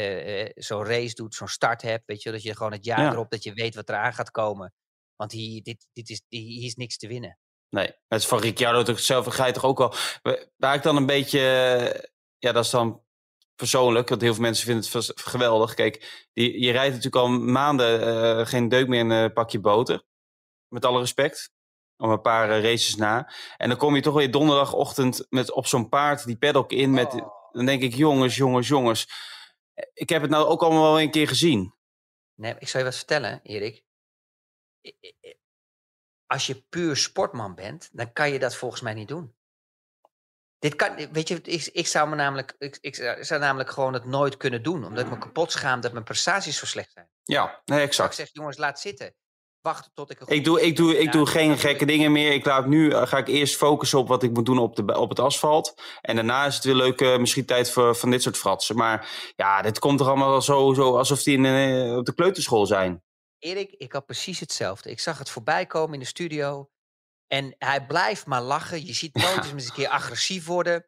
uh, 0.44 0.50
zo'n 0.54 0.84
race 0.84 1.14
doet, 1.14 1.34
zo'n 1.34 1.48
start 1.48 1.82
hebt. 1.82 2.02
Weet 2.06 2.22
je, 2.22 2.30
dat 2.30 2.42
je 2.42 2.56
gewoon 2.56 2.72
het 2.72 2.84
jaar 2.84 3.12
erop, 3.12 3.30
dat 3.30 3.42
je 3.42 3.52
weet 3.52 3.74
wat 3.74 3.88
eraan 3.88 4.14
gaat 4.14 4.30
komen. 4.30 4.74
Want 5.16 5.32
hier, 5.32 5.62
dit, 5.62 5.86
dit 5.92 6.10
is, 6.10 6.22
hier 6.28 6.64
is 6.64 6.74
niks 6.74 6.96
te 6.96 7.08
winnen. 7.08 7.38
Nee, 7.68 7.86
het 7.86 8.20
is 8.20 8.26
van 8.26 8.38
Ricciardo 8.38 8.82
toch 8.82 9.00
zelf, 9.00 9.26
ga 9.26 9.46
je 9.46 9.52
toch 9.52 9.64
ook 9.64 9.80
al. 9.80 9.94
Waar 10.56 10.74
ik 10.74 10.82
dan 10.82 10.96
een 10.96 11.06
beetje, 11.06 11.40
ja, 12.38 12.52
dat 12.52 12.64
is 12.64 12.70
dan 12.70 13.02
persoonlijk, 13.54 14.08
want 14.08 14.20
heel 14.20 14.32
veel 14.32 14.42
mensen 14.42 14.66
vinden 14.66 14.92
het 14.92 15.20
geweldig. 15.20 15.74
Kijk, 15.74 16.26
die, 16.32 16.60
je 16.60 16.70
rijdt 16.70 16.94
natuurlijk 16.94 17.22
al 17.22 17.28
maanden 17.28 18.00
uh, 18.00 18.46
geen 18.46 18.68
deuk 18.68 18.88
meer 18.88 19.00
in 19.00 19.10
een 19.10 19.32
pakje 19.32 19.60
boter. 19.60 20.02
Met 20.68 20.84
alle 20.84 21.00
respect. 21.00 21.52
Om 21.96 22.10
een 22.10 22.20
paar 22.20 22.62
races 22.62 22.96
na. 22.96 23.32
En 23.56 23.68
dan 23.68 23.78
kom 23.78 23.94
je 23.94 24.02
toch 24.02 24.14
weer 24.14 24.30
donderdagochtend 24.30 25.26
met 25.28 25.52
op 25.52 25.66
zo'n 25.66 25.88
paard 25.88 26.26
die 26.26 26.36
paddock 26.36 26.72
in 26.72 26.90
met 26.90 27.12
oh. 27.12 27.42
Dan 27.54 27.66
denk 27.66 27.82
ik, 27.82 27.94
jongens, 27.94 28.36
jongens, 28.36 28.68
jongens. 28.68 29.08
Ik 29.92 30.08
heb 30.08 30.22
het 30.22 30.30
nou 30.30 30.46
ook 30.46 30.62
allemaal 30.62 30.82
wel 30.82 31.00
een 31.00 31.10
keer 31.10 31.28
gezien. 31.28 31.74
Nee, 32.34 32.54
ik 32.58 32.68
zal 32.68 32.80
je 32.80 32.86
wat 32.86 32.96
vertellen, 32.96 33.40
Erik. 33.42 33.84
Als 36.26 36.46
je 36.46 36.62
puur 36.68 36.96
sportman 36.96 37.54
bent, 37.54 37.88
dan 37.92 38.12
kan 38.12 38.30
je 38.30 38.38
dat 38.38 38.56
volgens 38.56 38.80
mij 38.80 38.94
niet 38.94 39.08
doen. 39.08 39.34
Dit 40.58 40.74
kan, 40.74 41.12
weet 41.12 41.28
je, 41.28 41.40
ik, 41.42 41.64
ik 41.72 41.86
zou 41.86 42.08
me 42.08 42.14
namelijk, 42.14 42.54
ik, 42.58 42.78
ik, 42.80 42.94
zou 43.20 43.40
namelijk 43.40 43.70
gewoon 43.70 43.92
het 43.92 44.04
nooit 44.04 44.36
kunnen 44.36 44.62
doen, 44.62 44.84
omdat 44.84 45.04
ik 45.04 45.10
me 45.10 45.18
kapot 45.18 45.52
schaam 45.52 45.80
dat 45.80 45.92
mijn 45.92 46.04
prestaties 46.04 46.58
zo 46.58 46.66
slecht 46.66 46.92
zijn. 46.92 47.08
Ja, 47.22 47.62
nee, 47.64 47.80
exact. 47.80 48.10
Ik 48.10 48.18
zeg, 48.18 48.28
jongens, 48.32 48.56
laat 48.56 48.80
zitten 48.80 49.14
wachten 49.64 49.90
tot 49.94 50.10
ik... 50.10 50.20
Ik 50.26 50.44
doe, 50.44 50.62
ik 50.62 50.76
doe, 50.76 50.98
ik 50.98 51.12
doe 51.12 51.26
geen 51.26 51.58
gekke 51.58 51.84
dingen 51.84 52.12
meer. 52.12 52.32
Ik 52.32 52.44
laat 52.44 52.66
nu, 52.66 52.90
eh, 52.90 53.06
ga 53.06 53.18
ik 53.18 53.28
eerst 53.28 53.56
focussen 53.56 53.98
op 53.98 54.08
wat 54.08 54.22
ik 54.22 54.32
moet 54.32 54.46
doen 54.46 54.58
op, 54.58 54.76
de, 54.76 54.98
op 54.98 55.08
het 55.08 55.18
asfalt. 55.18 55.74
En 56.00 56.16
daarna 56.16 56.46
is 56.46 56.54
het 56.54 56.64
weer 56.64 56.74
leuk, 56.74 57.00
uh, 57.00 57.18
misschien 57.18 57.44
tijd 57.44 57.70
voor 57.70 57.96
van 57.96 58.10
dit 58.10 58.22
soort 58.22 58.36
fratsen. 58.36 58.76
Maar 58.76 59.32
ja, 59.36 59.62
dit 59.62 59.78
komt 59.78 60.00
er 60.00 60.06
allemaal 60.06 60.42
zo, 60.42 60.72
zo 60.74 60.96
alsof 60.96 61.22
die 61.22 61.36
in, 61.36 61.44
uh, 61.44 61.96
op 61.96 62.04
de 62.04 62.14
kleuterschool 62.14 62.66
zijn. 62.66 63.02
Erik, 63.44 63.72
ik 63.72 63.92
had 63.92 64.06
precies 64.06 64.40
hetzelfde. 64.40 64.90
Ik 64.90 65.00
zag 65.00 65.18
het 65.18 65.30
voorbij 65.30 65.66
komen 65.66 65.94
in 65.94 66.00
de 66.00 66.06
studio. 66.06 66.70
En 67.26 67.54
hij 67.58 67.86
blijft 67.86 68.26
maar 68.26 68.42
lachen. 68.42 68.86
Je 68.86 68.92
ziet 68.92 69.14
nooit 69.14 69.52
eens 69.52 69.66
een 69.68 69.74
keer 69.74 69.88
agressief 69.88 70.46
worden. 70.46 70.86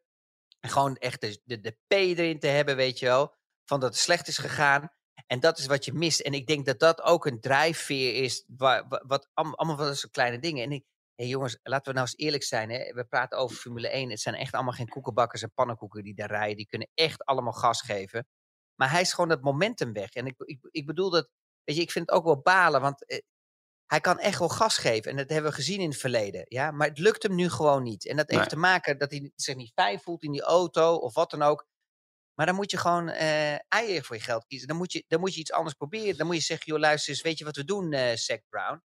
En 0.61 0.71
gewoon 0.71 0.97
echt 0.97 1.21
de, 1.21 1.40
de, 1.45 1.61
de 1.61 1.77
P 1.87 1.92
erin 1.92 2.38
te 2.38 2.47
hebben, 2.47 2.77
weet 2.77 2.99
je 2.99 3.07
wel. 3.07 3.35
Van 3.64 3.81
dat 3.81 3.88
het 3.90 3.99
slecht 3.99 4.29
is 4.29 4.38
gegaan. 4.38 4.92
En 5.27 5.40
dat 5.40 5.59
is 5.59 5.66
wat 5.66 5.85
je 5.85 5.92
mist. 5.92 6.21
En 6.21 6.33
ik 6.33 6.47
denk 6.47 6.66
dat 6.66 6.79
dat 6.79 7.03
ook 7.03 7.27
een 7.27 7.40
drijfveer 7.40 8.23
is, 8.23 8.45
waar, 8.57 9.01
wat, 9.07 9.29
allemaal 9.33 9.77
van 9.77 9.95
zo'n 9.95 10.11
kleine 10.11 10.38
dingen. 10.38 10.64
En 10.64 10.73
ik, 10.73 10.85
hey 11.14 11.27
jongens, 11.27 11.59
laten 11.62 11.92
we 11.92 11.99
nou 11.99 12.07
eens 12.11 12.25
eerlijk 12.25 12.45
zijn. 12.45 12.71
Hè? 12.71 12.92
We 12.92 13.05
praten 13.05 13.38
over 13.38 13.57
Formule 13.57 13.88
1. 13.88 14.11
Het 14.11 14.21
zijn 14.21 14.35
echt 14.35 14.55
allemaal 14.55 14.73
geen 14.73 14.88
koekenbakkers 14.88 15.42
en 15.42 15.53
pannenkoeken 15.55 16.03
die 16.03 16.14
daar 16.14 16.31
rijden. 16.31 16.57
Die 16.57 16.66
kunnen 16.66 16.90
echt 16.95 17.25
allemaal 17.25 17.53
gas 17.53 17.81
geven. 17.83 18.27
Maar 18.75 18.90
hij 18.90 19.01
is 19.01 19.12
gewoon 19.12 19.29
dat 19.29 19.42
momentum 19.42 19.92
weg. 19.92 20.11
En 20.12 20.27
ik, 20.27 20.35
ik, 20.38 20.59
ik 20.71 20.87
bedoel 20.87 21.11
dat, 21.11 21.29
weet 21.66 21.76
je, 21.76 21.83
ik 21.83 21.90
vind 21.90 22.11
het 22.11 22.18
ook 22.18 22.24
wel 22.24 22.40
balen. 22.40 22.81
Want 22.81 23.07
eh, 23.07 23.18
hij 23.87 24.00
kan 24.00 24.18
echt 24.18 24.38
wel 24.38 24.48
gas 24.48 24.79
geven. 24.79 25.11
En 25.11 25.16
dat 25.16 25.29
hebben 25.29 25.50
we 25.50 25.57
gezien 25.57 25.81
in 25.81 25.88
het 25.88 25.98
verleden. 25.98 26.44
Ja? 26.48 26.70
Maar 26.70 26.88
het 26.88 26.98
lukt 26.98 27.22
hem 27.22 27.35
nu 27.35 27.48
gewoon 27.48 27.83
niet. 27.83 28.07
En 28.07 28.16
dat 28.16 28.31
heeft 28.31 28.48
te 28.48 28.57
maken 28.57 28.98
dat 28.98 29.11
hij 29.11 29.33
zich 29.35 29.57
niet 29.57 29.72
fijn 29.74 30.00
voelt 30.00 30.22
in 30.22 30.33
die 30.33 30.42
auto 30.42 30.94
of 30.94 31.14
wat 31.14 31.31
dan 31.31 31.42
ook. 31.42 31.66
Maar 32.35 32.46
dan 32.46 32.55
moet 32.55 32.70
je 32.70 32.76
gewoon 32.76 33.09
uh, 33.09 33.72
eieren 33.72 34.05
voor 34.05 34.16
je 34.16 34.22
geld 34.22 34.46
kiezen. 34.46 34.68
Dan 34.68 34.76
moet 34.76 34.92
je, 34.92 35.05
dan 35.09 35.20
moet 35.20 35.35
je 35.35 35.40
iets 35.40 35.52
anders 35.52 35.74
proberen. 35.74 36.16
Dan 36.16 36.26
moet 36.26 36.37
je 36.37 36.42
zeggen, 36.42 36.72
joh, 36.72 36.81
luister 36.81 37.12
eens, 37.12 37.22
weet 37.22 37.38
je 37.38 37.44
wat 37.44 37.57
we 37.57 37.64
doen, 37.64 38.16
Zac 38.18 38.42
Brown? 38.48 38.83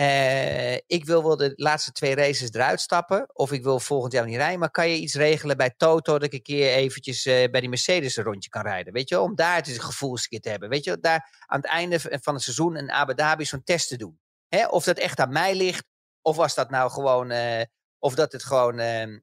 Uh, 0.00 0.74
ik 0.74 1.04
wil 1.04 1.22
wel 1.22 1.36
de 1.36 1.52
laatste 1.56 1.92
twee 1.92 2.14
races 2.14 2.52
eruit 2.52 2.80
stappen. 2.80 3.36
Of 3.36 3.52
ik 3.52 3.62
wil 3.62 3.80
volgend 3.80 4.12
jaar 4.12 4.26
niet 4.26 4.36
rijden. 4.36 4.58
Maar 4.58 4.70
kan 4.70 4.88
je 4.88 4.96
iets 4.96 5.14
regelen 5.14 5.56
bij 5.56 5.74
Toto 5.76 6.12
dat 6.12 6.22
ik 6.22 6.32
een 6.32 6.42
keer 6.42 6.72
eventjes 6.72 7.26
uh, 7.26 7.50
bij 7.50 7.60
die 7.60 7.68
Mercedes 7.68 8.16
een 8.16 8.24
rondje 8.24 8.50
kan 8.50 8.62
rijden? 8.62 8.92
Weet 8.92 9.08
je, 9.08 9.20
om 9.20 9.34
daar 9.34 9.56
het 9.56 9.82
gevoelskeer 9.82 10.40
te 10.40 10.48
hebben. 10.48 10.68
Weet 10.68 10.84
je, 10.84 10.98
daar 11.00 11.44
aan 11.46 11.60
het 11.60 11.70
einde 11.70 12.00
van 12.00 12.34
het 12.34 12.42
seizoen 12.42 12.76
in 12.76 12.90
Abu 12.90 13.14
Dhabi 13.14 13.44
zo'n 13.44 13.62
test 13.64 13.88
te 13.88 13.96
doen. 13.96 14.20
Hè? 14.48 14.66
Of 14.66 14.84
dat 14.84 14.98
echt 14.98 15.20
aan 15.20 15.32
mij 15.32 15.54
ligt. 15.54 15.84
Of 16.22 16.36
was 16.36 16.54
dat 16.54 16.70
nou 16.70 16.90
gewoon. 16.90 17.32
Uh, 17.32 17.62
of 17.98 18.14
dat 18.14 18.32
het 18.32 18.44
gewoon 18.44 18.80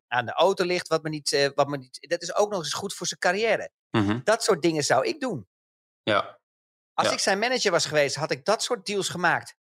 aan 0.08 0.26
de 0.26 0.34
auto 0.34 0.66
ligt. 0.66 0.88
Wat 0.88 1.04
me 1.04 1.10
niet, 1.10 1.52
wat 1.56 1.68
me 1.68 1.78
niet. 1.78 2.06
Dat 2.10 2.22
is 2.22 2.36
ook 2.36 2.52
nog 2.52 2.60
eens 2.60 2.74
goed 2.74 2.94
voor 2.94 3.08
zijn 3.08 3.20
carrière. 3.20 3.72
Mm 3.92 4.08
-hmm. 4.08 4.22
Dat 4.24 4.44
soort 4.44 4.62
dingen 4.62 4.84
zou 4.84 5.06
ik 5.06 5.20
doen. 5.20 5.48
Ja. 6.04 6.40
Als 6.94 7.08
ja. 7.08 7.14
ik 7.14 7.20
zijn 7.20 7.40
manager 7.40 7.72
was 7.72 7.86
geweest, 7.86 8.16
had 8.16 8.32
ik 8.32 8.46
dat 8.46 8.64
soort 8.64 8.86
deals 8.86 9.10
gemaakt. 9.10 9.56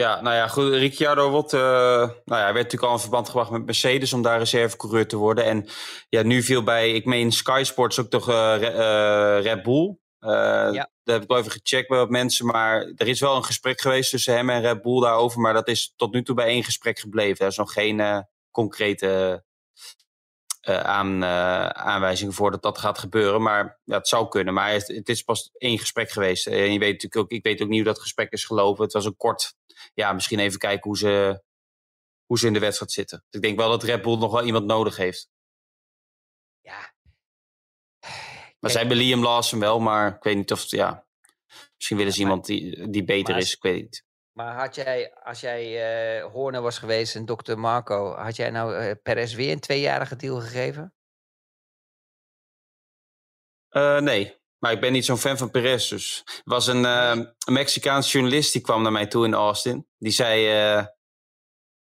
Ja, 0.00 0.20
nou 0.20 0.36
ja, 0.36 0.48
goed. 0.48 0.72
Ricciardo 0.72 1.30
wordt, 1.30 1.52
uh, 1.52 1.60
nou 1.60 2.12
ja, 2.24 2.34
hij 2.34 2.52
werd 2.52 2.54
natuurlijk 2.54 2.82
al 2.82 2.92
in 2.92 2.98
verband 2.98 3.26
gebracht 3.26 3.50
met 3.50 3.64
Mercedes 3.64 4.12
om 4.12 4.22
daar 4.22 4.38
reservecoureur 4.38 5.08
te 5.08 5.16
worden. 5.16 5.44
En 5.44 5.66
ja, 6.08 6.22
nu 6.22 6.42
viel 6.42 6.62
bij, 6.62 6.92
ik 6.92 7.04
meen 7.04 7.32
Sky 7.32 7.60
Sports 7.64 8.00
ook 8.00 8.10
toch 8.10 8.28
uh, 8.28 8.56
uh, 8.60 9.42
Red 9.42 9.62
Bull. 9.62 9.96
ja. 10.18 10.88
Daar 11.02 11.14
heb 11.14 11.22
ik 11.22 11.28
wel 11.28 11.38
even 11.38 11.50
gecheckt 11.50 11.88
bij 11.88 11.98
wat 11.98 12.10
mensen, 12.10 12.46
maar 12.46 12.92
er 12.96 13.08
is 13.08 13.20
wel 13.20 13.36
een 13.36 13.44
gesprek 13.44 13.80
geweest 13.80 14.10
tussen 14.10 14.34
hem 14.34 14.50
en 14.50 14.60
Red 14.60 14.82
Bull 14.82 15.00
daarover. 15.00 15.40
Maar 15.40 15.52
dat 15.52 15.68
is 15.68 15.92
tot 15.96 16.12
nu 16.12 16.22
toe 16.22 16.34
bij 16.34 16.46
één 16.46 16.64
gesprek 16.64 16.98
gebleven. 16.98 17.44
Er 17.44 17.50
is 17.50 17.56
nog 17.56 17.72
geen 17.72 18.26
concrete 18.50 19.44
aan, 20.78 21.24
aanwijzingen 21.74 22.32
voor 22.32 22.50
dat 22.50 22.62
dat 22.62 22.78
gaat 22.78 22.98
gebeuren. 22.98 23.42
Maar 23.42 23.80
ja, 23.84 23.96
het 23.96 24.08
zou 24.08 24.28
kunnen. 24.28 24.54
Maar 24.54 24.72
het, 24.72 24.88
het 24.88 25.08
is 25.08 25.22
pas 25.22 25.50
één 25.58 25.78
gesprek 25.78 26.10
geweest. 26.10 26.46
En 26.46 26.72
je 26.72 26.78
weet 26.78 26.92
natuurlijk 26.92 27.16
ook, 27.16 27.30
ik 27.30 27.42
weet 27.42 27.62
ook 27.62 27.68
niet 27.68 27.82
hoe 27.82 27.92
dat 27.92 28.00
gesprek 28.00 28.32
is 28.32 28.44
gelopen. 28.44 28.84
Het 28.84 28.92
was 28.92 29.04
een 29.04 29.16
kort 29.16 29.54
ja, 29.94 30.12
misschien 30.12 30.38
even 30.38 30.58
kijken 30.58 30.82
hoe 30.82 30.98
ze, 30.98 31.42
hoe 32.26 32.38
ze 32.38 32.46
in 32.46 32.52
de 32.52 32.58
wedstrijd 32.58 32.92
zitten. 32.92 33.18
Dus 33.18 33.40
ik 33.40 33.46
denk 33.46 33.58
wel 33.58 33.70
dat 33.70 33.82
Red 33.82 34.02
Bull 34.02 34.18
nog 34.18 34.32
wel 34.32 34.44
iemand 34.44 34.64
nodig 34.64 34.96
heeft. 34.96 35.28
Ja. 36.60 36.94
Maar 38.58 38.70
zij 38.70 38.80
hebben 38.80 38.98
Liam 38.98 39.22
Lawson 39.22 39.60
wel, 39.60 39.80
maar 39.80 40.16
ik 40.16 40.22
weet 40.22 40.36
niet 40.36 40.52
of, 40.52 40.70
ja, 40.70 41.06
misschien 41.74 41.96
willen 41.96 42.12
ze 42.12 42.20
ja, 42.20 42.24
iemand 42.24 42.46
die, 42.46 42.90
die 42.90 43.04
beter 43.04 43.36
is, 43.36 43.54
ik 43.54 43.62
weet 43.62 43.82
niet. 43.82 44.04
Maar 44.32 44.54
had 44.54 44.74
jij, 44.74 45.14
als 45.14 45.40
jij 45.40 46.18
uh, 46.18 46.32
Horner 46.32 46.62
was 46.62 46.78
geweest 46.78 47.14
en 47.14 47.24
dokter 47.24 47.58
Marco, 47.58 48.14
had 48.14 48.36
jij 48.36 48.50
nou 48.50 48.84
uh, 48.84 48.92
Perez 49.02 49.34
weer 49.34 49.52
een 49.52 49.60
tweejarige 49.60 50.16
deal 50.16 50.40
gegeven? 50.40 50.94
Uh, 53.70 53.98
nee, 53.98 54.40
maar 54.58 54.72
ik 54.72 54.80
ben 54.80 54.92
niet 54.92 55.04
zo'n 55.04 55.18
fan 55.18 55.38
van 55.38 55.50
Perez. 55.50 55.88
Dus 55.88 56.22
er 56.24 56.40
was 56.44 56.66
een, 56.66 56.84
een 56.84 57.34
Mexicaanse 57.44 58.10
journalist 58.10 58.52
die 58.52 58.62
kwam 58.62 58.82
naar 58.82 58.92
mij 58.92 59.06
toe 59.06 59.24
in 59.24 59.34
Austin. 59.34 59.86
Die 59.98 60.12
zei 60.12 60.86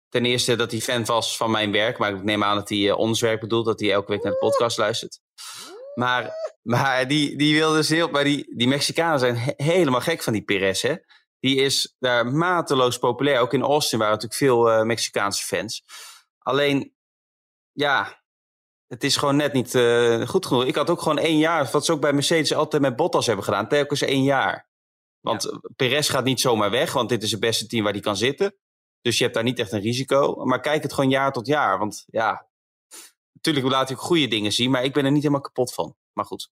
ten 0.09 0.25
eerste 0.25 0.55
dat 0.55 0.71
hij 0.71 0.79
fan 0.79 1.05
was 1.05 1.37
van 1.37 1.51
mijn 1.51 1.71
werk. 1.71 1.97
Maar 1.97 2.13
ik 2.13 2.23
neem 2.23 2.43
aan 2.43 2.55
dat 2.55 2.69
hij 2.69 2.91
ons 2.91 3.21
werk 3.21 3.39
bedoelt. 3.39 3.65
Dat 3.65 3.79
hij 3.79 3.91
elke 3.91 4.11
week 4.11 4.23
naar 4.23 4.31
de 4.31 4.37
podcast 4.37 4.77
luistert. 4.77 5.19
Maar, 5.95 6.31
maar 6.61 7.07
die, 7.07 7.37
die 7.37 7.55
wilde 7.55 7.75
dus 7.75 7.89
heel... 7.89 8.09
Maar 8.09 8.23
die, 8.23 8.55
die 8.55 8.67
Mexicanen 8.67 9.19
zijn 9.19 9.35
he 9.35 9.53
helemaal 9.55 10.01
gek 10.01 10.23
van 10.23 10.33
die 10.33 10.43
Perez, 10.43 10.81
hè. 10.81 10.95
Die 11.39 11.55
is 11.55 11.95
daar 11.99 12.27
mateloos 12.27 12.97
populair. 12.97 13.39
Ook 13.39 13.53
in 13.53 13.61
Austin 13.61 13.99
waren 13.99 14.13
natuurlijk 14.13 14.39
veel 14.39 14.85
Mexicaanse 14.85 15.43
fans. 15.43 15.83
Alleen, 16.37 16.95
ja, 17.71 18.23
het 18.87 19.03
is 19.03 19.17
gewoon 19.17 19.35
net 19.35 19.53
niet 19.53 19.73
uh, 19.73 20.27
goed 20.27 20.45
genoeg. 20.45 20.65
Ik 20.65 20.75
had 20.75 20.89
ook 20.89 21.01
gewoon 21.01 21.17
één 21.17 21.37
jaar, 21.37 21.69
wat 21.71 21.85
ze 21.85 21.91
ook 21.91 22.01
bij 22.01 22.13
Mercedes 22.13 22.53
altijd 22.53 22.81
met 22.81 22.95
Bottas 22.95 23.25
hebben 23.25 23.45
gedaan, 23.45 23.67
telkens 23.67 24.01
één 24.01 24.23
jaar. 24.23 24.69
Want 25.19 25.43
ja. 25.43 25.59
Perez 25.75 26.09
gaat 26.09 26.23
niet 26.23 26.39
zomaar 26.39 26.71
weg, 26.71 26.93
want 26.93 27.09
dit 27.09 27.23
is 27.23 27.31
het 27.31 27.39
beste 27.39 27.67
team 27.67 27.83
waar 27.83 27.93
hij 27.93 28.01
kan 28.01 28.17
zitten. 28.17 28.55
Dus 29.01 29.17
je 29.17 29.23
hebt 29.23 29.35
daar 29.35 29.43
niet 29.43 29.59
echt 29.59 29.71
een 29.71 29.81
risico. 29.81 30.45
Maar 30.45 30.59
kijk 30.59 30.83
het 30.83 30.93
gewoon 30.93 31.09
jaar 31.09 31.31
tot 31.31 31.47
jaar. 31.47 31.79
Want 31.79 32.03
ja, 32.07 32.47
natuurlijk 33.31 33.67
laat 33.67 33.89
ik 33.89 33.97
goede 33.97 34.27
dingen 34.27 34.51
zien, 34.51 34.71
maar 34.71 34.83
ik 34.83 34.93
ben 34.93 35.05
er 35.05 35.11
niet 35.11 35.21
helemaal 35.21 35.41
kapot 35.41 35.73
van. 35.73 35.95
Maar 36.13 36.25
goed. 36.25 36.51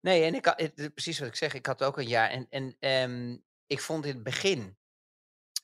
Nee, 0.00 0.22
en 0.22 0.34
ik 0.34 0.44
had, 0.44 0.70
precies 0.94 1.18
wat 1.18 1.28
ik 1.28 1.36
zeg, 1.36 1.54
ik 1.54 1.66
had 1.66 1.82
ook 1.82 1.98
een 1.98 2.08
jaar. 2.08 2.30
En, 2.30 2.46
en 2.50 2.76
um, 3.10 3.44
ik 3.70 3.80
vond 3.80 4.04
in 4.04 4.14
het 4.14 4.22
begin 4.22 4.78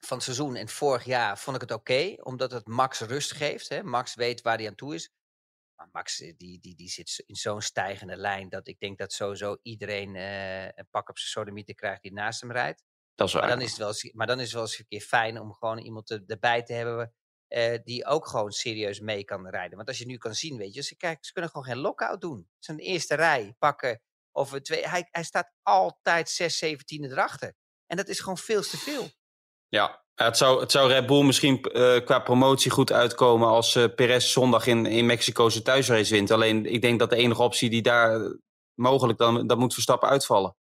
van 0.01 0.17
het 0.17 0.27
seizoen 0.27 0.57
en 0.57 0.69
vorig 0.69 1.05
jaar 1.05 1.39
vond 1.39 1.57
ik 1.57 1.63
het 1.63 1.73
oké, 1.73 1.93
okay, 1.93 2.19
omdat 2.23 2.51
het 2.51 2.67
Max 2.67 3.01
rust 3.01 3.33
geeft. 3.33 3.69
Hè? 3.69 3.83
Max 3.83 4.15
weet 4.15 4.43
waar 4.43 4.57
hij 4.57 4.67
aan 4.69 4.75
toe 4.75 4.95
is. 4.95 5.11
Maar 5.77 5.89
Max 5.93 6.17
die, 6.17 6.59
die, 6.61 6.75
die 6.75 6.89
zit 6.89 7.23
in 7.27 7.35
zo'n 7.35 7.61
stijgende 7.61 8.17
lijn 8.17 8.49
dat 8.49 8.69
ik 8.69 8.79
denk 8.79 8.99
dat 8.99 9.13
sowieso 9.13 9.57
iedereen 9.63 10.15
uh, 10.15 10.65
een 10.65 10.89
pak 10.91 11.09
op 11.09 11.19
zijn 11.19 11.31
sodomieter 11.31 11.75
krijgt 11.75 12.03
die 12.03 12.13
naast 12.13 12.41
hem 12.41 12.53
rijdt. 12.53 12.83
Dat 13.15 13.29
is 13.29 13.33
waar. 13.33 13.43
Maar 13.43 13.51
dan 13.51 13.61
is 13.61 13.71
het 13.71 13.79
wel 13.79 13.89
eens, 13.89 14.13
maar 14.13 14.27
dan 14.27 14.39
is 14.39 14.45
het 14.45 14.53
wel 14.53 14.63
eens 14.63 14.79
een 14.79 14.87
keer 14.87 15.01
fijn 15.01 15.41
om 15.41 15.53
gewoon 15.53 15.79
iemand 15.79 16.07
te, 16.07 16.25
erbij 16.27 16.63
te 16.63 16.73
hebben 16.73 17.15
uh, 17.49 17.79
die 17.85 18.07
ook 18.07 18.27
gewoon 18.27 18.51
serieus 18.53 19.01
mee 19.01 19.25
kan 19.25 19.49
rijden. 19.49 19.77
Want 19.77 19.89
als 19.89 19.99
je 19.99 20.07
nu 20.07 20.17
kan 20.17 20.35
zien, 20.35 20.57
weet 20.57 20.75
je, 20.75 20.83
ze, 20.83 20.97
kijk, 20.97 21.25
ze 21.25 21.33
kunnen 21.33 21.51
gewoon 21.51 21.67
geen 21.67 21.79
lockout 21.79 22.21
doen. 22.21 22.49
Zijn 22.59 22.79
eerste 22.79 23.15
rij 23.15 23.55
pakken 23.59 24.01
of 24.33 24.61
twee. 24.61 24.89
Hij, 24.89 25.09
hij 25.11 25.25
staat 25.25 25.53
altijd 25.63 26.31
6, 26.31 26.59
17 26.59 27.05
erachter. 27.05 27.55
En 27.87 27.97
dat 27.97 28.09
is 28.09 28.21
gewoon 28.21 28.39
veel 28.39 28.63
te 28.63 28.77
veel. 28.77 29.11
Ja, 29.69 30.05
het 30.15 30.37
zou, 30.37 30.61
het 30.61 30.71
zou 30.71 30.89
Red 30.89 31.07
Bull 31.07 31.25
misschien 31.25 31.69
uh, 31.73 32.05
qua 32.05 32.19
promotie 32.19 32.71
goed 32.71 32.93
uitkomen 32.93 33.49
als 33.49 33.75
uh, 33.75 33.85
Perez 33.95 34.33
zondag 34.33 34.67
in, 34.67 34.87
in 34.87 35.07
Mexico 35.07 35.49
zijn 35.49 35.65
thuisrace 35.65 36.15
wint. 36.15 36.31
Alleen 36.31 36.67
ik 36.67 36.81
denk 36.81 36.99
dat 36.99 37.11
de 37.11 37.17
enige 37.17 37.43
optie 37.43 37.71
die 37.71 37.83
daar 37.83 38.37
mogelijk 38.75 39.19
dan, 39.19 39.47
dan 39.47 39.59
moet 39.59 39.75
Verstappen 39.75 40.09
uitvallen. 40.09 40.57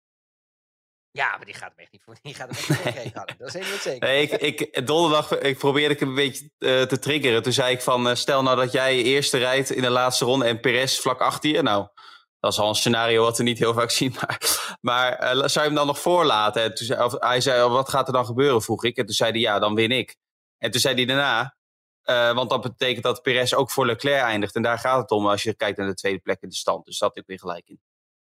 Ja, 1.11 1.29
maar 1.37 1.45
die 1.45 1.53
gaat 1.53 1.69
hem 1.69 1.79
echt 1.79 1.91
niet 1.91 2.01
voor. 2.03 2.15
Die 2.21 2.33
gaat 2.33 2.49
hem 2.49 2.75
echt 2.85 3.03
niet 3.03 3.13
voor 3.13 3.35
Dat 3.37 3.47
is 3.47 3.53
helemaal 3.53 3.77
zeker. 3.77 4.07
Nee, 4.07 4.21
ik, 4.29 4.59
ik, 4.59 4.87
donderdag 4.87 5.37
ik 5.39 5.57
probeerde 5.57 5.93
ik 5.93 5.99
hem 5.99 6.09
een 6.09 6.15
beetje 6.15 6.49
uh, 6.59 6.81
te 6.81 6.99
triggeren. 6.99 7.43
Toen 7.43 7.53
zei 7.53 7.73
ik 7.73 7.81
van, 7.81 8.17
stel 8.17 8.43
nou 8.43 8.57
dat 8.57 8.71
jij 8.71 9.01
eerste 9.01 9.37
rijdt 9.37 9.71
in 9.71 9.81
de 9.81 9.89
laatste 9.89 10.25
ronde 10.25 10.45
en 10.45 10.59
Perez 10.59 10.99
vlak 10.99 11.19
achter 11.19 11.49
je. 11.49 11.61
Nou, 11.61 11.87
dat 12.41 12.51
is 12.51 12.59
al 12.59 12.69
een 12.69 12.75
scenario 12.75 13.23
wat 13.23 13.37
we 13.37 13.43
niet 13.43 13.59
heel 13.59 13.73
vaak 13.73 13.91
zien. 13.91 14.15
Maar, 14.19 14.77
maar 14.81 15.35
uh, 15.35 15.39
zou 15.39 15.51
je 15.53 15.59
hem 15.59 15.73
dan 15.73 15.87
nog 15.87 15.99
voorlaten? 15.99 16.63
En 16.63 16.75
toen 16.75 16.85
zei, 16.85 17.03
of, 17.03 17.15
hij 17.19 17.41
zei, 17.41 17.69
wat 17.69 17.89
gaat 17.89 18.07
er 18.07 18.13
dan 18.13 18.25
gebeuren, 18.25 18.61
vroeg 18.61 18.83
ik. 18.83 18.97
En 18.97 19.05
toen 19.05 19.15
zei 19.15 19.31
hij, 19.31 19.39
ja, 19.39 19.59
dan 19.59 19.75
win 19.75 19.91
ik. 19.91 20.15
En 20.57 20.71
toen 20.71 20.81
zei 20.81 20.95
hij 20.95 21.05
daarna, 21.05 21.55
uh, 22.05 22.33
want 22.33 22.49
dat 22.49 22.61
betekent 22.61 23.03
dat 23.03 23.21
Perez 23.21 23.53
ook 23.53 23.71
voor 23.71 23.85
Leclerc 23.85 24.21
eindigt. 24.21 24.55
En 24.55 24.61
daar 24.61 24.79
gaat 24.79 25.01
het 25.01 25.11
om 25.11 25.27
als 25.27 25.43
je 25.43 25.55
kijkt 25.55 25.77
naar 25.77 25.87
de 25.87 25.93
tweede 25.93 26.19
plek 26.19 26.41
in 26.41 26.49
de 26.49 26.55
stand. 26.55 26.85
Dus 26.85 26.97
dat 26.97 27.17
ik 27.17 27.23
weer 27.25 27.39
gelijk 27.39 27.69
in. 27.69 27.81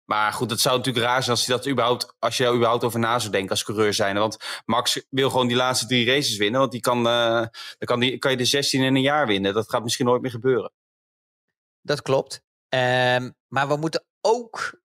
Maar 0.05 0.33
goed, 0.33 0.50
het 0.50 0.61
zou 0.61 0.77
natuurlijk 0.77 1.05
raar 1.05 1.22
zijn 1.22 1.37
als, 1.37 1.46
je 1.46 1.53
dat 1.53 1.68
überhaupt, 1.68 2.14
als 2.18 2.37
je 2.37 2.44
daar 2.44 2.55
überhaupt 2.55 2.85
over 2.85 2.98
na 2.98 3.18
zou 3.18 3.33
denken 3.33 3.50
als 3.50 3.64
coureur 3.64 3.94
zijn. 3.94 4.18
Want 4.18 4.62
Max 4.64 5.07
wil 5.11 5.31
gewoon 5.31 5.46
die 5.46 5.57
laatste 5.57 5.87
drie 5.87 6.07
races 6.07 6.37
winnen. 6.37 6.61
Want 6.61 6.72
die 6.72 6.81
kan, 6.81 6.98
uh, 6.98 7.05
dan 7.05 7.50
kan, 7.79 8.00
die, 8.00 8.18
kan 8.18 8.31
je 8.31 8.37
de 8.37 8.44
16 8.44 8.83
in 8.83 8.94
een 8.94 9.03
jaar 9.03 9.27
winnen. 9.27 9.55
Dat 9.55 9.70
gaat 9.70 9.83
misschien 9.83 10.07
nooit 10.07 10.22
meer 10.22 10.31
gebeuren. 10.31 10.72
Dat 11.81 12.03
klopt. 12.03 12.42
Um, 12.74 13.34
maar 13.48 13.68
we 13.68 13.76
moeten 13.76 14.04
ook 14.20 14.80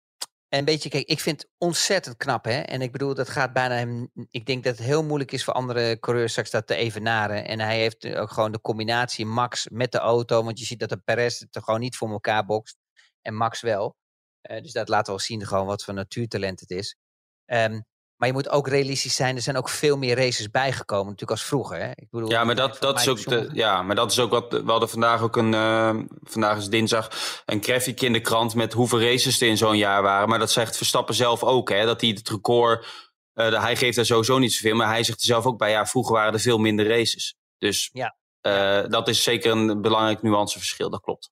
een 0.50 0.66
beetje, 0.66 0.90
kijk, 0.90 1.08
ik 1.08 1.20
vind 1.20 1.42
het 1.42 1.52
ontzettend 1.58 2.18
knap, 2.18 2.46
hè. 2.46 2.60
En 2.60 2.82
ik 2.82 2.92
bedoel, 2.92 3.14
dat 3.14 3.30
gaat 3.30 3.54
bijna 3.54 3.76
hem, 3.76 4.12
ik 4.30 4.46
denk 4.46 4.64
dat 4.64 4.78
het 4.78 4.86
heel 4.86 5.04
moeilijk 5.04 5.32
is 5.32 5.44
voor 5.44 5.54
andere 5.54 6.00
coureurs 6.00 6.32
straks 6.32 6.50
dat 6.50 6.68
te 6.68 6.76
evenaren. 6.76 7.46
En 7.48 7.60
hij 7.60 7.78
heeft 7.78 8.16
ook 8.16 8.32
gewoon 8.32 8.52
de 8.52 8.62
combinatie 8.62 9.26
Max 9.26 9.68
met 9.70 9.92
de 9.92 9.98
auto, 9.98 10.44
want 10.44 10.60
je 10.60 10.66
ziet 10.66 10.80
dat 10.80 10.90
de 10.90 10.98
Perez 10.98 11.40
het 11.40 11.56
er 11.56 11.64
gewoon 11.64 11.80
niet 11.80 11.98
voor 11.98 12.10
elkaar 12.10 12.46
bokst. 12.46 12.78
En 13.22 13.34
Max 13.34 13.62
wel. 13.62 13.96
Uh, 14.42 14.62
dus 14.62 14.72
dat 14.72 14.90
laat 14.90 15.08
wel 15.08 15.20
zien 15.20 15.46
gewoon 15.46 15.66
wat 15.66 15.84
voor 15.84 15.94
natuurtalent 15.94 16.60
het 16.60 16.70
is. 16.70 16.98
Um, 17.46 17.86
maar 18.18 18.28
je 18.28 18.34
moet 18.34 18.50
ook 18.50 18.68
realistisch 18.68 19.16
zijn. 19.16 19.36
Er 19.36 19.42
zijn 19.42 19.58
ook 19.58 19.70
veel 19.70 19.98
meer 19.98 20.16
races 20.16 20.50
bijgekomen, 20.52 21.06
natuurlijk 21.06 21.32
als 21.32 21.44
vroeger. 21.44 21.78
Hè? 21.78 21.90
Ik 21.90 22.08
bedoel, 22.10 22.30
ja, 22.30 22.44
maar 22.44 22.56
dat, 22.56 22.78
dat 22.80 23.00
is 23.00 23.08
ook 23.08 23.24
de, 23.24 23.50
ja, 23.54 23.82
maar 23.82 23.96
dat 23.96 24.12
is 24.12 24.20
ook 24.20 24.32
wat. 24.32 24.52
We 24.52 24.72
hadden 24.72 24.90
vandaag 24.90 25.22
ook 25.22 25.36
een. 25.36 25.54
Uh, 25.54 25.96
vandaag 26.24 26.58
is 26.58 26.70
dinsdag. 26.70 27.10
Een 27.46 27.64
grafiek 27.64 28.02
in 28.02 28.14
de 28.14 28.22
krant 28.22 28.56
met 28.56 28.74
hoeveel 28.74 29.02
races 29.02 29.42
er 29.42 29.48
in 29.48 29.58
zo'n 29.58 29.78
jaar 29.78 30.02
waren. 30.02 30.30
Maar 30.30 30.40
dat 30.40 30.52
zegt 30.52 30.78
Verstappen 30.78 31.16
zelf 31.16 31.44
ook. 31.44 31.70
Hè, 31.70 31.86
dat 31.86 32.02
hij 32.02 32.10
het 32.10 32.30
record. 32.30 32.86
Uh, 33.34 33.62
hij 33.62 33.76
geeft 33.76 33.98
er 33.98 34.06
sowieso 34.06 34.38
niet 34.40 34.54
zoveel. 34.54 34.76
Maar 34.76 34.88
hij 34.88 35.04
zegt 35.04 35.20
er 35.20 35.26
zelf 35.26 35.46
ook 35.46 35.58
bij. 35.58 35.72
Ja, 35.72 35.86
vroeger 35.86 36.14
waren 36.14 36.34
er 36.34 36.40
veel 36.40 36.58
minder 36.58 36.88
races. 36.88 37.36
Dus 37.58 37.90
ja. 37.94 38.16
Uh, 38.42 38.90
dat 38.90 39.08
is 39.08 39.24
zeker 39.24 39.52
een 39.52 39.82
belangrijk 39.82 40.22
nuanceverschil. 40.22 40.90
Dat 40.90 41.02
klopt. 41.02 41.32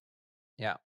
Ja. 0.55 0.81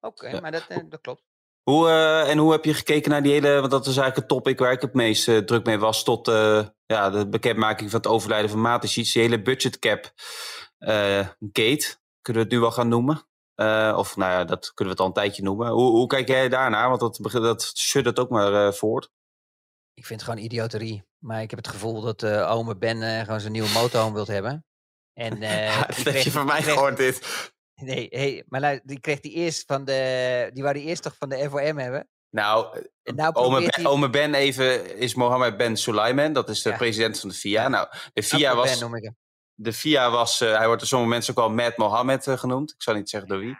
Oké, 0.00 0.24
okay, 0.24 0.34
ja. 0.34 0.40
maar 0.40 0.52
dat, 0.52 0.66
dat 0.88 1.00
klopt. 1.00 1.22
Hoe, 1.62 1.88
uh, 1.88 2.30
en 2.30 2.38
hoe 2.38 2.52
heb 2.52 2.64
je 2.64 2.74
gekeken 2.74 3.10
naar 3.10 3.22
die 3.22 3.32
hele, 3.32 3.60
want 3.60 3.70
dat 3.70 3.80
is 3.80 3.96
eigenlijk 3.96 4.16
het 4.16 4.28
topic 4.28 4.58
waar 4.58 4.72
ik 4.72 4.80
het 4.80 4.94
meest 4.94 5.28
uh, 5.28 5.38
druk 5.38 5.66
mee 5.66 5.78
was, 5.78 6.04
tot 6.04 6.28
uh, 6.28 6.66
ja, 6.86 7.10
de 7.10 7.28
bekendmaking 7.28 7.90
van 7.90 8.00
het 8.00 8.08
overlijden 8.08 8.50
van 8.50 8.60
Matisic, 8.60 9.12
die 9.12 9.22
hele 9.22 9.42
budget 9.42 9.78
cap 9.78 10.12
gate, 11.52 11.96
kunnen 12.22 12.42
we 12.42 12.48
het 12.48 12.50
nu 12.50 12.60
wel 12.60 12.70
gaan 12.70 12.88
noemen? 12.88 13.26
of 13.96 14.16
nou 14.16 14.32
ja, 14.32 14.44
dat 14.44 14.74
kunnen 14.74 14.84
we 14.84 14.90
het 14.90 15.00
al 15.00 15.06
een 15.06 15.12
tijdje 15.12 15.42
noemen. 15.42 15.68
Hoe, 15.68 15.90
hoe 15.90 16.06
kijk 16.06 16.28
jij 16.28 16.48
daarnaar? 16.48 16.88
Want 16.88 17.00
dat, 17.00 17.32
dat 17.32 17.70
suddert 17.74 18.18
ook 18.18 18.28
maar 18.28 18.74
voort. 18.74 19.10
Ik 19.94 20.06
vind 20.06 20.20
het 20.20 20.28
gewoon 20.28 20.44
idioterie. 20.44 21.04
Maar 21.18 21.42
ik 21.42 21.50
heb 21.50 21.58
het 21.58 21.68
gevoel 21.68 22.00
dat 22.00 22.22
uh, 22.22 22.50
ome 22.50 22.76
Ben 22.76 23.24
gewoon 23.24 23.40
zijn 23.40 23.52
nieuwe 23.52 23.72
motorhome 23.72 24.14
wilt 24.14 24.26
hebben. 24.26 24.66
En, 25.12 25.40
dat 25.86 25.96
heb 25.96 26.16
je 26.16 26.30
van 26.30 26.46
mij 26.46 26.62
gehoord 26.62 26.96
dit. 26.96 27.52
Nee, 27.82 28.06
hey, 28.10 28.44
maar 28.48 28.80
die 28.84 29.00
kreeg 29.00 29.20
die 29.20 29.32
eerst 29.32 29.64
van 29.66 29.84
de. 29.84 30.50
Die 30.52 30.62
wou 30.62 30.74
die 30.74 30.84
eerst 30.84 31.02
toch 31.02 31.16
van 31.18 31.28
de 31.28 31.48
FOM 31.50 31.78
hebben? 31.78 32.08
Nou, 32.30 32.82
nou 33.02 33.34
ome, 33.34 33.70
ben, 33.70 33.86
ome, 33.86 34.10
ben, 34.10 34.34
even 34.34 34.96
is 34.96 35.14
Mohammed 35.14 35.56
Ben 35.56 35.76
Suleiman. 35.76 36.32
Dat 36.32 36.48
is 36.48 36.62
de 36.62 36.72
president 36.72 37.20
van 37.20 37.28
de 37.28 37.34
FIA. 37.34 37.68
Nou, 37.68 37.88
de 38.12 38.22
FIA 38.22 38.54
was. 38.54 38.78
Ben, 38.78 39.16
de 39.54 39.72
FIA 39.72 40.10
was. 40.10 40.40
Uh, 40.40 40.56
hij 40.56 40.66
wordt 40.66 40.80
door 40.80 40.88
sommige 40.88 41.10
mensen 41.10 41.36
ook 41.36 41.46
wel 41.46 41.54
Matt 41.54 41.76
Mohammed 41.76 42.26
uh, 42.26 42.38
genoemd. 42.38 42.70
Ik 42.70 42.82
zal 42.82 42.94
niet 42.94 43.10
zeggen 43.10 43.28
door 43.28 43.38
wie. 43.38 43.58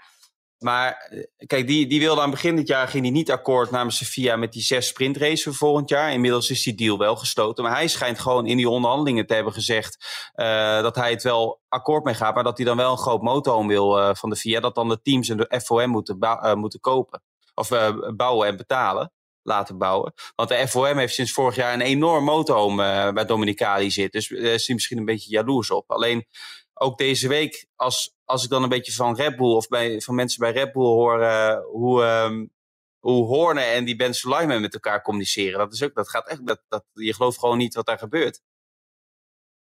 Maar 0.63 1.09
eh, 1.11 1.47
kijk, 1.47 1.67
die, 1.67 1.87
die 1.87 2.01
wilde 2.01 2.21
aan 2.21 2.31
het 2.31 2.35
begin 2.35 2.57
dit 2.57 2.67
jaar 2.67 2.89
ging 2.89 3.03
hij 3.03 3.13
niet 3.13 3.31
akkoord 3.31 3.71
namens 3.71 3.99
de 3.99 4.05
FIA 4.05 4.37
met 4.37 4.53
die 4.53 4.63
zes 4.63 4.87
sprintraces 4.87 5.43
voor 5.43 5.55
volgend 5.55 5.89
jaar. 5.89 6.13
Inmiddels 6.13 6.51
is 6.51 6.63
die 6.63 6.75
deal 6.75 6.99
wel 6.99 7.17
gesloten. 7.17 7.65
Maar 7.65 7.73
hij 7.73 7.89
schijnt 7.89 8.19
gewoon 8.19 8.47
in 8.47 8.57
die 8.57 8.69
onderhandelingen 8.69 9.27
te 9.27 9.35
hebben 9.35 9.53
gezegd 9.53 10.07
uh, 10.35 10.83
dat 10.83 10.97
hij 10.97 11.11
het 11.11 11.23
wel 11.23 11.61
akkoord 11.69 12.05
mee 12.05 12.15
gaat. 12.15 12.35
Maar 12.35 12.45
dat 12.45 12.57
hij 12.57 12.67
dan 12.67 12.77
wel 12.77 12.93
een 12.93 12.99
groot 12.99 13.23
motorhome 13.23 13.69
wil 13.69 13.99
uh, 13.99 14.11
van 14.15 14.31
de 14.31 14.37
FIA. 14.37 14.61
Dat 14.61 14.75
dan 14.75 14.89
de 14.89 15.03
teams 15.03 15.29
en 15.29 15.37
de 15.37 15.61
FOM 15.65 15.91
moeten, 15.91 16.19
moeten 16.59 16.81
kopen. 16.81 17.23
Of 17.55 17.69
bouwen 18.17 18.49
en 18.49 18.57
betalen. 18.57 19.13
Laten 19.45 19.79
bouwen. 19.79 20.13
Want 20.35 20.49
de 20.49 20.69
FOM 20.69 20.99
heeft 20.99 21.15
sinds 21.15 21.33
vorig 21.33 21.57
jaar 21.57 21.75
een 21.75 21.81
enorm 21.81 22.25
motorhome 22.25 23.13
bij 23.13 23.25
Dominicali 23.25 23.91
zit. 23.91 24.13
Dus 24.13 24.29
daar 24.29 24.39
is 24.39 24.67
hij 24.67 24.75
misschien 24.75 24.99
een 24.99 25.05
beetje 25.05 25.31
jaloers 25.31 25.71
op. 25.71 25.91
Alleen 25.91 26.27
ook 26.75 26.99
deze 26.99 27.29
week, 27.29 27.67
als, 27.77 28.17
als 28.25 28.45
ik 28.45 28.51
dan 28.51 28.63
een 28.63 28.69
beetje 28.69 28.93
van 28.93 29.17
Red 29.17 29.37
Bull 29.37 29.55
of 29.55 29.69
bij, 29.69 30.01
van 30.01 30.15
mensen 30.15 30.41
bij 30.41 30.53
Red 30.53 30.73
Bull 30.73 30.85
hoor 30.85 31.21
uh, 31.21 31.59
hoe, 31.65 32.03
um, 32.05 32.53
hoe 32.99 33.27
Horner 33.27 33.73
en 33.73 33.85
die 33.85 33.97
Ben 33.97 34.15
Suleiman 34.15 34.61
met 34.61 34.75
elkaar 34.75 35.03
communiceren. 35.03 35.59
Dat, 35.59 35.73
is 35.73 35.83
ook, 35.83 35.95
dat 35.95 36.09
gaat 36.09 36.29
echt, 36.29 36.47
dat, 36.47 36.63
dat, 36.69 36.85
je 36.93 37.15
gelooft 37.15 37.39
gewoon 37.39 37.59
niet 37.59 37.75
wat 37.75 37.87
daar 37.87 37.99
gebeurt. 37.99 38.43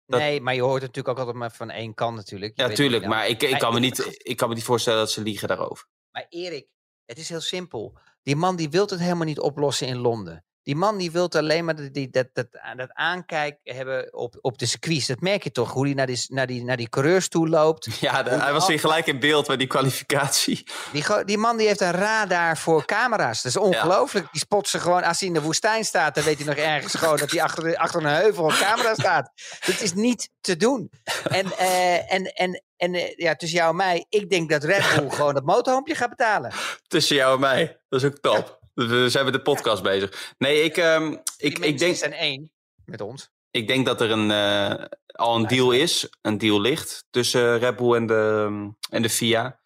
nee, 0.07 0.40
maar 0.40 0.55
je 0.55 0.61
hoort 0.61 0.82
het 0.82 0.94
natuurlijk 0.94 1.09
ook 1.09 1.18
altijd 1.18 1.36
maar 1.36 1.52
van 1.52 1.70
één 1.70 1.94
kant 1.94 2.16
natuurlijk. 2.16 2.57
Je 2.57 2.62
ja, 2.62 2.74
tuurlijk, 2.74 3.07
maar 3.07 3.28
ik, 3.28 3.42
ik, 3.42 3.59
kan 3.59 3.72
me 3.72 3.80
niet, 3.80 4.18
ik 4.18 4.36
kan 4.36 4.48
me 4.48 4.55
niet 4.55 4.64
voorstellen 4.64 4.98
dat 4.98 5.11
ze 5.11 5.22
liegen 5.22 5.48
daarover. 5.48 5.86
Maar 6.11 6.26
Erik, 6.28 6.68
het 7.05 7.18
is 7.18 7.28
heel 7.28 7.40
simpel. 7.40 7.98
Die 8.22 8.36
man 8.36 8.57
die 8.57 8.70
wil 8.70 8.86
het 8.86 9.00
helemaal 9.00 9.26
niet 9.26 9.40
oplossen 9.40 9.86
in 9.86 9.96
Londen. 9.96 10.44
Die 10.65 10.77
man 10.77 10.99
die 10.99 11.11
wil 11.11 11.29
alleen 11.31 11.65
maar 11.65 11.93
die, 11.93 12.11
dat, 12.11 12.27
dat, 12.33 12.47
dat 12.77 12.93
aankijken 12.93 13.75
hebben 13.77 14.15
op, 14.15 14.39
op 14.41 14.59
de 14.59 14.67
circuits. 14.67 15.07
Dat 15.07 15.21
merk 15.21 15.45
je 15.45 15.51
toch, 15.51 15.73
hoe 15.73 15.85
hij 15.85 15.95
naar 15.95 16.07
die, 16.07 16.25
naar 16.29 16.47
die, 16.47 16.65
naar 16.65 16.77
die 16.77 16.89
coureurs 16.89 17.29
toe 17.29 17.49
loopt. 17.49 17.89
Ja, 18.01 18.25
hij 18.25 18.53
was 18.53 18.67
weer 18.67 18.81
gelijk 18.81 19.07
in 19.07 19.19
beeld 19.19 19.47
bij 19.47 19.57
die 19.57 19.67
kwalificatie. 19.67 20.67
Die, 20.93 21.25
die 21.25 21.39
man 21.39 21.57
die 21.57 21.67
heeft 21.67 21.81
een 21.81 21.91
radar 21.91 22.59
voor 22.59 22.85
camera's. 22.85 23.43
Dat 23.43 23.53
is 23.53 23.59
ongelooflijk. 23.59 24.29
Die 24.33 24.41
spot 24.41 24.69
ze 24.69 24.79
gewoon, 24.79 25.03
als 25.03 25.19
hij 25.19 25.29
in 25.29 25.35
de 25.35 25.43
woestijn 25.43 25.85
staat, 25.85 26.15
dan 26.15 26.25
weet 26.25 26.37
hij 26.37 26.47
nog 26.47 26.57
ergens 26.57 26.95
gewoon 26.95 27.17
dat 27.17 27.31
hij 27.31 27.43
achter, 27.43 27.77
achter 27.77 28.01
een 28.01 28.07
heuvel 28.07 28.51
een 28.51 28.57
camera 28.57 28.95
staat. 28.95 29.33
Dat 29.67 29.81
is 29.81 29.93
niet 29.93 30.31
te 30.41 30.57
doen. 30.57 30.91
En, 31.31 31.47
uh, 31.47 32.12
en, 32.12 32.25
en, 32.25 32.62
en 32.77 32.95
uh, 32.95 33.17
ja, 33.17 33.35
tussen 33.35 33.59
jou 33.59 33.71
en 33.71 33.77
mij, 33.77 34.07
ik 34.09 34.31
denk 34.31 34.51
dat 34.51 34.65
Red 34.65 34.95
Bull 34.97 35.11
gewoon 35.11 35.35
dat 35.35 35.45
motorhoompje 35.45 35.95
gaat 35.95 36.09
betalen. 36.09 36.53
Tussen 36.87 37.17
jou 37.17 37.35
en 37.35 37.41
mij, 37.41 37.77
dat 37.89 38.03
is 38.03 38.07
ook 38.07 38.19
top. 38.19 38.62
We 38.75 39.09
zijn 39.09 39.25
met 39.25 39.35
de 39.35 39.43
podcast 39.43 39.83
bezig. 39.83 40.35
Nee, 40.39 40.62
ik, 40.62 40.77
um, 40.77 41.22
ik, 41.37 41.59
ik 41.59 41.79
denk. 41.79 41.97
zijn 41.97 42.12
één 42.12 42.51
met 42.85 43.01
ons. 43.01 43.31
Ik 43.51 43.66
denk 43.66 43.87
dat 43.87 44.01
er 44.01 44.11
een, 44.11 44.31
uh, 44.31 44.85
al 45.07 45.37
een 45.37 45.47
deal 45.47 45.70
is, 45.72 46.09
een 46.22 46.39
deal 46.39 46.61
ligt 46.61 47.05
tussen 47.11 47.59
Red 47.59 47.77
Bull 47.77 47.95
en 47.95 48.07
de, 48.07 48.49
en 48.91 49.03
de 49.03 49.11
FIA. 49.11 49.59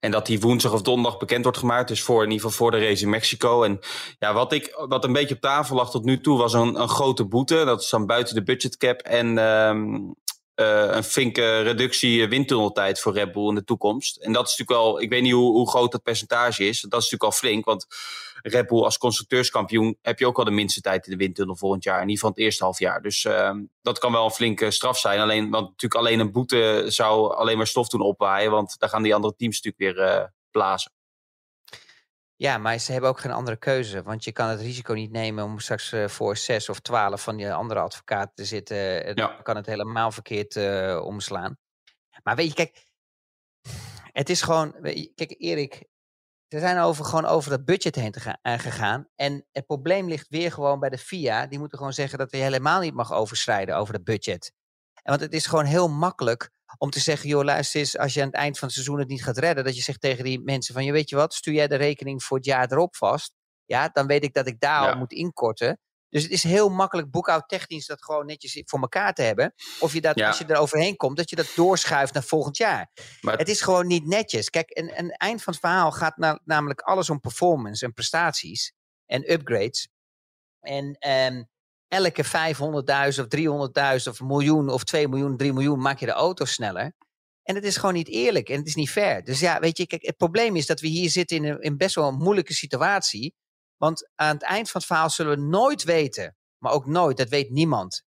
En 0.00 0.10
dat 0.10 0.26
die 0.26 0.40
woensdag 0.40 0.72
of 0.72 0.82
donderdag 0.82 1.18
bekend 1.18 1.42
wordt 1.42 1.58
gemaakt. 1.58 1.88
Dus 1.88 2.02
voor, 2.02 2.22
in 2.22 2.30
ieder 2.30 2.44
geval 2.44 2.56
voor 2.56 2.70
de 2.70 2.86
race 2.86 3.02
in 3.02 3.10
Mexico. 3.10 3.62
En 3.62 3.78
ja, 4.18 4.32
wat, 4.32 4.52
ik, 4.52 4.84
wat 4.88 5.04
een 5.04 5.12
beetje 5.12 5.34
op 5.34 5.40
tafel 5.40 5.76
lag 5.76 5.90
tot 5.90 6.04
nu 6.04 6.20
toe 6.20 6.38
was 6.38 6.52
een, 6.52 6.80
een 6.80 6.88
grote 6.88 7.24
boete. 7.24 7.64
Dat 7.64 7.82
is 7.82 7.90
dan 7.90 8.06
buiten 8.06 8.34
de 8.34 8.42
budgetcap. 8.42 9.00
En 9.00 9.38
um, 9.38 10.14
uh, 10.56 10.94
een 10.94 11.04
flinke 11.04 11.60
reductie 11.60 12.28
windtunneltijd 12.28 13.00
voor 13.00 13.12
Red 13.12 13.32
Bull 13.32 13.48
in 13.48 13.54
de 13.54 13.64
toekomst. 13.64 14.16
En 14.16 14.32
dat 14.32 14.48
is 14.48 14.56
natuurlijk 14.56 14.86
wel, 14.86 15.00
ik 15.00 15.10
weet 15.10 15.22
niet 15.22 15.32
hoe, 15.32 15.52
hoe 15.52 15.68
groot 15.68 15.92
dat 15.92 16.02
percentage 16.02 16.64
is. 16.68 16.80
Dat 16.80 17.02
is 17.02 17.10
natuurlijk 17.10 17.22
al 17.22 17.38
flink, 17.38 17.64
want 17.64 17.86
Red 18.42 18.66
Bull 18.66 18.82
als 18.82 18.98
constructeurskampioen 18.98 19.98
heb 20.02 20.18
je 20.18 20.26
ook 20.26 20.38
al 20.38 20.44
de 20.44 20.50
minste 20.50 20.80
tijd 20.80 21.06
in 21.06 21.12
de 21.12 21.18
windtunnel 21.18 21.56
volgend 21.56 21.84
jaar. 21.84 21.94
In 21.94 22.08
ieder 22.08 22.14
geval 22.14 22.30
het 22.30 22.38
eerste 22.38 22.64
half 22.64 22.78
jaar. 22.78 23.02
Dus 23.02 23.24
uh, 23.24 23.50
dat 23.82 23.98
kan 23.98 24.12
wel 24.12 24.24
een 24.24 24.30
flinke 24.30 24.70
straf 24.70 24.98
zijn. 24.98 25.20
Alleen, 25.20 25.50
want 25.50 25.68
natuurlijk 25.68 26.00
alleen 26.00 26.20
een 26.20 26.32
boete 26.32 26.84
zou 26.86 27.34
alleen 27.34 27.56
maar 27.56 27.66
stof 27.66 27.88
doen 27.88 28.00
opwaaien. 28.00 28.50
Want 28.50 28.78
daar 28.78 28.88
gaan 28.88 29.02
die 29.02 29.14
andere 29.14 29.34
teams 29.36 29.60
natuurlijk 29.60 29.96
weer 29.96 30.14
uh, 30.16 30.24
blazen. 30.50 30.92
Ja, 32.36 32.58
maar 32.58 32.78
ze 32.78 32.92
hebben 32.92 33.10
ook 33.10 33.20
geen 33.20 33.32
andere 33.32 33.56
keuze. 33.56 34.02
Want 34.02 34.24
je 34.24 34.32
kan 34.32 34.48
het 34.48 34.60
risico 34.60 34.92
niet 34.92 35.10
nemen 35.10 35.44
om 35.44 35.58
straks 35.58 35.92
uh, 35.92 36.08
voor 36.08 36.36
zes 36.36 36.68
of 36.68 36.80
twaalf 36.80 37.22
van 37.22 37.36
die 37.36 37.52
andere 37.52 37.80
advocaten 37.80 38.34
te 38.34 38.44
zitten. 38.44 38.76
Ja. 38.76 39.12
Dan 39.14 39.42
kan 39.42 39.56
het 39.56 39.66
helemaal 39.66 40.10
verkeerd 40.10 40.56
uh, 40.56 41.00
omslaan. 41.04 41.58
Maar 42.22 42.36
weet 42.36 42.48
je, 42.48 42.54
kijk, 42.54 42.86
het 44.12 44.30
is 44.30 44.42
gewoon. 44.42 44.72
Kijk, 45.14 45.34
Erik, 45.38 45.84
ze 46.48 46.58
zijn 46.58 46.78
over, 46.78 47.04
gewoon 47.04 47.26
over 47.26 47.50
dat 47.50 47.64
budget 47.64 47.94
heen 47.94 48.12
te 48.12 48.38
uh, 48.42 48.58
gegaan. 48.58 49.08
En 49.14 49.46
het 49.52 49.66
probleem 49.66 50.08
ligt 50.08 50.28
weer 50.28 50.52
gewoon 50.52 50.80
bij 50.80 50.90
de 50.90 50.98
FIA. 50.98 51.46
Die 51.46 51.58
moeten 51.58 51.78
gewoon 51.78 51.92
zeggen 51.92 52.18
dat 52.18 52.30
je 52.30 52.36
helemaal 52.36 52.80
niet 52.80 52.94
mag 52.94 53.12
overschrijden 53.12 53.76
over 53.76 53.94
het 53.94 54.04
budget. 54.04 54.52
En 54.92 55.10
want 55.10 55.20
het 55.20 55.32
is 55.32 55.46
gewoon 55.46 55.64
heel 55.64 55.88
makkelijk 55.88 56.50
om 56.78 56.90
te 56.90 57.00
zeggen, 57.00 57.28
joh, 57.28 57.44
luister 57.44 57.80
eens, 57.80 57.98
als 57.98 58.14
je 58.14 58.20
aan 58.20 58.26
het 58.26 58.36
eind 58.36 58.58
van 58.58 58.66
het 58.68 58.76
seizoen 58.76 58.98
het 58.98 59.08
niet 59.08 59.24
gaat 59.24 59.38
redden, 59.38 59.64
dat 59.64 59.76
je 59.76 59.82
zegt 59.82 60.00
tegen 60.00 60.24
die 60.24 60.40
mensen 60.40 60.74
van, 60.74 60.84
je 60.84 60.92
weet 60.92 61.08
je 61.08 61.16
wat, 61.16 61.34
stuur 61.34 61.54
jij 61.54 61.68
de 61.68 61.76
rekening 61.76 62.22
voor 62.22 62.36
het 62.36 62.46
jaar 62.46 62.72
erop 62.72 62.96
vast. 62.96 63.32
Ja, 63.64 63.88
dan 63.88 64.06
weet 64.06 64.24
ik 64.24 64.34
dat 64.34 64.46
ik 64.46 64.60
daar 64.60 64.90
al 64.90 64.96
moet 64.96 65.12
inkorten. 65.12 65.78
Dus 66.08 66.22
het 66.22 66.32
is 66.32 66.42
heel 66.42 66.68
makkelijk 66.68 67.10
boekhoudtechnisch 67.10 67.86
dat 67.86 68.04
gewoon 68.04 68.26
netjes 68.26 68.62
voor 68.64 68.80
elkaar 68.80 69.12
te 69.12 69.22
hebben. 69.22 69.54
Of 69.80 69.92
je 69.92 70.00
dat, 70.00 70.20
als 70.20 70.38
je 70.38 70.44
er 70.44 70.56
overheen 70.56 70.96
komt, 70.96 71.16
dat 71.16 71.30
je 71.30 71.36
dat 71.36 71.52
doorschuift 71.56 72.14
naar 72.14 72.22
volgend 72.22 72.56
jaar. 72.56 72.90
Maar 73.20 73.38
het 73.38 73.48
is 73.48 73.60
gewoon 73.60 73.86
niet 73.86 74.06
netjes. 74.06 74.50
Kijk, 74.50 74.76
een, 74.76 74.98
een 74.98 75.10
eind 75.10 75.42
van 75.42 75.52
het 75.52 75.62
verhaal 75.62 75.92
gaat 75.92 76.16
namelijk 76.44 76.80
alles 76.80 77.10
om 77.10 77.20
performance 77.20 77.84
en 77.84 77.92
prestaties 77.92 78.72
en 79.06 79.32
upgrades. 79.32 79.88
En 80.60 81.08
um, 81.08 81.48
elke 81.88 82.24
500.000 82.24 82.30
of 83.20 83.26
300.000 84.02 84.08
of 84.08 84.20
miljoen 84.20 84.68
of 84.68 84.84
2 84.84 85.08
miljoen, 85.08 85.36
3 85.36 85.52
miljoen 85.52 85.80
maak 85.80 85.98
je 85.98 86.06
de 86.06 86.12
auto 86.12 86.44
sneller. 86.44 86.92
En 87.42 87.54
het 87.54 87.64
is 87.64 87.76
gewoon 87.76 87.94
niet 87.94 88.08
eerlijk 88.08 88.48
en 88.48 88.58
het 88.58 88.66
is 88.66 88.74
niet 88.74 88.90
fair. 88.90 89.24
Dus 89.24 89.40
ja, 89.40 89.60
weet 89.60 89.76
je, 89.76 89.86
kijk, 89.86 90.06
het 90.06 90.16
probleem 90.16 90.56
is 90.56 90.66
dat 90.66 90.80
we 90.80 90.86
hier 90.86 91.10
zitten 91.10 91.36
in 91.36 91.44
een 91.44 91.60
in 91.60 91.76
best 91.76 91.94
wel 91.94 92.08
een 92.08 92.14
moeilijke 92.18 92.54
situatie. 92.54 93.34
Want 93.76 94.10
aan 94.14 94.34
het 94.34 94.42
eind 94.42 94.70
van 94.70 94.80
het 94.80 94.90
verhaal 94.90 95.10
zullen 95.10 95.36
we 95.36 95.42
nooit 95.42 95.84
weten, 95.84 96.36
maar 96.58 96.72
ook 96.72 96.86
nooit, 96.86 97.16
dat 97.16 97.28
weet 97.28 97.50
niemand, 97.50 98.02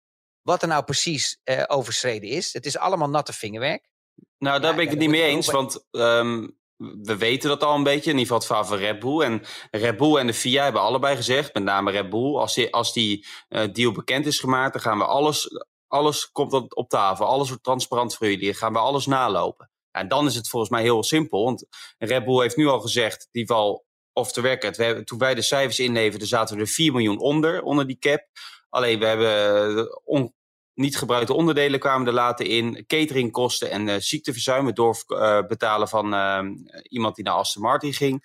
wat 0.41 0.61
er 0.61 0.67
nou 0.67 0.84
precies 0.84 1.39
uh, 1.43 1.63
overschreden 1.67 2.30
is. 2.30 2.53
Het 2.53 2.65
is 2.65 2.78
allemaal 2.78 3.09
natte 3.09 3.34
vingerwerk. 3.34 3.89
Nou, 4.38 4.61
daar 4.61 4.76
ben 4.76 4.84
ik 4.84 4.89
het 4.89 4.99
niet 4.99 5.09
mee 5.09 5.24
eens, 5.24 5.47
want 5.47 5.86
um, 5.91 6.57
we 7.01 7.17
weten 7.17 7.49
dat 7.49 7.63
al 7.63 7.75
een 7.75 7.84
beetje, 7.84 8.11
in 8.11 8.17
ieder 8.17 8.21
geval 8.21 8.38
het 8.38 8.45
verhaal 8.45 8.65
van 8.65 8.77
Red 8.77 8.99
Bull. 8.99 9.21
En 9.21 9.41
Red 9.71 9.97
Bull 9.97 10.17
en 10.17 10.27
de 10.27 10.34
FIA 10.34 10.63
hebben 10.63 10.81
allebei 10.81 11.15
gezegd, 11.15 11.53
met 11.53 11.63
name 11.63 11.91
Red 11.91 12.09
Bull, 12.09 12.38
als 12.38 12.53
die, 12.53 12.73
als 12.73 12.93
die 12.93 13.25
uh, 13.49 13.63
deal 13.73 13.91
bekend 13.91 14.25
is 14.25 14.39
gemaakt, 14.39 14.73
dan 14.73 14.81
gaan 14.81 14.97
we 14.97 15.05
alles, 15.05 15.49
alles 15.88 16.31
komt 16.31 16.75
op 16.75 16.89
tafel, 16.89 17.25
alles 17.25 17.47
wordt 17.47 17.63
transparant 17.63 18.15
voor 18.15 18.27
jullie, 18.27 18.45
dan 18.45 18.55
gaan 18.55 18.73
we 18.73 18.79
alles 18.79 19.05
nalopen. 19.05 19.71
En 19.91 20.07
dan 20.07 20.25
is 20.25 20.36
het 20.36 20.49
volgens 20.49 20.71
mij 20.71 20.81
heel 20.81 21.03
simpel, 21.03 21.43
want 21.43 21.67
Red 21.97 22.25
Bull 22.25 22.41
heeft 22.41 22.55
nu 22.55 22.67
al 22.67 22.79
gezegd, 22.79 23.27
die 23.31 23.45
val 23.45 23.86
of 24.13 24.31
te 24.31 24.41
werken. 24.41 24.73
We, 24.73 25.03
toen 25.03 25.17
wij 25.17 25.36
de 25.36 25.41
cijfers 25.41 25.79
inleverden, 25.79 26.27
zaten 26.27 26.55
we 26.55 26.61
er 26.61 26.67
4 26.67 26.91
miljoen 26.91 27.19
onder, 27.19 27.61
onder 27.61 27.88
die 27.88 27.97
cap. 27.99 28.21
Alleen 28.69 28.99
we 28.99 29.05
hebben 29.05 30.01
on, 30.03 30.34
niet 30.74 30.97
gebruikte 30.97 31.34
onderdelen 31.34 31.80
kwamen 31.80 32.07
er 32.07 32.13
later 32.13 32.45
in. 32.45 32.84
Cateringkosten 32.88 33.71
en 33.71 33.88
uh, 33.88 33.95
ziekteverzuim. 33.97 34.74
door 34.74 35.03
uh, 35.07 35.39
betalen 35.47 35.88
van 35.88 36.13
uh, 36.13 36.39
iemand 36.84 37.15
die 37.15 37.24
naar 37.24 37.34
Aston 37.34 37.61
Martin 37.61 37.93
ging. 37.93 38.24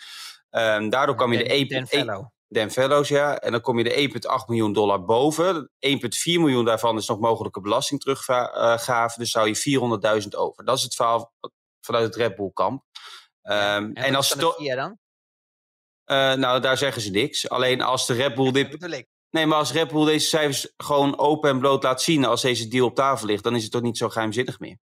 Ehm, 0.51 0.89
daardoor 0.89 1.15
kwam 1.15 1.33
je 1.33 1.39
de 1.39 1.49
1, 1.49 1.69
Dan 1.69 1.87
Fellow. 1.87 2.27
Dan 2.49 2.71
Fellows, 2.71 3.09
ja. 3.09 3.39
En 3.39 3.53
dan 3.53 3.61
kom 3.61 3.79
je 3.79 3.85
de 3.85 4.11
1,8 4.41 4.47
miljoen 4.47 4.73
dollar 4.73 5.05
boven. 5.05 5.71
1,4 5.79 6.01
miljoen 6.25 6.65
daarvan 6.65 6.97
is 6.97 7.07
nog 7.07 7.19
mogelijke 7.19 7.61
belastingteruggave. 7.61 9.19
dus 9.19 9.31
zou 9.31 9.49
je 9.49 10.21
400.000 10.23 10.29
over. 10.29 10.65
Dat 10.65 10.77
is 10.77 10.83
het 10.83 10.95
verhaal 10.95 11.33
vanuit 11.81 12.05
het 12.05 12.15
Red 12.15 12.37
Bull 12.37 12.51
kamp. 12.53 12.85
Ja, 13.43 13.77
en, 13.77 13.95
en 13.95 14.15
als 14.15 14.29
dan? 14.77 14.99
Uh, 16.07 16.35
nou, 16.35 16.61
daar 16.61 16.77
zeggen 16.77 17.03
ze 17.03 17.11
niks. 17.11 17.49
Alleen 17.49 17.83
als 17.83 18.07
de 18.07 18.15
Red 18.15 18.35
Bull 18.35 18.53
dit. 18.53 19.17
Nee, 19.31 19.47
maar 19.47 19.59
als 19.59 19.73
Red 19.73 19.93
Bull 19.93 20.05
deze 20.05 20.27
cijfers 20.27 20.73
gewoon 20.77 21.19
open 21.19 21.51
en 21.51 21.59
bloot 21.59 21.83
laat 21.83 22.03
zien 22.03 22.25
als 22.25 22.43
deze 22.43 22.69
deal 22.69 22.87
op 22.87 22.95
tafel 22.95 23.27
ligt, 23.27 23.43
dan 23.43 23.57
is 23.57 23.63
het 23.63 23.73
toch 23.73 23.83
niet 23.83 23.97
zo 23.97 24.09
geheimzinnig 24.09 24.59
meer. 24.59 24.79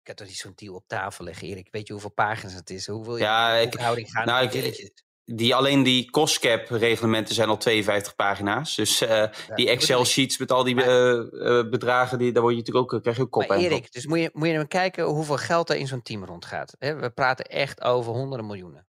Ik 0.00 0.06
heb 0.10 0.16
toch 0.16 0.26
niet 0.26 0.36
zo'n 0.36 0.52
deal 0.54 0.74
op 0.74 0.84
tafel 0.86 1.24
liggen, 1.24 1.48
Erik. 1.48 1.68
Weet 1.70 1.86
je 1.86 1.92
hoeveel 1.92 2.12
pagina's 2.12 2.54
het 2.54 2.70
is? 2.70 2.86
Hoeveel 2.86 3.16
ja, 3.16 3.54
ik, 3.54 3.74
gaan 3.78 4.26
nou, 4.26 4.44
ik, 4.44 4.92
die, 5.24 5.54
alleen 5.54 5.82
die 5.82 6.10
cost 6.10 6.38
cap 6.38 6.68
reglementen 6.68 7.34
zijn 7.34 7.48
al 7.48 7.56
52 7.56 8.14
pagina's. 8.14 8.74
Dus 8.74 9.02
uh, 9.02 9.24
die 9.54 9.68
Excel 9.68 10.04
sheets 10.04 10.38
met 10.38 10.52
al 10.52 10.64
die 10.64 10.74
uh, 10.74 10.84
uh, 10.84 11.68
bedragen, 11.70 12.18
die, 12.18 12.32
daar 12.32 12.42
word 12.42 12.54
je 12.54 12.60
natuurlijk 12.60 12.92
ook, 12.92 13.02
krijg 13.02 13.16
je 13.16 13.22
ook 13.22 13.30
kop 13.30 13.48
maar 13.48 13.58
Erik, 13.58 13.92
dus 13.92 14.06
moet 14.06 14.20
je, 14.20 14.30
moet 14.32 14.48
je 14.48 14.66
kijken 14.66 15.04
hoeveel 15.04 15.36
geld 15.36 15.70
er 15.70 15.76
in 15.76 15.86
zo'n 15.86 16.02
team 16.02 16.24
rondgaat. 16.24 16.76
We 16.78 17.10
praten 17.14 17.44
echt 17.44 17.82
over 17.82 18.12
honderden 18.12 18.46
miljoenen. 18.46 18.86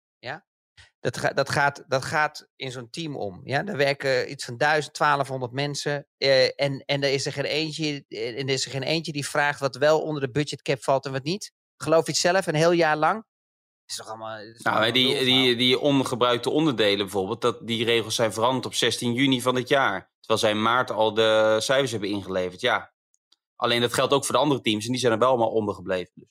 Dat, 1.01 1.19
ga, 1.19 1.33
dat, 1.33 1.51
gaat, 1.51 1.85
dat 1.89 2.05
gaat 2.05 2.49
in 2.57 2.71
zo'n 2.71 2.91
team 2.91 3.17
om. 3.17 3.41
Ja? 3.45 3.63
Daar 3.63 3.77
werken 3.77 4.31
iets 4.31 4.45
van 4.45 4.57
1000, 4.57 4.99
1200 4.99 5.53
mensen. 5.53 6.07
Eh, 6.17 6.45
en, 6.45 6.83
en, 6.87 7.03
er 7.03 7.13
is 7.13 7.27
er 7.27 7.33
geen 7.33 7.45
eentje, 7.45 8.05
en 8.09 8.47
er 8.47 8.49
is 8.49 8.65
er 8.65 8.71
geen 8.71 8.83
eentje 8.83 9.13
die 9.13 9.29
vraagt 9.29 9.61
wat 9.61 9.77
wel 9.77 10.03
onder 10.03 10.21
de 10.21 10.31
budgetcap 10.31 10.83
valt 10.83 11.07
en 11.07 11.13
wat 11.13 11.23
niet. 11.23 11.53
Geloof 11.77 12.07
je 12.07 12.11
het 12.11 12.21
zelf 12.21 12.47
een 12.47 12.55
heel 12.55 12.73
jaar 12.73 12.97
lang? 12.97 13.25
Is 13.87 13.97
toch 13.97 14.09
allemaal, 14.09 14.39
is 14.39 14.63
nou, 14.63 14.93
die, 14.93 15.25
die, 15.25 15.57
die 15.57 15.79
ongebruikte 15.79 16.51
onderdelen 16.51 16.99
bijvoorbeeld, 16.99 17.41
dat, 17.41 17.67
die 17.67 17.85
regels 17.85 18.15
zijn 18.15 18.33
veranderd 18.33 18.67
op 18.67 18.75
16 18.75 19.13
juni 19.13 19.43
van 19.43 19.55
dit 19.55 19.69
jaar. 19.69 20.11
Terwijl 20.21 20.41
zij 20.41 20.51
in 20.51 20.63
maart 20.63 20.91
al 20.91 21.15
de 21.15 21.57
cijfers 21.61 21.91
hebben 21.91 22.09
ingeleverd. 22.09 22.61
Ja, 22.61 22.93
alleen 23.57 23.81
dat 23.81 23.95
geldt 23.95 24.13
ook 24.13 24.25
voor 24.25 24.35
de 24.35 24.41
andere 24.41 24.61
teams 24.61 24.85
en 24.85 24.91
die 24.91 25.01
zijn 25.01 25.13
er 25.13 25.19
wel 25.19 25.29
allemaal 25.29 25.51
ondergebleven. 25.51 26.13
Dus. 26.15 26.29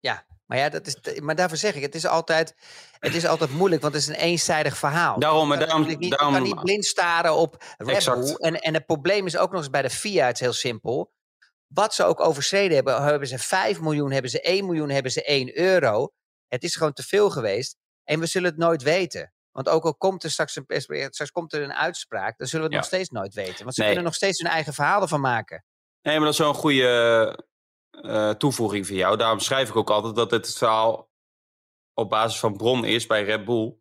Ja, 0.00 0.26
maar, 0.46 0.58
ja, 0.58 0.68
dat 0.68 0.86
is, 0.86 1.20
maar 1.20 1.34
daarvoor 1.34 1.56
zeg 1.56 1.74
ik, 1.74 1.82
het 1.82 1.94
is, 1.94 2.06
altijd, 2.06 2.54
het 2.98 3.14
is 3.14 3.26
altijd 3.26 3.50
moeilijk, 3.50 3.82
want 3.82 3.94
het 3.94 4.02
is 4.02 4.08
een 4.08 4.14
eenzijdig 4.14 4.76
verhaal. 4.76 5.18
Daarom, 5.18 5.48
maar 5.48 5.58
daarom, 5.58 5.86
niet, 5.86 6.10
daarom, 6.10 6.34
je 6.34 6.40
kan 6.40 6.48
niet 6.48 6.60
blind 6.60 6.84
staren 6.84 7.34
op 7.34 7.64
Red 7.76 8.04
Bull. 8.04 8.34
En, 8.34 8.60
en 8.60 8.74
het 8.74 8.86
probleem 8.86 9.26
is 9.26 9.36
ook 9.36 9.50
nog 9.50 9.60
eens 9.60 9.70
bij 9.70 9.82
de 9.82 9.90
FIA, 9.90 10.26
het 10.26 10.34
is 10.34 10.40
heel 10.40 10.52
simpel. 10.52 11.12
Wat 11.66 11.94
ze 11.94 12.04
ook 12.04 12.20
overschreden 12.20 12.74
hebben, 12.74 13.02
hebben 13.02 13.28
ze 13.28 13.38
5 13.38 13.80
miljoen, 13.80 14.10
hebben 14.10 14.30
ze 14.30 14.40
1 14.40 14.66
miljoen, 14.66 14.90
hebben 14.90 15.12
ze 15.12 15.24
1 15.24 15.58
euro. 15.58 16.12
Het 16.48 16.62
is 16.62 16.76
gewoon 16.76 16.92
te 16.92 17.02
veel 17.02 17.30
geweest. 17.30 17.76
En 18.04 18.20
we 18.20 18.26
zullen 18.26 18.50
het 18.50 18.58
nooit 18.58 18.82
weten. 18.82 19.32
Want 19.50 19.68
ook 19.68 19.84
al 19.84 19.96
komt 19.96 20.24
er 20.24 20.30
straks 20.30 20.56
een, 20.56 20.64
straks 21.10 21.30
komt 21.30 21.52
er 21.52 21.62
een 21.62 21.74
uitspraak, 21.74 22.38
dan 22.38 22.46
zullen 22.46 22.68
we 22.68 22.74
het 22.74 22.82
nog 22.82 22.92
steeds 22.92 23.10
nooit 23.10 23.34
weten. 23.34 23.64
Want 23.64 23.74
ze 23.74 23.84
kunnen 23.84 24.04
nog 24.04 24.14
steeds 24.14 24.42
hun 24.42 24.50
eigen 24.50 24.74
verhaal 24.74 25.02
ervan 25.02 25.20
maken. 25.20 25.64
Nee, 26.02 26.16
maar 26.16 26.24
dat 26.24 26.32
is 26.32 26.38
wel 26.38 26.48
een 26.48 26.54
goede 26.54 27.44
uh, 28.02 28.30
toevoeging 28.30 28.86
van 28.86 28.96
jou. 28.96 29.16
Daarom 29.16 29.40
schrijf 29.40 29.68
ik 29.68 29.76
ook 29.76 29.90
altijd 29.90 30.14
dat 30.14 30.30
het 30.30 30.54
verhaal 30.54 31.10
op 31.94 32.10
basis 32.10 32.40
van 32.40 32.56
bron 32.56 32.84
is 32.84 33.06
bij 33.06 33.24
Red 33.24 33.44
Bull. 33.44 33.76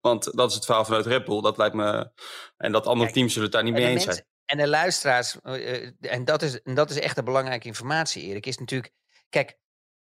Want 0.00 0.36
dat 0.36 0.48
is 0.48 0.54
het 0.54 0.64
verhaal 0.64 0.84
vanuit 0.84 1.06
Red 1.06 1.24
Bull. 1.24 1.40
Dat 1.40 1.56
lijkt 1.56 1.74
me. 1.74 2.10
En 2.56 2.72
dat 2.72 2.86
andere 2.86 3.10
teams 3.10 3.32
zullen 3.32 3.48
het 3.48 3.52
daar 3.52 3.64
niet 3.64 3.72
mee 3.72 3.86
eens 3.86 4.04
zijn. 4.04 4.24
En 4.44 4.58
de 4.58 4.68
luisteraars, 4.68 5.36
uh, 5.42 5.90
en, 6.00 6.24
dat 6.24 6.42
is, 6.42 6.62
en 6.62 6.74
dat 6.74 6.90
is 6.90 6.98
echt 6.98 7.18
een 7.18 7.24
belangrijke 7.24 7.66
informatie, 7.66 8.22
Erik, 8.22 8.46
is 8.46 8.58
natuurlijk. 8.58 8.92
Kijk, 9.28 9.58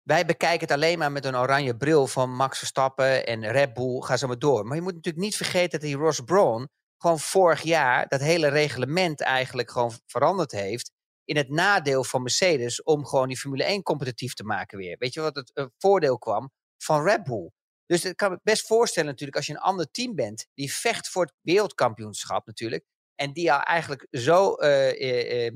wij 0.02 0.24
bekijken 0.24 0.60
het 0.60 0.70
alleen 0.70 0.98
maar 0.98 1.12
met 1.12 1.24
een 1.24 1.36
oranje 1.36 1.76
bril 1.76 2.06
van 2.06 2.34
Max 2.34 2.58
Verstappen 2.58 3.26
en 3.26 3.50
Red 3.50 3.74
Bull. 3.74 4.00
Ga 4.00 4.16
zo 4.16 4.26
maar 4.26 4.38
door. 4.38 4.66
Maar 4.66 4.76
je 4.76 4.82
moet 4.82 4.94
natuurlijk 4.94 5.24
niet 5.24 5.36
vergeten 5.36 5.70
dat 5.70 5.80
die 5.80 5.96
Ross 5.96 6.20
Braun 6.20 6.68
gewoon 6.96 7.18
vorig 7.18 7.62
jaar 7.62 8.08
dat 8.08 8.20
hele 8.20 8.48
reglement 8.48 9.20
eigenlijk 9.20 9.70
gewoon 9.70 9.92
veranderd 10.06 10.52
heeft 10.52 10.90
in 11.24 11.36
het 11.36 11.48
nadeel 11.48 12.04
van 12.04 12.22
Mercedes 12.22 12.82
om 12.82 13.06
gewoon 13.06 13.28
die 13.28 13.38
Formule 13.38 13.64
1 13.64 13.82
competitief 13.82 14.34
te 14.34 14.44
maken 14.44 14.78
weer. 14.78 14.96
Weet 14.98 15.14
je 15.14 15.20
wat 15.20 15.36
het 15.36 15.50
uh, 15.54 15.66
voordeel 15.78 16.18
kwam 16.18 16.52
van 16.78 17.04
Red 17.04 17.22
Bull? 17.22 17.50
Dus 17.86 18.04
ik 18.04 18.16
kan 18.16 18.30
me 18.30 18.40
best 18.42 18.66
voorstellen 18.66 19.08
natuurlijk 19.08 19.36
als 19.36 19.46
je 19.46 19.52
een 19.52 19.58
ander 19.58 19.90
team 19.90 20.14
bent 20.14 20.46
die 20.54 20.72
vecht 20.72 21.08
voor 21.08 21.22
het 21.22 21.34
wereldkampioenschap 21.40 22.46
natuurlijk 22.46 22.84
en 23.14 23.32
die 23.32 23.52
al 23.52 23.60
eigenlijk 23.60 24.06
zo 24.10 24.56
uh, 24.58 25.50
uh, 25.50 25.52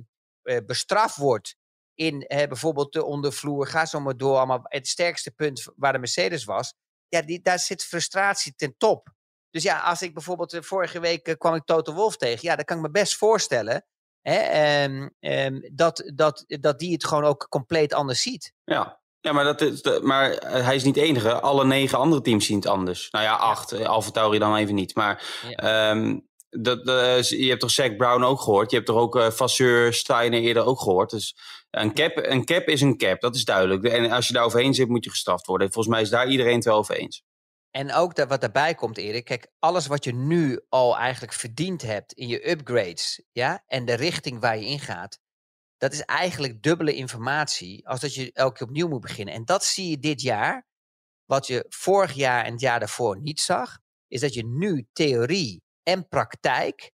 bestraft 0.66 1.16
wordt 1.16 1.56
in 1.94 2.24
bijvoorbeeld 2.28 2.92
de 2.92 3.04
ondervloer, 3.04 3.66
ga 3.66 3.86
zo 3.86 4.00
maar 4.00 4.16
door, 4.16 4.36
allemaal 4.36 4.60
het 4.62 4.88
sterkste 4.88 5.30
punt 5.30 5.68
waar 5.76 5.92
de 5.92 5.98
Mercedes 5.98 6.44
was, 6.44 6.74
ja, 7.08 7.22
die, 7.22 7.42
daar 7.42 7.58
zit 7.58 7.84
frustratie 7.84 8.54
ten 8.54 8.74
top. 8.76 9.14
Dus 9.50 9.62
ja, 9.62 9.80
als 9.80 10.02
ik 10.02 10.14
bijvoorbeeld 10.14 10.66
vorige 10.66 11.00
week 11.00 11.34
kwam 11.38 11.54
ik 11.54 11.64
Toto 11.64 11.94
Wolf 11.94 12.16
tegen, 12.16 12.48
ja, 12.48 12.56
dan 12.56 12.64
kan 12.64 12.76
ik 12.76 12.82
me 12.82 12.90
best 12.90 13.16
voorstellen 13.16 13.86
Hè, 14.28 14.84
um, 14.84 15.10
um, 15.20 15.68
dat, 15.72 16.10
dat, 16.14 16.44
dat 16.46 16.78
die 16.78 16.92
het 16.92 17.06
gewoon 17.06 17.24
ook 17.24 17.46
compleet 17.48 17.94
anders 17.94 18.22
ziet. 18.22 18.52
Ja, 18.64 19.00
ja 19.20 19.32
maar, 19.32 19.44
dat 19.44 19.60
is 19.60 20.00
maar 20.02 20.30
hij 20.40 20.74
is 20.74 20.84
niet 20.84 20.94
de 20.94 21.02
enige. 21.02 21.40
Alle 21.40 21.64
negen 21.64 21.98
andere 21.98 22.22
teams 22.22 22.46
zien 22.46 22.56
het 22.56 22.66
anders. 22.66 23.10
Nou 23.10 23.24
ja, 23.24 23.34
acht. 23.34 23.70
Ja. 23.70 23.86
Alfa 23.86 24.10
Tauri 24.10 24.38
dan 24.38 24.56
even 24.56 24.74
niet. 24.74 24.94
Maar 24.94 25.42
ja. 25.48 25.90
um, 25.90 26.28
dat, 26.48 27.28
je 27.28 27.48
hebt 27.48 27.60
toch 27.60 27.70
Zack 27.70 27.96
Brown 27.96 28.22
ook 28.22 28.40
gehoord. 28.40 28.70
Je 28.70 28.76
hebt 28.76 28.88
toch 28.88 28.98
ook 28.98 29.16
uh, 29.16 29.30
Vasseur 29.30 29.92
Steiner 29.92 30.40
eerder 30.40 30.64
ook 30.64 30.80
gehoord. 30.80 31.10
Dus 31.10 31.36
een 31.70 31.94
cap, 31.94 32.12
een 32.16 32.44
cap 32.44 32.68
is 32.68 32.80
een 32.80 32.96
cap, 32.96 33.20
dat 33.20 33.34
is 33.34 33.44
duidelijk. 33.44 33.84
En 33.84 34.10
als 34.10 34.26
je 34.26 34.32
daar 34.32 34.44
overheen 34.44 34.74
zit, 34.74 34.88
moet 34.88 35.04
je 35.04 35.10
gestraft 35.10 35.46
worden. 35.46 35.72
Volgens 35.72 35.94
mij 35.94 36.02
is 36.02 36.10
daar 36.10 36.28
iedereen 36.28 36.54
het 36.54 36.64
wel 36.64 36.76
over 36.76 36.94
eens. 36.94 37.22
En 37.70 37.92
ook 37.92 38.14
dat 38.14 38.28
wat 38.28 38.40
daarbij 38.40 38.74
komt, 38.74 38.98
Erik. 38.98 39.24
Kijk, 39.24 39.52
alles 39.58 39.86
wat 39.86 40.04
je 40.04 40.14
nu 40.14 40.60
al 40.68 40.96
eigenlijk 40.96 41.32
verdiend 41.32 41.82
hebt 41.82 42.12
in 42.12 42.28
je 42.28 42.50
upgrades. 42.50 43.22
Ja, 43.32 43.62
en 43.66 43.84
de 43.84 43.94
richting 43.94 44.40
waar 44.40 44.58
je 44.58 44.66
in 44.66 44.80
gaat. 44.80 45.18
Dat 45.76 45.92
is 45.92 46.02
eigenlijk 46.02 46.62
dubbele 46.62 46.94
informatie. 46.94 47.88
Als 47.88 48.00
dat 48.00 48.14
je 48.14 48.32
elke 48.32 48.58
keer 48.58 48.66
opnieuw 48.66 48.88
moet 48.88 49.00
beginnen. 49.00 49.34
En 49.34 49.44
dat 49.44 49.64
zie 49.64 49.90
je 49.90 49.98
dit 49.98 50.20
jaar. 50.20 50.66
Wat 51.24 51.46
je 51.46 51.66
vorig 51.68 52.12
jaar 52.12 52.44
en 52.44 52.52
het 52.52 52.60
jaar 52.60 52.78
daarvoor 52.78 53.20
niet 53.20 53.40
zag. 53.40 53.78
Is 54.08 54.20
dat 54.20 54.34
je 54.34 54.46
nu 54.46 54.86
theorie 54.92 55.62
en 55.82 56.08
praktijk. 56.08 56.92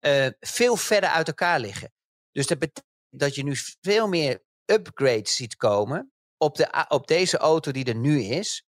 Uh, 0.00 0.26
veel 0.40 0.76
verder 0.76 1.10
uit 1.10 1.26
elkaar 1.28 1.60
liggen. 1.60 1.92
Dus 2.32 2.46
dat 2.46 2.58
betekent 2.58 2.88
dat 3.10 3.34
je 3.34 3.42
nu 3.42 3.56
veel 3.80 4.08
meer 4.08 4.42
upgrades 4.64 5.36
ziet 5.36 5.56
komen. 5.56 6.12
Op, 6.36 6.56
de, 6.56 6.86
op 6.88 7.06
deze 7.06 7.38
auto 7.38 7.72
die 7.72 7.84
er 7.84 7.96
nu 7.96 8.22
is 8.22 8.64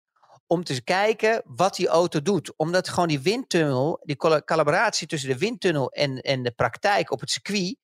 om 0.52 0.64
te 0.64 0.82
kijken 0.82 1.42
wat 1.44 1.76
die 1.76 1.88
auto 1.88 2.22
doet. 2.22 2.52
Omdat 2.56 2.88
gewoon 2.88 3.08
die 3.08 3.20
windtunnel, 3.20 4.00
die 4.04 4.16
collaboratie 4.44 5.06
tussen 5.06 5.28
de 5.28 5.38
windtunnel 5.38 5.90
en, 5.90 6.20
en 6.20 6.42
de 6.42 6.50
praktijk 6.50 7.10
op 7.10 7.20
het 7.20 7.30
circuit, 7.30 7.76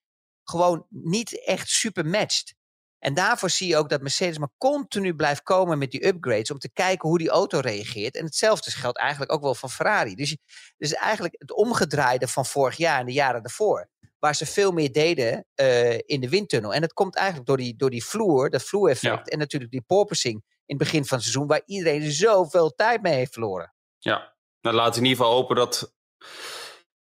gewoon 0.45 0.87
niet 0.89 1.45
echt 1.45 1.69
super 1.69 2.07
matcht. 2.07 2.55
En 2.99 3.15
daarvoor 3.15 3.51
zie 3.51 3.69
je 3.69 3.77
ook 3.77 3.89
dat 3.89 4.01
Mercedes 4.01 4.39
maar 4.39 4.53
continu 4.59 5.15
blijft 5.15 5.43
komen 5.43 5.79
met 5.79 5.91
die 5.91 6.07
upgrades 6.07 6.51
om 6.51 6.59
te 6.59 6.73
kijken 6.73 7.09
hoe 7.09 7.19
die 7.19 7.29
auto 7.29 7.59
reageert. 7.59 8.17
En 8.17 8.25
hetzelfde 8.25 8.71
geldt 8.71 8.99
eigenlijk 8.99 9.33
ook 9.33 9.43
wel 9.43 9.55
van 9.55 9.71
Ferrari. 9.71 10.15
Dus, 10.15 10.37
dus 10.77 10.95
eigenlijk 10.95 11.35
het 11.39 11.53
omgedraaide 11.53 12.29
van 12.29 12.47
vorig 12.47 12.77
jaar 12.77 13.01
en 13.01 13.07
de 13.07 13.13
jaren 13.13 13.43
daarvoor. 13.43 13.89
Waar 14.19 14.35
ze 14.35 14.47
veel 14.47 14.73
meer 14.73 14.93
deden 14.93 15.47
uh, 15.61 15.95
in 15.95 16.21
de 16.21 16.29
windtunnel. 16.29 16.75
En 16.75 16.81
dat 16.81 16.93
komt 16.93 17.17
eigenlijk 17.17 17.47
door 17.47 17.57
die, 17.57 17.77
door 17.77 17.91
die 17.91 18.05
vloer, 18.05 18.51
dat 18.51 18.63
vloereffect. 18.63 19.27
Ja. 19.27 19.33
En 19.33 19.39
natuurlijk 19.39 19.71
die 19.71 19.83
porpoising 19.87 20.35
in 20.35 20.58
het 20.69 20.79
begin 20.79 21.05
van 21.05 21.17
het 21.17 21.27
seizoen, 21.27 21.47
waar 21.47 21.63
iedereen 21.67 22.11
zoveel 22.11 22.75
tijd 22.75 23.03
mee 23.03 23.15
heeft 23.15 23.33
verloren. 23.33 23.75
Ja, 23.99 24.35
nou 24.61 24.77
laten 24.77 24.93
we 24.93 24.99
in 24.99 25.05
ieder 25.05 25.25
geval 25.25 25.39
hopen 25.39 25.57
dat, 25.57 25.95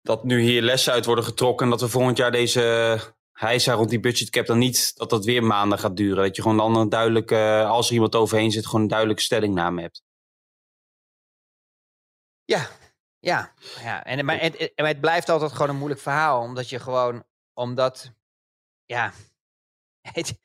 dat 0.02 0.24
nu 0.24 0.42
hier 0.42 0.62
lessen 0.62 0.94
uit 0.94 1.06
worden 1.06 1.24
getrokken. 1.24 1.66
En 1.66 1.72
dat 1.72 1.82
we 1.82 1.90
volgend 1.90 2.18
jaar 2.18 2.32
deze 2.32 3.00
heisa 3.32 3.74
rond 3.74 3.90
die 3.90 4.00
budgetcap 4.00 4.46
dan 4.46 4.58
niet, 4.58 4.98
dat 4.98 5.10
dat 5.10 5.26
weer 5.26 5.44
maanden 5.44 5.80
gaat 5.80 5.98
duren. 5.98 6.24
Dat 6.24 6.36
je 6.36 6.42
gewoon 6.42 6.58
dan 6.58 6.76
een 6.76 6.90
duidelijke, 6.90 7.66
als 7.68 7.88
er 7.88 7.94
iemand 7.94 8.16
overheen 8.16 8.52
zit, 8.52 8.66
gewoon 8.66 8.82
een 8.82 8.88
duidelijke 8.88 9.22
stellingname 9.22 9.82
hebt. 9.82 10.04
Ja, 12.46 12.70
ja. 13.20 13.54
ja. 13.80 14.04
En, 14.04 14.26
maar, 14.26 14.40
het, 14.40 14.72
maar 14.76 14.88
het 14.88 15.02
blijft 15.02 15.30
altijd 15.30 15.52
gewoon 15.52 15.70
een 15.70 15.78
moeilijk 15.78 16.02
verhaal, 16.02 16.42
omdat 16.42 16.70
je 16.70 16.80
gewoon, 16.80 17.24
omdat, 17.54 18.12
ja, 18.86 19.14
het, 20.14 20.40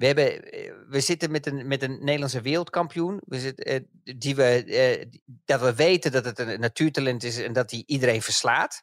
we, 0.00 0.06
hebben, 0.06 0.50
eh, 0.50 0.72
we 0.88 1.00
zitten 1.00 1.30
met 1.30 1.46
een, 1.46 1.66
met 1.66 1.82
een 1.82 1.98
Nederlandse 2.04 2.40
wereldkampioen. 2.40 3.20
We 3.26 3.38
zitten, 3.38 3.64
eh, 3.64 3.80
die 4.18 4.34
we, 4.34 4.64
eh, 4.64 5.06
dat 5.44 5.60
we 5.60 5.74
weten 5.74 6.12
dat 6.12 6.24
het 6.24 6.38
een 6.38 6.60
natuurtalent 6.60 7.22
is 7.22 7.38
en 7.38 7.52
dat 7.52 7.68
die 7.68 7.82
iedereen 7.86 8.22
verslaat. 8.22 8.82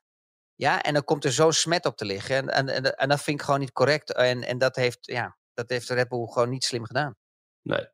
Ja, 0.55 0.81
en 0.81 0.93
dan 0.93 1.03
komt 1.03 1.25
er 1.25 1.31
zo 1.31 1.51
smet 1.51 1.85
op 1.85 1.97
te 1.97 2.05
liggen. 2.05 2.35
En, 2.35 2.49
en, 2.49 2.69
en, 2.69 2.95
en 2.97 3.09
dat 3.09 3.21
vind 3.21 3.39
ik 3.39 3.45
gewoon 3.45 3.59
niet 3.59 3.71
correct. 3.71 4.13
En, 4.13 4.43
en 4.43 4.57
dat, 4.57 4.75
heeft, 4.75 4.97
ja, 5.01 5.37
dat 5.53 5.69
heeft 5.69 5.89
Red 5.89 6.07
Bull 6.07 6.27
gewoon 6.27 6.49
niet 6.49 6.63
slim 6.63 6.85
gedaan. 6.85 7.15
Nee. 7.61 7.87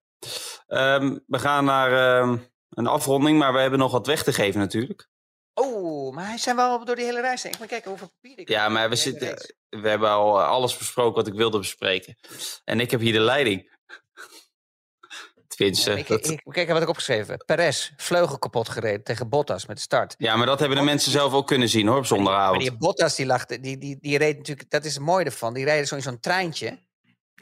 Um, 0.67 1.23
we 1.27 1.39
gaan 1.39 1.65
naar 1.65 2.21
um, 2.21 2.47
een 2.69 2.87
afronding, 2.87 3.37
maar 3.37 3.53
we 3.53 3.59
hebben 3.59 3.79
nog 3.79 3.91
wat 3.91 4.07
weg 4.07 4.23
te 4.23 4.33
geven 4.33 4.59
natuurlijk. 4.59 5.09
Oh, 5.53 6.13
maar 6.13 6.27
hij 6.27 6.37
zijn 6.37 6.55
wel 6.55 6.85
door 6.85 6.95
die 6.95 7.05
hele 7.05 7.21
reis 7.21 7.43
heen. 7.43 7.51
Ik 7.51 7.59
moet 7.59 7.67
kijken 7.67 7.89
hoeveel 7.89 8.11
papier 8.21 8.39
ik 8.39 8.49
Ja, 8.49 8.69
maar 8.69 8.89
we, 8.89 8.95
zitten, 8.95 9.37
we 9.81 9.89
hebben 9.89 10.09
al 10.09 10.39
eh, 10.39 10.47
alles 10.47 10.77
besproken 10.77 11.15
wat 11.15 11.27
ik 11.27 11.33
wilde 11.33 11.57
bespreken. 11.57 12.17
En 12.63 12.79
ik 12.79 12.91
heb 12.91 12.99
hier 12.99 13.13
de 13.13 13.19
leiding. 13.19 13.71
Ja, 15.55 15.95
ik, 15.95 16.07
dat... 16.07 16.29
ik, 16.29 16.41
kijk 16.49 16.69
wat 16.69 16.81
ik 16.81 16.89
opgeschreven. 16.89 17.43
Perez, 17.45 17.91
vleugel 17.97 18.39
kapot 18.39 18.69
gereden 18.69 19.03
tegen 19.03 19.29
Bottas 19.29 19.65
met 19.65 19.75
de 19.75 19.81
start. 19.81 20.15
Ja, 20.17 20.35
maar 20.35 20.45
dat 20.45 20.59
hebben 20.59 20.77
de 20.77 20.83
mensen 20.83 21.11
zelf 21.11 21.33
ook 21.33 21.47
kunnen 21.47 21.69
zien 21.69 21.87
hoor, 21.87 21.97
op 21.97 22.05
zondagavond. 22.05 22.61
Maar 22.61 22.69
die 22.69 22.77
Bottas, 22.77 23.15
die, 23.15 23.25
lag, 23.25 23.45
die, 23.45 23.77
die, 23.77 23.97
die 23.99 24.17
reed 24.17 24.37
natuurlijk, 24.37 24.69
dat 24.69 24.85
is 24.85 24.93
het 24.93 25.03
mooie 25.03 25.25
ervan. 25.25 25.53
Die 25.53 25.65
rijden 25.65 25.87
zo 25.87 25.95
in 25.95 26.01
zo'n 26.01 26.19
treintje. 26.19 26.79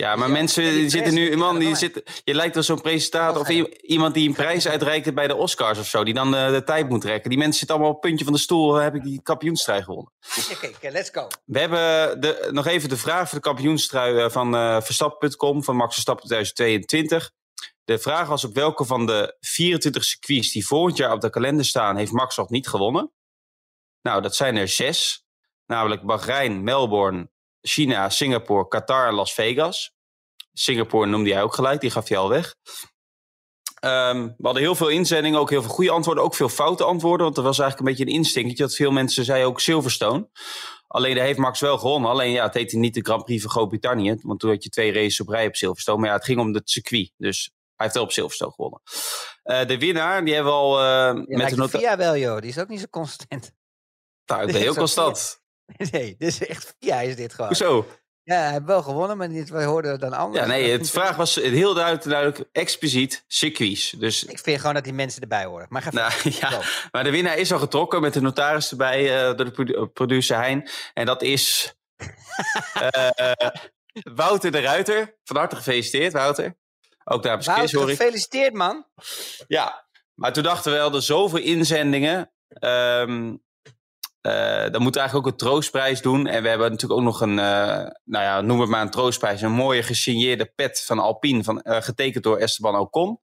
Ja, 0.02 0.16
maar 0.16 0.30
mensen 0.30 0.64
die 0.64 0.90
zitten 0.90 1.14
nu, 1.14 1.38
man, 1.38 1.60
die 1.60 1.76
zitten, 1.76 2.04
je 2.24 2.34
lijkt 2.34 2.54
wel 2.54 2.64
zo'n 2.64 2.82
presentator 2.82 3.42
of 3.42 3.50
iemand 3.82 4.14
die 4.14 4.28
een 4.28 4.34
prijs 4.34 4.68
uitreikt 4.68 5.14
bij 5.14 5.28
de 5.28 5.36
Oscars 5.36 5.80
of 5.80 5.88
zo, 5.88 6.04
die 6.04 6.14
dan 6.14 6.32
de, 6.32 6.50
de 6.52 6.64
tijd 6.64 6.90
moet 6.90 7.02
trekken. 7.02 7.30
Die 7.30 7.38
mensen 7.38 7.58
zitten 7.58 7.76
allemaal 7.76 7.94
op 7.94 8.02
het 8.02 8.10
puntje 8.10 8.26
van 8.26 8.34
de 8.34 8.40
stoel, 8.40 8.74
heb 8.74 8.96
ik 8.96 9.04
die 9.04 9.22
kampioenstrui 9.22 9.84
gewonnen. 9.84 10.12
Oké, 10.52 10.70
okay, 10.76 10.92
let's 10.92 11.10
go. 11.10 11.28
We 11.46 11.60
hebben 11.60 12.22
de, 12.22 12.50
nog 12.52 12.68
even 12.68 12.90
de 12.90 12.98
vraag 12.98 13.30
voor 13.30 13.38
de 13.38 13.44
kampioenstrui 13.44 14.30
van 14.30 14.56
uh, 14.56 14.82
Verstappen.com 14.82 15.64
van 15.64 15.76
Max 15.76 15.94
Verstappen 15.94 16.28
2022. 16.28 17.32
De 17.84 18.00
vraag 18.00 18.28
was 18.28 18.44
op 18.44 18.54
welke 18.54 18.86
van 18.86 19.06
de 19.06 19.38
24 19.40 20.04
circuits 20.04 20.52
die 20.52 20.68
volgend 20.68 20.98
jaar 20.98 21.14
op 21.14 21.22
de 21.22 21.30
kalender 21.30 21.66
staan, 21.66 21.98
heeft 21.98 22.12
Max 22.12 22.38
nog 22.38 22.50
niet 22.50 22.68
gewonnen? 22.68 23.12
Nou, 24.02 24.22
dat 24.22 24.36
zijn 24.36 24.56
er 24.56 24.68
zes. 24.68 25.26
Namelijk 25.66 26.02
Bahrein, 26.02 26.64
Melbourne, 26.64 27.30
China, 27.62 28.10
Singapore, 28.10 28.68
Qatar 28.68 29.08
en 29.08 29.14
Las 29.14 29.34
Vegas. 29.34 29.94
Singapore 30.54 31.08
noemde 31.08 31.30
jij 31.30 31.42
ook 31.42 31.54
gelijk, 31.54 31.82
die 31.82 31.92
gaf 31.92 32.10
je 32.10 32.18
al 32.18 32.30
weg. 32.30 32.56
Ehm, 33.80 34.24
we 34.26 34.44
hadden 34.44 34.62
heel 34.62 34.76
veel 34.76 34.88
inzendingen, 34.88 35.40
ook 35.40 35.50
heel 35.50 35.62
veel 35.62 35.72
goede 35.72 35.92
antwoorden, 35.92 36.24
ook 36.24 36.36
veel 36.36 36.50
foute 36.50 36.84
antwoorden. 36.84 37.26
Want 37.26 37.38
er 37.38 37.44
was 37.44 37.60
eigenlijk 37.60 37.90
een 37.90 37.96
beetje 37.96 38.12
een 38.14 38.20
instinctje 38.20 38.64
dat 38.64 38.76
veel 38.76 38.92
mensen 38.92 39.26
zeiden 39.26 39.48
ook 39.48 39.60
Silverstone. 39.60 40.30
Alleen 40.88 41.16
daar 41.16 41.26
heeft 41.26 41.40
Max 41.40 41.60
wel 41.60 41.78
gewonnen. 41.78 42.10
Alleen 42.10 42.32
ja, 42.32 42.44
het 42.44 42.54
heette 42.54 42.78
niet 42.78 42.94
de 42.94 43.02
Grand 43.02 43.26
Prix 43.26 43.42
van 43.42 43.52
Groot-Brittannië. 43.52 44.16
Want 44.22 44.40
toen 44.40 44.50
had 44.50 44.64
je 44.64 44.70
twee 44.70 44.94
races 44.94 45.20
op 45.20 45.28
rij 45.28 45.48
op 45.48 45.56
Silverstone. 45.56 46.00
Maar 46.00 46.10
ja, 46.10 46.16
het 46.16 46.26
ging 46.26 46.40
om 46.40 46.54
het 46.54 46.70
circuit. 46.70 47.12
Dus 47.18 47.52
hij 47.76 47.86
heeft 47.86 47.94
wel 47.94 48.04
op 48.04 48.12
Silverstone 48.12 48.52
gewonnen. 48.52 48.82
Uh, 49.44 49.66
de 49.66 49.78
winnaar, 49.78 50.26
die 50.26 50.34
hebben 50.34 50.52
we 50.52 50.58
al... 50.58 50.80
Uh, 50.80 50.86
ja, 50.86 51.38
met 51.38 51.56
de 51.56 51.70
Via 51.70 51.98
wel, 51.98 52.18
joh. 52.18 52.40
Die 52.40 52.50
is 52.50 52.60
ook 52.60 52.68
niet 52.68 52.80
zo 52.80 52.86
constant. 52.90 53.52
Nou, 54.26 54.42
ik 54.42 54.52
ben 54.52 54.62
heel 54.68 54.76
constant. 54.76 55.41
Nee, 55.92 56.16
dit 56.18 56.28
is 56.28 56.48
echt 56.48 56.76
via 56.80 57.02
is 57.02 57.16
dit 57.16 57.34
gewoon. 57.34 57.48
Hoezo? 57.48 57.88
Ja, 58.24 58.36
hij 58.36 58.52
heeft 58.52 58.66
wel 58.66 58.84
gewonnen, 58.84 59.18
maar 59.18 59.30
niet, 59.30 59.50
wij 59.50 59.66
hoorden 59.66 60.00
dan 60.00 60.14
anders. 60.14 60.46
Ja, 60.46 60.52
nee, 60.52 60.72
het 60.78 60.90
vraag 60.90 61.16
was 61.16 61.36
heel 61.36 61.74
duidelijk, 61.74 62.04
duidelijk 62.04 62.50
expliciet 62.52 63.24
circuits. 63.28 63.90
Dus... 63.90 64.24
Ik 64.24 64.40
vind 64.40 64.60
gewoon 64.60 64.76
dat 64.76 64.84
die 64.84 64.94
mensen 64.94 65.22
erbij 65.22 65.46
horen. 65.46 65.68
Maar, 65.70 65.82
ga 65.82 65.92
nou, 65.92 66.12
ja, 66.42 66.62
maar 66.92 67.04
de 67.04 67.12
winnaar 67.12 67.38
is 67.38 67.54
al 67.54 67.60
getrokken 67.60 68.02
met 68.02 68.14
de 68.14 68.22
notaris 68.22 68.72
erbij, 68.72 69.30
uh, 69.30 69.38
door 69.38 69.66
de 69.66 69.88
producer 69.88 70.38
Hein. 70.38 70.70
En 70.94 71.06
dat 71.06 71.22
is 71.22 71.76
uh, 72.82 73.32
Wouter 74.16 74.52
de 74.52 74.60
Ruiter. 74.60 75.18
Van 75.24 75.36
harte 75.36 75.56
gefeliciteerd, 75.56 76.14
Wouter. 76.14 76.58
Ook 77.04 77.24
daar 77.24 77.42
Wouter, 77.42 77.80
hoor 77.80 77.90
ik. 77.90 77.98
gefeliciteerd, 77.98 78.54
man. 78.54 78.86
Ja, 79.48 79.86
maar 80.14 80.34
toen 80.34 80.44
dachten 80.44 80.72
we 80.72 80.78
wel, 80.78 80.94
er 80.96 81.02
zoveel 81.02 81.40
inzendingen. 81.40 82.32
Um, 82.60 83.32
uh, 83.32 83.40
dan 84.22 84.82
moeten 84.82 84.92
we 84.92 85.00
eigenlijk 85.00 85.16
ook 85.16 85.32
een 85.32 85.48
troostprijs 85.48 86.02
doen. 86.02 86.28
En 86.28 86.44
we 86.44 86.50
hebben 86.50 86.72
natuurlijk 86.72 87.00
ook 87.00 87.06
nog 87.06 87.22
een, 87.22 87.38
uh, 87.38 87.90
nou 88.04 88.24
ja, 88.24 88.42
noem 88.42 88.60
het 88.60 88.70
maar 88.70 88.82
een 88.82 88.90
troostprijs. 88.90 89.42
Een 89.42 89.52
mooie 89.52 89.84
gesigneerde 89.84 90.46
pet 90.56 90.84
van 90.86 91.00
Alpine, 91.00 91.44
van, 91.44 91.62
uh, 91.64 91.82
getekend 91.82 92.24
door 92.24 92.38
Esteban 92.38 92.76
Ocon. 92.76 93.20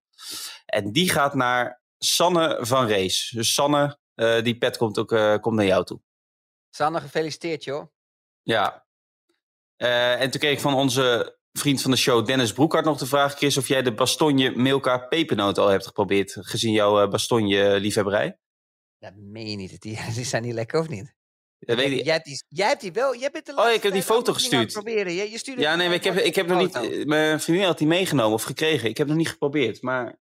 En 0.66 0.92
die 0.92 1.11
gaat 1.11 1.34
naar 1.34 1.82
Sanne 1.99 2.59
van 2.61 2.88
Race. 2.88 3.36
Dus 3.36 3.55
Sanne, 3.55 3.99
die 4.42 4.59
pet 4.59 4.76
komt 4.76 4.99
ook 4.99 5.40
komt 5.40 5.57
naar 5.57 5.64
jou 5.64 5.84
toe. 5.84 6.01
Sanne, 6.70 7.01
gefeliciteerd 7.01 7.64
joh. 7.64 7.86
Ja. 8.42 8.86
en 9.76 10.30
toen 10.30 10.40
kreeg 10.40 10.53
ik 10.53 10.61
van 10.61 10.74
onze 10.74 11.36
vriend 11.53 11.82
van 11.82 11.90
de 11.90 11.96
show 11.96 12.26
Dennis 12.26 12.53
Broekhart 12.53 12.84
nog 12.84 12.99
de 12.99 13.07
vraag, 13.07 13.34
Chris, 13.34 13.57
of 13.57 13.68
jij 13.68 13.82
de 13.82 13.94
Bastonje 13.94 14.57
Milka 14.57 14.99
pepernoot 14.99 15.59
al 15.59 15.68
hebt 15.68 15.86
geprobeerd, 15.86 16.36
gezien 16.40 16.72
jouw 16.72 17.09
Bastonje 17.09 17.80
liefhebberij. 17.80 18.38
Dat 18.99 19.12
meen 19.16 19.51
je 19.51 19.57
niet. 19.57 19.80
Die, 19.80 19.99
die 20.14 20.24
zijn 20.24 20.42
niet 20.42 20.55
lekker 20.55 20.80
of 20.80 20.88
niet? 20.88 21.16
Dat 21.59 21.76
weet 21.76 21.99
ik. 21.99 22.05
Jij, 22.05 22.12
hebt 22.12 22.24
die, 22.24 22.44
jij 22.49 22.68
hebt 22.68 22.80
die 22.80 22.92
wel. 22.92 23.16
Jij 23.16 23.30
bent 23.30 23.46
de 23.46 23.57
oh, 23.57 23.70
ik 23.70 23.82
heb 23.82 23.92
die 23.92 24.03
foto 24.03 24.32
gestuurd. 24.32 24.72
Proberen. 24.72 25.12
Je, 25.12 25.30
je 25.30 25.38
stuurde 25.38 25.62
ja, 25.62 25.76
nee, 25.76 25.86
maar 25.86 25.96
ik 25.96 26.05
heb, 26.05 26.16
ik 26.16 26.34
heb 26.34 26.46
nog 26.46 26.59
niet. 26.59 26.74
Eh, 26.74 27.05
mijn 27.05 27.40
vriendin 27.40 27.66
had 27.66 27.78
die 27.78 27.86
meegenomen 27.86 28.32
of 28.32 28.42
gekregen. 28.42 28.88
Ik 28.88 28.96
heb 28.96 29.07
nog 29.07 29.16
niet 29.16 29.28
geprobeerd, 29.28 29.82
maar. 29.82 30.18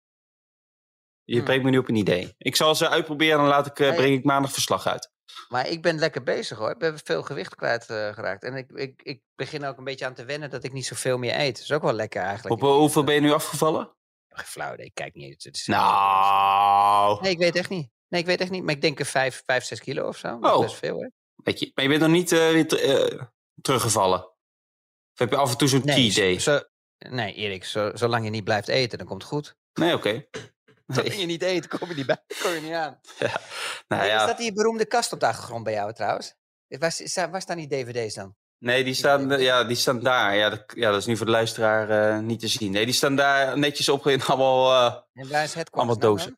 Je 1.23 1.35
hmm. 1.35 1.43
brengt 1.43 1.63
me 1.63 1.69
nu 1.69 1.77
op 1.77 1.89
een 1.89 1.95
idee. 1.95 2.33
Ik 2.37 2.55
zal 2.55 2.75
ze 2.75 2.89
uitproberen 2.89 3.33
en 3.33 3.39
dan 3.39 3.47
laat 3.47 3.65
ik, 3.65 3.79
uh, 3.79 3.95
breng 3.95 4.17
ik 4.17 4.23
maandag 4.23 4.51
verslag 4.51 4.87
uit. 4.87 5.11
Maar 5.49 5.67
ik 5.67 5.81
ben 5.81 5.99
lekker 5.99 6.23
bezig 6.23 6.57
hoor. 6.57 6.69
Ik 6.69 6.77
ben 6.77 6.99
veel 7.03 7.23
gewicht 7.23 7.55
kwijtgeraakt. 7.55 8.09
Uh, 8.09 8.15
geraakt. 8.15 8.43
en 8.43 8.55
ik, 8.55 8.71
ik, 8.71 9.01
ik 9.03 9.21
begin 9.35 9.65
ook 9.65 9.77
een 9.77 9.83
beetje 9.83 10.05
aan 10.05 10.13
te 10.13 10.25
wennen 10.25 10.49
dat 10.49 10.63
ik 10.63 10.73
niet 10.73 10.85
zoveel 10.85 11.17
meer 11.17 11.39
eet. 11.39 11.55
Dat 11.55 11.63
is 11.63 11.71
ook 11.71 11.81
wel 11.81 11.93
lekker 11.93 12.21
eigenlijk. 12.21 12.61
Op 12.61 12.69
hoeveel 12.69 13.03
ben 13.03 13.15
je 13.15 13.21
nu 13.21 13.31
afgevallen? 13.31 13.95
Geen 14.29 14.45
flauw, 14.45 14.73
ik 14.75 14.93
kijk 14.93 15.13
niet. 15.13 15.43
Het 15.43 15.55
is, 15.55 15.65
nou. 15.65 17.21
Nee, 17.21 17.31
ik 17.31 17.37
weet 17.37 17.55
echt 17.55 17.69
niet. 17.69 17.89
Nee, 18.07 18.21
ik 18.21 18.27
weet 18.27 18.41
echt 18.41 18.51
niet. 18.51 18.63
Maar 18.63 18.73
ik 18.73 18.81
denk 18.81 18.99
een 18.99 19.05
5, 19.05 19.43
5 19.45 19.63
6 19.63 19.79
kilo 19.79 20.07
of 20.07 20.17
zo. 20.17 20.39
Dat 20.39 20.53
oh. 20.53 20.61
best 20.61 20.75
veel, 20.75 21.01
hè? 21.01 21.07
Weet 21.35 21.59
je, 21.59 21.71
maar 21.73 21.83
je 21.83 21.89
bent 21.89 22.01
nog 22.01 22.11
niet 22.11 22.31
uh, 22.31 22.49
weer 22.49 22.85
uh, 23.13 23.23
teruggevallen? 23.61 24.25
Of 25.13 25.19
heb 25.19 25.29
je 25.29 25.35
af 25.35 25.51
en 25.51 25.57
toe 25.57 25.67
zo'n 25.67 25.81
nee, 25.83 26.13
day? 26.13 26.39
Zo, 26.39 26.59
nee, 26.97 27.33
Erik, 27.33 27.65
zo, 27.65 27.91
zolang 27.93 28.23
je 28.23 28.29
niet 28.29 28.43
blijft 28.43 28.67
eten, 28.67 28.97
dan 28.97 29.07
komt 29.07 29.21
het 29.21 29.31
goed. 29.31 29.55
Nee, 29.73 29.93
oké. 29.93 30.25
Okay. 30.89 31.03
Nee. 31.03 31.11
Zolang 31.11 31.21
je 31.21 31.27
niet 31.27 31.41
eet, 31.41 31.67
kom 31.67 31.89
je 31.89 31.95
niet, 31.95 32.05
bij, 32.05 32.17
kom 32.41 32.51
je 32.51 32.61
niet 32.61 32.73
aan. 32.73 32.99
Ja. 33.19 33.41
Nou, 33.87 34.05
ja. 34.05 34.19
Is 34.19 34.27
dat 34.27 34.37
die 34.37 34.53
beroemde 34.53 34.85
kast 34.85 35.13
op 35.13 35.19
de 35.19 35.25
achtergrond 35.27 35.63
bij 35.63 35.73
jou 35.73 35.93
trouwens? 35.93 36.35
Waar, 36.67 37.31
waar 37.31 37.41
staan 37.41 37.57
die 37.57 37.67
dvd's 37.67 38.13
dan? 38.13 38.35
Nee, 38.59 38.83
die 38.83 38.93
staan, 38.93 39.39
ja, 39.39 39.63
die 39.63 39.75
staan 39.75 39.99
daar. 39.99 40.35
Ja 40.35 40.49
dat, 40.49 40.63
ja, 40.75 40.91
dat 40.91 40.99
is 40.99 41.05
nu 41.05 41.17
voor 41.17 41.25
de 41.25 41.31
luisteraar 41.31 42.15
uh, 42.15 42.19
niet 42.19 42.39
te 42.39 42.47
zien. 42.47 42.71
Nee, 42.71 42.85
die 42.85 42.93
staan 42.93 43.15
daar 43.15 43.57
netjes 43.57 43.89
op 43.89 44.07
in 44.07 44.23
allemaal, 44.23 44.71
uh, 44.71 44.97
en 45.13 45.29
waar 45.29 45.43
is 45.43 45.53
het 45.53 45.71
allemaal 45.71 45.99
dozen. 45.99 46.37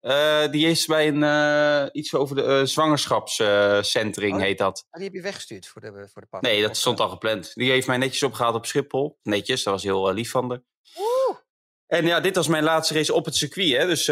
Uh, 0.00 0.48
die 0.50 0.66
is 0.66 0.86
bij 0.86 1.08
een, 1.08 1.22
uh, 1.22 1.86
iets 1.92 2.14
over 2.14 2.36
de 2.36 2.42
uh, 2.42 2.64
zwangerschapscentering, 2.64 4.34
oh, 4.34 4.40
heet 4.40 4.58
dat. 4.58 4.86
Ah, 4.90 4.96
die 4.96 5.04
heb 5.04 5.14
je 5.14 5.22
weggestuurd 5.22 5.66
voor 5.66 5.80
de, 5.80 6.08
voor 6.12 6.22
de? 6.30 6.38
Nee, 6.40 6.62
dat 6.62 6.76
stond 6.76 7.00
al 7.00 7.08
gepland. 7.08 7.54
Die 7.54 7.70
heeft 7.70 7.86
mij 7.86 7.96
netjes 7.96 8.22
opgehaald 8.22 8.54
op 8.54 8.66
Schiphol. 8.66 9.18
Netjes, 9.22 9.62
dat 9.62 9.72
was 9.72 9.82
heel 9.82 10.12
lief 10.12 10.30
van 10.30 10.50
haar. 10.50 10.62
Woe! 10.94 11.42
En 11.86 12.06
ja, 12.06 12.20
dit 12.20 12.36
was 12.36 12.48
mijn 12.48 12.64
laatste 12.64 12.94
race 12.94 13.12
op 13.12 13.24
het 13.24 13.36
circuit. 13.36 13.76
Hè. 13.76 13.86
Dus 13.86 14.06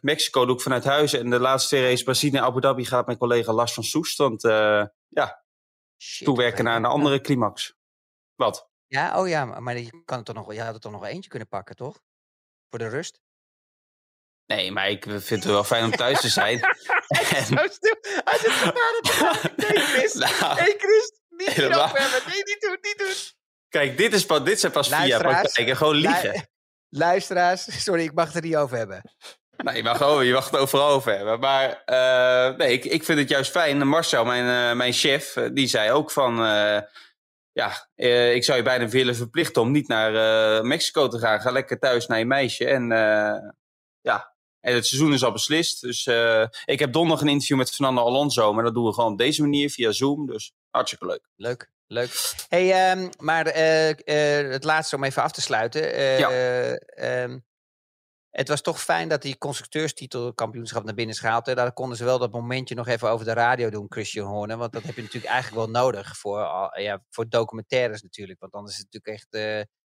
Mexico 0.00 0.44
doe 0.44 0.54
ik 0.54 0.62
vanuit 0.62 0.84
huis. 0.84 1.12
En 1.12 1.30
de 1.30 1.38
laatste 1.38 1.82
race 1.88 2.04
Brazilië 2.04 2.36
en 2.36 2.42
Abu 2.42 2.60
Dhabi 2.60 2.84
gaat 2.84 3.06
mijn 3.06 3.18
collega 3.18 3.52
Lars 3.52 3.72
van 3.74 3.84
Soest. 3.84 4.18
Want 4.18 4.42
ja, 5.08 5.44
Shit, 6.02 6.26
toewerken 6.26 6.64
naar 6.64 6.76
een 6.76 6.84
andere 6.84 7.20
climax. 7.20 7.76
Wat? 8.34 8.70
Ja, 8.86 9.20
oh 9.20 9.28
ja, 9.28 9.44
maar 9.44 9.78
je, 9.78 10.02
kan 10.04 10.18
er 10.18 10.24
toch 10.24 10.34
nog, 10.34 10.54
je 10.54 10.62
had 10.62 10.74
er 10.74 10.80
toch 10.80 10.92
nog 10.92 11.04
eentje 11.04 11.30
kunnen 11.30 11.48
pakken, 11.48 11.76
toch? 11.76 12.00
Voor 12.68 12.78
de 12.78 12.88
rust? 12.88 13.20
Nee, 14.56 14.72
maar 14.72 14.90
ik 14.90 15.04
vind 15.08 15.28
het 15.28 15.44
wel 15.44 15.64
fijn 15.64 15.84
om 15.84 15.90
thuis 15.90 16.20
te 16.20 16.28
zijn. 16.28 16.60
en... 17.36 17.44
Zo 17.44 17.66
stil. 17.70 17.96
Hij 18.00 18.38
zit 18.38 18.52
te 18.52 19.50
Nee, 19.56 19.78
Chris. 19.92 20.14
Nou, 20.14 20.60
nee, 20.60 20.74
Chris. 20.78 21.12
Niet 21.28 21.48
helemaal. 21.48 21.88
hebben. 21.92 22.20
Nee, 22.28 22.42
niet 22.44 22.60
doen, 22.60 22.78
niet 22.80 22.98
doen. 22.98 23.14
Kijk, 23.68 23.96
dit, 23.96 24.12
is 24.12 24.26
pas, 24.26 24.44
dit 24.44 24.60
zijn 24.60 24.72
pas 24.72 24.88
via 24.88 25.18
praktijken. 25.18 25.76
Gewoon 25.76 25.94
liegen. 25.94 26.48
luisteraars, 26.88 27.84
sorry, 27.84 28.02
ik 28.02 28.14
mag 28.14 28.26
het 28.26 28.34
er 28.34 28.42
niet 28.42 28.56
over 28.56 28.76
hebben. 28.76 29.02
Nee, 29.56 29.76
je 29.76 29.82
mag, 29.82 30.02
over, 30.02 30.24
je 30.24 30.32
mag 30.32 30.50
het 30.50 30.60
overal 30.60 30.88
over 30.88 31.16
hebben. 31.16 31.40
Maar 31.40 31.82
uh, 31.86 32.56
nee, 32.56 32.72
ik, 32.72 32.84
ik 32.84 33.04
vind 33.04 33.18
het 33.18 33.28
juist 33.28 33.50
fijn. 33.50 33.88
Marcel, 33.88 34.24
mijn, 34.24 34.70
uh, 34.70 34.76
mijn 34.76 34.92
chef, 34.92 35.36
uh, 35.36 35.48
die 35.52 35.66
zei 35.66 35.90
ook 35.90 36.10
van... 36.10 36.36
ja, 37.52 37.88
ik 38.34 38.44
zou 38.44 38.58
je 38.58 38.64
bijna 38.64 38.88
willen 38.88 39.16
verplichten 39.16 39.62
om 39.62 39.70
niet 39.70 39.88
naar 39.88 40.12
Mexico 40.66 41.08
te 41.08 41.18
gaan. 41.18 41.40
Ga 41.40 41.50
lekker 41.50 41.78
thuis 41.78 42.06
naar 42.06 42.18
je 42.18 42.26
meisje. 42.26 42.66
En 42.66 42.88
ja, 44.00 44.31
en 44.62 44.74
het 44.74 44.86
seizoen 44.86 45.12
is 45.12 45.24
al 45.24 45.32
beslist. 45.32 45.80
Dus 45.80 46.06
uh, 46.06 46.46
ik 46.64 46.78
heb 46.78 46.92
donderdag 46.92 47.20
een 47.24 47.30
interview 47.30 47.56
met 47.56 47.70
Fernando 47.70 48.02
Alonso. 48.02 48.52
Maar 48.52 48.64
dat 48.64 48.74
doen 48.74 48.84
we 48.84 48.92
gewoon 48.92 49.12
op 49.12 49.18
deze 49.18 49.42
manier 49.42 49.70
via 49.70 49.92
Zoom. 49.92 50.26
Dus 50.26 50.52
hartstikke 50.70 51.06
leuk. 51.06 51.28
Leuk, 51.36 51.70
leuk. 51.86 52.32
hey, 52.48 52.92
um, 52.92 53.10
maar 53.18 53.56
uh, 53.56 53.88
uh, 53.88 54.50
het 54.52 54.64
laatste 54.64 54.96
om 54.96 55.04
even 55.04 55.22
af 55.22 55.32
te 55.32 55.40
sluiten. 55.40 55.98
ja. 56.18 56.78
Um, 57.22 57.44
het 58.30 58.48
was 58.48 58.60
toch 58.60 58.82
fijn 58.82 59.08
dat 59.08 59.22
die 59.22 59.38
constructeurstitelkampioenschap 59.38 60.84
naar 60.84 60.94
binnen 60.94 61.14
is 61.14 61.20
gehaald. 61.20 61.44
Daar 61.44 61.72
konden 61.72 61.96
ze 61.96 62.04
wel 62.04 62.18
dat 62.18 62.32
momentje 62.32 62.74
nog 62.74 62.88
even 62.88 63.10
over 63.10 63.26
de 63.26 63.32
radio 63.32 63.70
doen, 63.70 63.86
Christian 63.88 64.26
Horner. 64.26 64.56
Want 64.56 64.72
dat 64.72 64.82
heb 64.82 64.94
je 64.94 65.02
natuurlijk 65.02 65.32
eigenlijk 65.32 65.64
wel 65.64 65.82
nodig 65.82 66.16
voor, 66.16 66.38
ja, 66.80 67.04
voor 67.10 67.28
documentaires 67.28 68.02
natuurlijk. 68.02 68.40
Want 68.40 68.52
anders 68.52 68.72
is 68.72 68.78
het 68.82 68.92
natuurlijk 68.92 69.22
echt... 69.22 69.32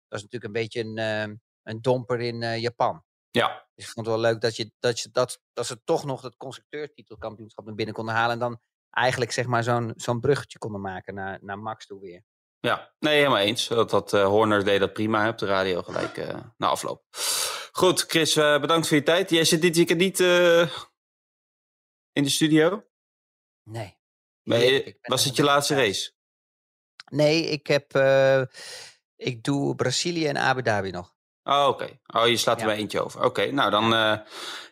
dat 0.08 0.18
is 0.18 0.22
natuurlijk 0.22 0.44
een 0.44 0.62
beetje 0.62 0.80
een, 0.80 0.98
ehm, 0.98 1.34
een 1.62 1.80
domper 1.80 2.20
in 2.20 2.60
Japan. 2.60 3.02
Ja. 3.32 3.66
Dus 3.74 3.84
ik 3.84 3.90
vond 3.90 4.06
het 4.06 4.14
wel 4.14 4.24
leuk 4.24 4.40
dat, 4.40 4.56
je, 4.56 4.72
dat, 4.78 5.00
je, 5.00 5.10
dat, 5.10 5.40
dat 5.52 5.66
ze 5.66 5.84
toch 5.84 6.04
nog 6.04 6.22
het 6.22 6.36
constructeurstitelkampioenschap 6.36 7.64
naar 7.64 7.74
binnen 7.74 7.94
konden 7.94 8.14
halen. 8.14 8.32
En 8.32 8.38
dan 8.38 8.60
eigenlijk 8.90 9.32
zeg 9.32 9.46
maar 9.46 9.62
zo'n 9.62 9.92
zo'n 9.96 10.20
bruggetje 10.20 10.58
konden 10.58 10.80
maken 10.80 11.14
naar, 11.14 11.38
naar 11.42 11.58
Max 11.58 11.86
toe 11.86 12.00
weer. 12.00 12.24
Ja, 12.60 12.94
nee, 12.98 13.16
helemaal 13.16 13.38
eens. 13.38 13.68
Dat, 13.68 13.90
dat 13.90 14.12
uh, 14.12 14.24
Horner 14.24 14.64
deed 14.64 14.80
dat 14.80 14.92
prima 14.92 15.28
op 15.28 15.38
de 15.38 15.46
radio 15.46 15.82
gelijk 15.82 16.16
uh, 16.16 16.40
na 16.56 16.66
afloop. 16.66 17.04
Goed, 17.72 18.00
Chris, 18.00 18.36
uh, 18.36 18.60
bedankt 18.60 18.88
voor 18.88 18.96
je 18.96 19.02
tijd. 19.02 19.30
Jij 19.30 19.44
zit 19.44 19.62
dit 19.62 19.76
weekend 19.76 19.98
niet 19.98 20.20
in 22.12 22.22
de 22.22 22.28
studio? 22.28 22.86
Nee. 23.62 23.98
Was 25.02 25.24
het 25.24 25.36
je 25.36 25.42
laatste 25.42 25.74
race? 25.74 26.12
Nee, 27.10 27.44
ik 27.44 27.66
heb. 27.66 27.96
ik 29.16 29.42
doe 29.42 29.74
Brazilië 29.74 30.26
en 30.26 30.36
Abu 30.36 30.62
Dhabi 30.62 30.90
nog. 30.90 31.14
Oh, 31.44 31.66
oké. 31.68 31.98
Oh, 32.06 32.28
je 32.28 32.36
slaat 32.36 32.60
er 32.60 32.66
bij 32.66 32.76
eentje 32.76 33.04
over. 33.04 33.24
Oké, 33.24 33.50
nou 33.50 33.70
dan 33.70 33.92
uh, 33.92 34.16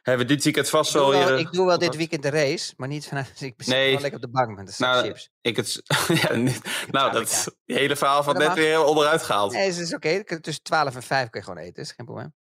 hebben 0.03 0.27
we 0.27 0.35
dit 0.35 0.45
weekend 0.45 0.68
vast 0.68 0.93
wel 0.93 1.11
weer... 1.11 1.39
Ik 1.39 1.53
doe 1.53 1.66
wel 1.66 1.79
dit 1.79 1.97
weekend 1.97 2.23
de 2.23 2.31
race, 2.31 2.75
maar 2.77 2.89
niet 2.89 3.07
vanuit... 3.07 3.41
Ik 3.41 3.57
ben 3.57 3.68
nee. 3.68 3.93
wel 3.93 4.01
lekker 4.01 4.21
op 4.21 4.25
de 4.25 4.31
bank 4.31 4.57
met 4.57 4.66
de 4.66 4.75
nou, 4.79 5.07
chips. 5.07 5.31
Ik 5.41 5.57
het, 5.57 5.83
ja, 6.23 6.35
niet, 6.35 6.61
nou, 6.91 7.12
dat 7.12 7.55
hele 7.64 7.97
verhaal 7.97 8.23
van 8.23 8.39
net 8.39 8.55
weer 8.55 8.85
onderuit 8.85 9.23
gehaald. 9.23 9.53
Nee, 9.53 9.66
het 9.66 9.79
is 9.79 9.95
oké. 9.95 10.25
Tussen 10.25 10.62
12 10.62 10.95
en 10.95 11.03
5 11.03 11.31
kun 11.31 11.41
je 11.41 11.47
gewoon 11.47 11.62
eten, 11.62 11.83
is 11.83 11.93
geen 11.93 12.07
probleem. 12.07 12.35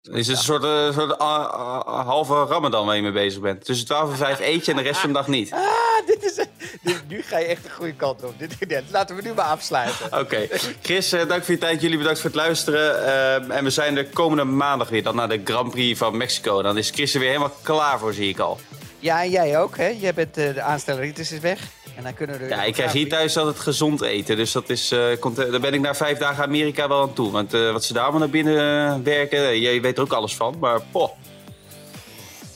Is 0.00 0.26
het 0.26 0.36
een 0.36 0.42
soort, 0.42 0.64
uh, 0.64 0.92
soort 0.92 1.20
uh, 1.20 2.06
halve 2.06 2.44
ramadan 2.44 2.86
waar 2.86 2.96
je 2.96 3.02
mee 3.02 3.12
bezig 3.12 3.40
bent? 3.40 3.64
Tussen 3.64 3.86
12 3.86 4.10
en 4.10 4.16
5 4.16 4.40
eet 4.40 4.64
je 4.64 4.70
en 4.70 4.76
de 4.76 4.82
rest 4.82 5.00
van 5.00 5.08
de 5.08 5.14
dag 5.14 5.28
niet. 5.28 5.50
Dit 6.06 6.24
is, 6.24 6.34
dit, 6.82 7.02
nu 7.08 7.22
ga 7.22 7.38
je 7.38 7.44
echt 7.44 7.62
de 7.62 7.70
goede 7.70 7.94
kant 7.94 8.24
op. 8.24 8.38
Dit, 8.38 8.68
dit, 8.68 8.82
laten 8.90 9.16
we 9.16 9.22
nu 9.22 9.34
maar 9.34 9.44
afsluiten. 9.44 10.06
Oké. 10.06 10.18
Okay. 10.18 10.50
Chris, 10.82 11.12
uh, 11.12 11.28
dank 11.28 11.44
voor 11.44 11.54
je 11.54 11.60
tijd. 11.60 11.80
Jullie 11.80 11.98
bedankt 11.98 12.20
voor 12.20 12.30
het 12.30 12.38
luisteren. 12.38 13.50
en 13.50 13.64
we 13.64 13.70
zijn 13.70 13.94
de 13.94 14.08
komende 14.08 14.44
maandag 14.44 14.88
weer 14.88 15.02
dan 15.02 15.16
naar 15.16 15.28
de 15.28 15.40
Grand 15.44 15.70
Prix 15.70 15.98
van 15.98 16.16
Mexico. 16.16 16.62
Dan 16.62 16.78
is 16.78 16.90
Chris 16.90 17.14
er 17.14 17.20
weer 17.20 17.28
helemaal 17.28 17.56
klaar 17.62 17.98
voor, 17.98 18.12
zie 18.12 18.28
ik 18.28 18.38
al. 18.38 18.60
Ja, 18.98 19.22
en 19.22 19.30
jij 19.30 19.58
ook, 19.58 19.76
hè? 19.76 19.88
Jij 19.88 20.14
bent 20.14 20.34
de 20.34 20.60
aansteller 20.60 21.18
is 21.18 21.38
weg. 21.38 21.60
En 21.96 22.02
dan 22.02 22.14
kunnen 22.14 22.40
er 22.40 22.48
ja, 22.48 22.62
ik 22.62 22.72
krijg 22.72 22.92
hier 22.92 23.08
thuis 23.08 23.36
altijd 23.36 23.58
gezond 23.58 24.02
eten. 24.02 24.36
Dus 24.36 24.52
dat 24.52 24.68
is, 24.68 24.92
uh, 24.92 25.04
komt, 25.20 25.36
daar 25.36 25.60
ben 25.60 25.74
ik 25.74 25.80
na 25.80 25.94
vijf 25.94 26.18
dagen 26.18 26.44
Amerika 26.44 26.88
wel 26.88 27.00
aan 27.02 27.12
toe. 27.12 27.30
Want 27.30 27.52
wat 27.52 27.84
ze 27.84 27.92
daar 27.92 28.02
allemaal 28.02 28.20
naar 28.20 28.30
binnen 28.30 29.04
werken, 29.04 29.60
je 29.60 29.80
weet 29.80 29.96
er 29.96 30.02
ook 30.02 30.12
alles 30.12 30.36
van. 30.36 30.56
Maar 30.60 30.80
poh. 30.92 31.10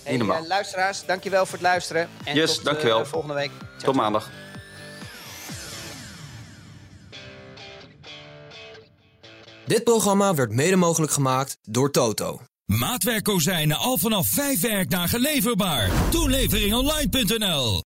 Hey, 0.08 0.18
uh, 0.18 0.46
luisteraars, 0.46 1.06
dankjewel 1.06 1.44
voor 1.44 1.54
het 1.54 1.62
luisteren. 1.62 2.08
En 2.24 2.34
yes, 2.34 2.54
tot 2.54 2.64
dankjewel. 2.64 3.06
volgende 3.06 3.34
week. 3.34 3.50
tot 3.82 3.94
maandag. 3.94 4.30
Dit 9.66 9.84
programma 9.84 10.34
werd 10.34 10.52
mede 10.52 10.76
mogelijk 10.76 11.12
gemaakt 11.12 11.58
door 11.62 11.90
Toto. 11.90 12.40
Maatwerkkozijnen 12.64 13.76
al 13.76 13.98
vanaf 13.98 14.28
vijf 14.28 14.60
werkdagen 14.60 15.20
leverbaar. 15.20 15.90
Toeleveringonline.nl 16.10 17.76